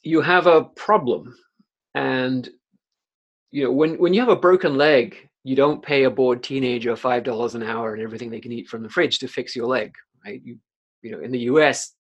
you 0.04 0.22
have 0.22 0.48
a 0.48 0.64
problem, 0.64 1.36
and 1.96 2.50
you 3.52 3.64
know, 3.66 3.72
when 3.72 3.98
when 3.98 4.14
you 4.14 4.20
have 4.20 4.30
a 4.30 4.36
broken 4.36 4.78
leg, 4.78 5.30
you 5.44 5.56
don't 5.56 5.84
pay 5.84 6.04
a 6.04 6.10
bored 6.10 6.44
teenager 6.44 6.96
five 6.96 7.24
dollars 7.24 7.56
an 7.56 7.64
hour 7.64 7.94
and 7.94 8.04
everything 8.04 8.30
they 8.30 8.40
can 8.40 8.52
eat 8.52 8.68
from 8.68 8.84
the 8.84 8.90
fridge 8.90 9.20
to 9.20 9.28
fix 9.28 9.56
your 9.56 9.68
leg, 9.68 9.94
right? 10.26 10.42
You 10.44 10.58
you 11.02 11.12
know, 11.12 11.20
in 11.20 11.32
the 11.32 11.40
U.S., 11.40 11.96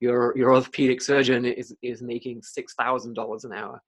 your 0.00 0.36
your 0.36 0.54
orthopedic 0.54 1.02
surgeon 1.02 1.44
is 1.44 1.74
is 1.82 2.02
making 2.02 2.42
six 2.42 2.74
thousand 2.74 3.14
dollars 3.14 3.44
an 3.44 3.52
hour 3.52 3.82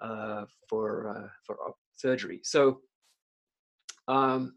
uh, 0.00 0.44
for 0.68 1.16
uh, 1.16 1.28
for 1.44 1.56
surgery. 1.96 2.40
So, 2.44 2.80
um, 4.08 4.54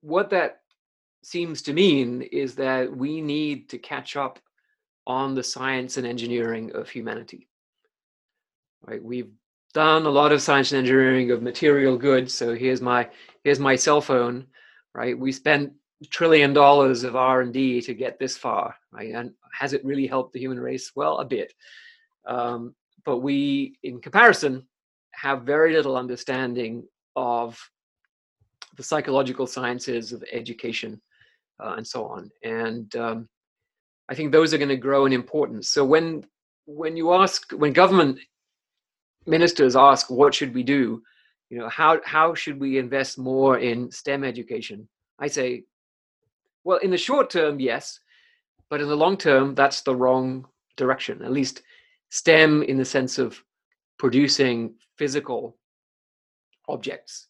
what 0.00 0.30
that 0.30 0.60
seems 1.22 1.62
to 1.62 1.72
mean 1.72 2.22
is 2.22 2.54
that 2.56 2.94
we 2.94 3.20
need 3.20 3.68
to 3.70 3.78
catch 3.78 4.16
up 4.16 4.38
on 5.06 5.34
the 5.34 5.42
science 5.42 5.96
and 5.96 6.06
engineering 6.06 6.72
of 6.74 6.88
humanity. 6.88 7.48
Right? 8.86 9.02
We've 9.02 9.30
done 9.74 10.06
a 10.06 10.10
lot 10.10 10.32
of 10.32 10.42
science 10.42 10.72
and 10.72 10.80
engineering 10.80 11.30
of 11.30 11.42
material 11.42 11.96
goods. 11.96 12.34
So 12.34 12.54
here's 12.54 12.80
my 12.80 13.08
here's 13.44 13.58
my 13.58 13.76
cell 13.76 14.00
phone. 14.00 14.46
Right? 14.94 15.18
We 15.18 15.32
spent 15.32 15.72
trillion 16.10 16.52
dollars 16.52 17.04
of 17.04 17.16
r&d 17.16 17.80
to 17.82 17.94
get 17.94 18.18
this 18.18 18.36
far 18.36 18.74
right 18.92 19.14
and 19.14 19.32
has 19.52 19.72
it 19.72 19.84
really 19.84 20.06
helped 20.06 20.32
the 20.32 20.40
human 20.40 20.58
race 20.58 20.92
well 20.94 21.18
a 21.18 21.24
bit 21.24 21.52
um, 22.26 22.74
but 23.04 23.18
we 23.18 23.76
in 23.82 24.00
comparison 24.00 24.66
have 25.12 25.42
very 25.42 25.74
little 25.74 25.96
understanding 25.96 26.84
of 27.16 27.58
the 28.76 28.82
psychological 28.82 29.46
sciences 29.46 30.12
of 30.12 30.24
education 30.32 31.00
uh, 31.62 31.74
and 31.76 31.86
so 31.86 32.06
on 32.06 32.30
and 32.42 32.96
um, 32.96 33.28
i 34.08 34.14
think 34.14 34.32
those 34.32 34.52
are 34.52 34.58
going 34.58 34.68
to 34.68 34.76
grow 34.76 35.06
in 35.06 35.12
importance 35.12 35.68
so 35.68 35.84
when 35.84 36.24
when 36.66 36.96
you 36.96 37.12
ask 37.12 37.50
when 37.52 37.72
government 37.72 38.18
ministers 39.26 39.76
ask 39.76 40.10
what 40.10 40.34
should 40.34 40.54
we 40.54 40.62
do 40.62 41.02
you 41.50 41.58
know 41.58 41.68
how 41.68 42.00
how 42.04 42.34
should 42.34 42.58
we 42.58 42.78
invest 42.78 43.18
more 43.18 43.58
in 43.58 43.90
stem 43.90 44.24
education 44.24 44.88
i 45.18 45.26
say 45.26 45.64
well, 46.64 46.78
in 46.78 46.90
the 46.90 46.98
short 46.98 47.30
term, 47.30 47.58
yes, 47.60 47.98
but 48.70 48.80
in 48.80 48.88
the 48.88 48.96
long 48.96 49.16
term, 49.16 49.54
that's 49.54 49.82
the 49.82 49.94
wrong 49.94 50.46
direction. 50.76 51.22
At 51.22 51.32
least 51.32 51.62
STEM 52.10 52.62
in 52.62 52.76
the 52.76 52.84
sense 52.84 53.18
of 53.18 53.42
producing 53.98 54.74
physical 54.96 55.56
objects, 56.68 57.26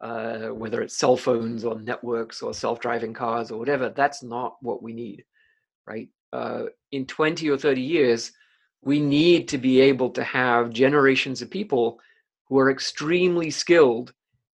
uh, 0.00 0.48
whether 0.48 0.80
it's 0.80 0.96
cell 0.96 1.16
phones 1.16 1.64
or 1.64 1.80
networks 1.80 2.42
or 2.42 2.54
self-driving 2.54 3.12
cars 3.12 3.50
or 3.50 3.58
whatever. 3.58 3.90
That's 3.90 4.22
not 4.22 4.56
what 4.62 4.82
we 4.82 4.92
need, 4.92 5.24
right? 5.86 6.08
Uh, 6.32 6.64
in 6.92 7.06
20 7.06 7.50
or 7.50 7.58
30 7.58 7.80
years, 7.80 8.32
we 8.82 9.00
need 9.00 9.48
to 9.48 9.58
be 9.58 9.80
able 9.80 10.10
to 10.10 10.24
have 10.24 10.70
generations 10.70 11.42
of 11.42 11.50
people 11.50 12.00
who 12.48 12.58
are 12.58 12.70
extremely 12.70 13.50
skilled 13.50 14.12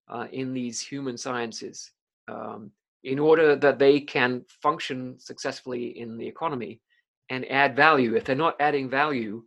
uh, 0.08 0.26
in 0.32 0.52
these 0.52 0.80
human 0.80 1.16
sciences. 1.16 1.90
Um, 2.28 2.72
in 3.04 3.20
order 3.20 3.54
that 3.54 3.78
they 3.78 4.00
can 4.00 4.44
function 4.62 5.18
successfully 5.18 5.98
in 5.98 6.16
the 6.16 6.26
economy 6.26 6.80
and 7.30 7.48
add 7.50 7.76
value. 7.76 8.16
If 8.16 8.24
they're 8.24 8.34
not 8.34 8.56
adding 8.58 8.90
value, 8.90 9.44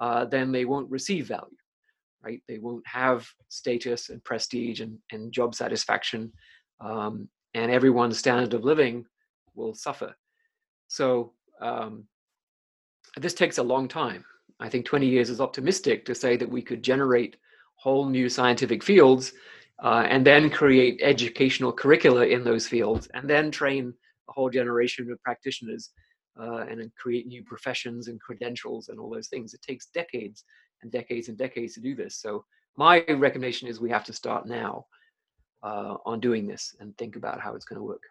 uh, 0.00 0.24
then 0.24 0.50
they 0.50 0.64
won't 0.64 0.90
receive 0.90 1.28
value, 1.28 1.56
right? 2.24 2.42
They 2.48 2.58
won't 2.58 2.86
have 2.86 3.28
status 3.48 4.10
and 4.10 4.22
prestige 4.24 4.80
and, 4.80 4.98
and 5.12 5.32
job 5.32 5.54
satisfaction, 5.54 6.32
um, 6.80 7.28
and 7.54 7.70
everyone's 7.70 8.18
standard 8.18 8.54
of 8.54 8.64
living 8.64 9.04
will 9.54 9.74
suffer. 9.74 10.14
So 10.88 11.34
um, 11.60 12.04
this 13.16 13.34
takes 13.34 13.58
a 13.58 13.62
long 13.62 13.88
time. 13.88 14.24
I 14.60 14.68
think 14.68 14.86
20 14.86 15.06
years 15.06 15.30
is 15.30 15.40
optimistic 15.40 16.04
to 16.06 16.14
say 16.14 16.36
that 16.36 16.50
we 16.50 16.62
could 16.62 16.82
generate 16.82 17.36
whole 17.76 18.06
new 18.06 18.28
scientific 18.28 18.82
fields 18.82 19.32
uh, 19.82 20.04
and 20.08 20.26
then 20.26 20.50
create 20.50 21.00
educational 21.02 21.72
curricula 21.72 22.26
in 22.26 22.42
those 22.42 22.66
fields, 22.66 23.08
and 23.14 23.30
then 23.30 23.50
train 23.50 23.94
a 24.28 24.32
whole 24.32 24.50
generation 24.50 25.10
of 25.10 25.22
practitioners 25.22 25.90
uh, 26.40 26.64
and 26.68 26.92
create 26.96 27.26
new 27.26 27.44
professions 27.44 28.08
and 28.08 28.20
credentials 28.20 28.88
and 28.88 28.98
all 28.98 29.10
those 29.10 29.28
things. 29.28 29.54
It 29.54 29.62
takes 29.62 29.86
decades 29.86 30.44
and 30.82 30.90
decades 30.90 31.28
and 31.28 31.38
decades 31.38 31.74
to 31.74 31.80
do 31.80 31.94
this. 31.94 32.16
So 32.16 32.44
my 32.76 33.04
recommendation 33.08 33.68
is 33.68 33.80
we 33.80 33.90
have 33.90 34.04
to 34.04 34.12
start 34.12 34.46
now 34.46 34.86
uh, 35.62 35.96
on 36.04 36.20
doing 36.20 36.46
this 36.46 36.74
and 36.80 36.96
think 36.96 37.16
about 37.16 37.40
how 37.40 37.54
it's 37.54 37.64
going 37.64 37.78
to 37.78 37.84
work. 37.84 38.02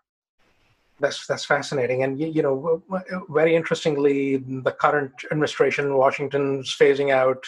That's 1.00 1.28
that's 1.28 1.46
fascinating, 1.46 2.02
and 2.04 2.20
you, 2.20 2.42
know, 2.42 2.82
very 3.30 3.56
interestingly, 3.56 4.38
the 4.38 4.72
current 4.72 5.12
administration 5.32 5.86
in 5.86 5.94
Washington 5.94 6.62
is 6.62 6.76
phasing 6.76 7.12
out 7.12 7.46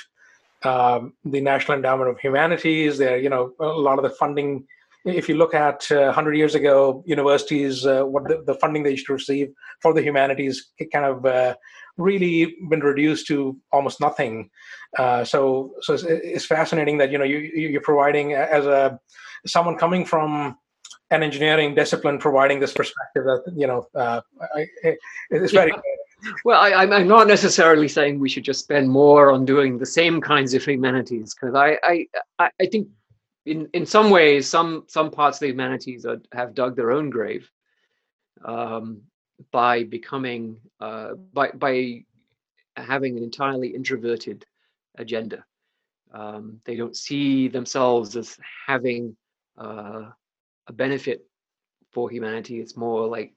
um, 0.63 1.13
the 1.25 1.41
National 1.41 1.75
Endowment 1.75 2.11
of 2.11 2.19
Humanities. 2.19 2.99
There, 2.99 3.17
you 3.17 3.29
know, 3.29 3.53
a 3.59 3.65
lot 3.65 3.97
of 3.97 4.03
the 4.03 4.11
funding. 4.11 4.65
If 5.05 5.29
you 5.29 5.35
look 5.35 5.53
at 5.53 5.89
uh, 5.91 6.11
100 6.13 6.35
years 6.35 6.53
ago, 6.53 7.03
universities, 7.07 7.85
uh, 7.85 8.03
what 8.03 8.27
the, 8.27 8.43
the, 8.45 8.53
funding 8.55 8.83
they 8.83 8.91
used 8.91 9.07
to 9.07 9.13
receive 9.13 9.47
for 9.81 9.93
the 9.93 10.01
humanities 10.01 10.71
it 10.77 10.91
kind 10.91 11.05
of 11.05 11.25
uh, 11.25 11.55
really 11.97 12.57
been 12.69 12.81
reduced 12.81 13.25
to 13.27 13.57
almost 13.71 13.99
nothing. 14.01 14.49
Uh, 14.97 15.23
so, 15.23 15.73
so 15.81 15.93
it's, 15.93 16.03
it's, 16.03 16.45
fascinating 16.45 16.97
that 16.97 17.11
you 17.11 17.17
know 17.17 17.23
you 17.23 17.37
you're 17.37 17.81
providing 17.81 18.33
as 18.33 18.65
a 18.65 18.99
someone 19.45 19.77
coming 19.77 20.05
from 20.05 20.57
an 21.11 21.23
engineering 21.23 21.75
discipline, 21.75 22.19
providing 22.19 22.59
this 22.59 22.73
perspective 22.73 23.23
that 23.25 23.53
you 23.55 23.67
know 23.67 23.87
uh, 23.95 24.21
it's 25.31 25.51
very. 25.51 25.71
Yeah 25.71 25.81
well, 26.43 26.59
I, 26.59 26.83
am 26.83 27.07
not 27.07 27.27
necessarily 27.27 27.87
saying 27.87 28.19
we 28.19 28.29
should 28.29 28.43
just 28.43 28.59
spend 28.61 28.89
more 28.89 29.31
on 29.31 29.45
doing 29.45 29.77
the 29.77 29.85
same 29.85 30.19
kinds 30.19 30.53
of 30.53 30.63
humanities, 30.63 31.33
because 31.33 31.55
I, 31.55 31.77
I, 32.39 32.49
I 32.59 32.65
think 32.65 32.89
in, 33.45 33.69
in 33.73 33.85
some 33.85 34.09
ways, 34.09 34.47
some 34.47 34.83
some 34.87 35.11
parts 35.11 35.37
of 35.37 35.41
the 35.41 35.47
humanities 35.47 36.05
are, 36.05 36.21
have 36.33 36.53
dug 36.53 36.75
their 36.75 36.91
own 36.91 37.09
grave 37.09 37.49
um, 38.43 39.01
by 39.51 39.83
becoming 39.83 40.57
uh, 40.79 41.13
by 41.33 41.51
by 41.51 42.03
having 42.75 43.17
an 43.17 43.23
entirely 43.23 43.69
introverted 43.69 44.45
agenda. 44.97 45.45
Um, 46.11 46.59
they 46.65 46.75
don't 46.75 46.95
see 46.95 47.47
themselves 47.47 48.15
as 48.15 48.37
having 48.67 49.15
uh, 49.57 50.09
a 50.69 50.73
benefit 50.73 51.25
for 51.91 52.09
humanity. 52.09 52.61
It's 52.61 52.77
more 52.77 53.07
like 53.07 53.33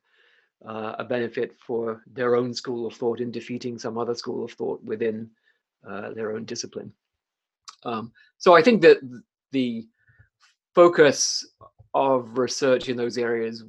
uh, 0.64 0.94
a 0.98 1.04
benefit 1.04 1.56
for 1.58 2.02
their 2.06 2.36
own 2.36 2.54
school 2.54 2.86
of 2.86 2.94
thought 2.94 3.20
in 3.20 3.32
defeating 3.32 3.78
some 3.78 3.98
other 3.98 4.14
school 4.14 4.44
of 4.44 4.52
thought 4.52 4.82
within 4.84 5.30
uh, 5.88 6.12
their 6.12 6.32
own 6.32 6.44
discipline. 6.44 6.92
Um, 7.84 8.12
so 8.38 8.54
I 8.54 8.62
think 8.62 8.82
that 8.82 8.98
the 9.50 9.88
focus 10.74 11.44
of 11.94 12.38
research 12.38 12.88
in 12.88 12.96
those 12.96 13.18
areas 13.18 13.64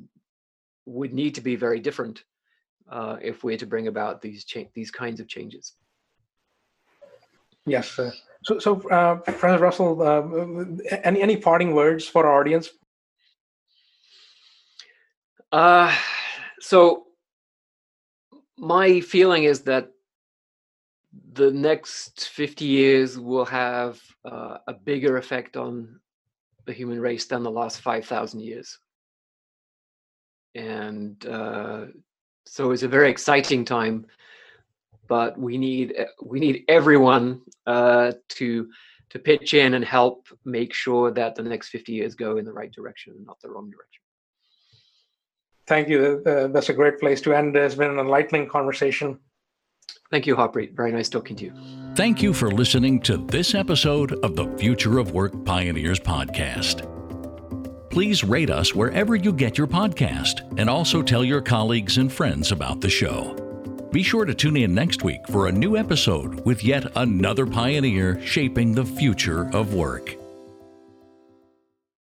would 0.85 1.13
need 1.13 1.33
to 1.35 1.41
be 1.41 1.55
very 1.55 1.79
different 1.79 2.23
uh, 2.91 3.17
if 3.21 3.43
we're 3.43 3.57
to 3.57 3.65
bring 3.65 3.87
about 3.87 4.21
these 4.21 4.45
these 4.75 4.91
kinds 4.91 5.19
of 5.19 5.27
changes. 5.27 5.73
Yes. 7.65 7.99
So, 8.43 8.59
so 8.59 8.81
uh, 8.89 9.15
Professor 9.15 9.57
Russell, 9.57 10.01
uh, 10.01 10.97
any 11.03 11.21
any 11.21 11.37
parting 11.37 11.73
words 11.73 12.05
for 12.05 12.27
our 12.27 12.39
audience? 12.39 12.69
Uh, 15.53 15.95
so 16.59 17.03
my 18.57 18.99
feeling 19.01 19.43
is 19.43 19.61
that 19.61 19.91
the 21.33 21.51
next 21.51 22.29
50 22.29 22.65
years 22.65 23.19
will 23.19 23.45
have 23.45 24.01
uh, 24.25 24.57
a 24.67 24.73
bigger 24.73 25.17
effect 25.17 25.55
on 25.55 25.99
the 26.65 26.73
human 26.73 26.99
race 26.99 27.27
than 27.27 27.43
the 27.43 27.51
last 27.51 27.81
5,000 27.81 28.39
years. 28.39 28.79
And 30.55 31.23
uh, 31.27 31.85
so 32.47 32.71
it's 32.71 32.81
a 32.81 32.87
very 32.87 33.11
exciting 33.11 33.63
time, 33.63 34.07
but 35.07 35.37
we 35.37 35.59
need 35.59 35.93
uh, 35.99 36.05
we 36.23 36.39
need 36.39 36.63
everyone 36.67 37.41
uh, 37.67 38.13
to 38.29 38.69
to 39.09 39.19
pitch 39.19 39.53
in 39.53 39.75
and 39.75 39.85
help 39.85 40.27
make 40.45 40.73
sure 40.73 41.11
that 41.11 41.35
the 41.35 41.43
next 41.43 41.69
50 41.69 41.91
years 41.91 42.15
go 42.15 42.37
in 42.37 42.45
the 42.45 42.53
right 42.53 42.71
direction 42.71 43.13
and 43.15 43.25
not 43.25 43.39
the 43.41 43.49
wrong 43.49 43.69
direction. 43.69 44.01
Thank 45.65 45.87
you. 45.87 46.21
Uh, 46.25 46.47
that's 46.47 46.69
a 46.69 46.73
great 46.73 46.99
place 46.99 47.21
to 47.21 47.33
end. 47.33 47.55
It's 47.55 47.75
been 47.75 47.91
an 47.91 47.99
enlightening 47.99 48.47
conversation. 48.47 49.19
Thank 50.11 50.27
you, 50.27 50.35
Harpreet. 50.35 50.75
Very 50.75 50.91
nice 50.91 51.09
talking 51.09 51.35
to 51.37 51.45
you. 51.45 51.53
Thank 51.95 52.21
you 52.21 52.33
for 52.33 52.51
listening 52.51 52.99
to 53.01 53.17
this 53.17 53.55
episode 53.55 54.13
of 54.23 54.35
the 54.35 54.47
Future 54.57 54.99
of 54.99 55.11
Work 55.11 55.45
Pioneers 55.45 55.99
podcast. 55.99 56.89
Please 57.89 58.23
rate 58.23 58.49
us 58.49 58.73
wherever 58.73 59.15
you 59.15 59.31
get 59.31 59.57
your 59.57 59.67
podcast 59.67 60.41
and 60.59 60.69
also 60.69 61.01
tell 61.01 61.23
your 61.23 61.41
colleagues 61.41 61.97
and 61.97 62.11
friends 62.11 62.51
about 62.51 62.81
the 62.81 62.89
show. 62.89 63.35
Be 63.91 64.01
sure 64.01 64.25
to 64.25 64.33
tune 64.33 64.57
in 64.57 64.73
next 64.73 65.03
week 65.03 65.27
for 65.27 65.47
a 65.47 65.51
new 65.51 65.77
episode 65.77 66.43
with 66.45 66.63
yet 66.63 66.91
another 66.97 67.45
pioneer 67.45 68.19
shaping 68.25 68.73
the 68.73 68.85
future 68.85 69.47
of 69.55 69.75
work. 69.75 70.15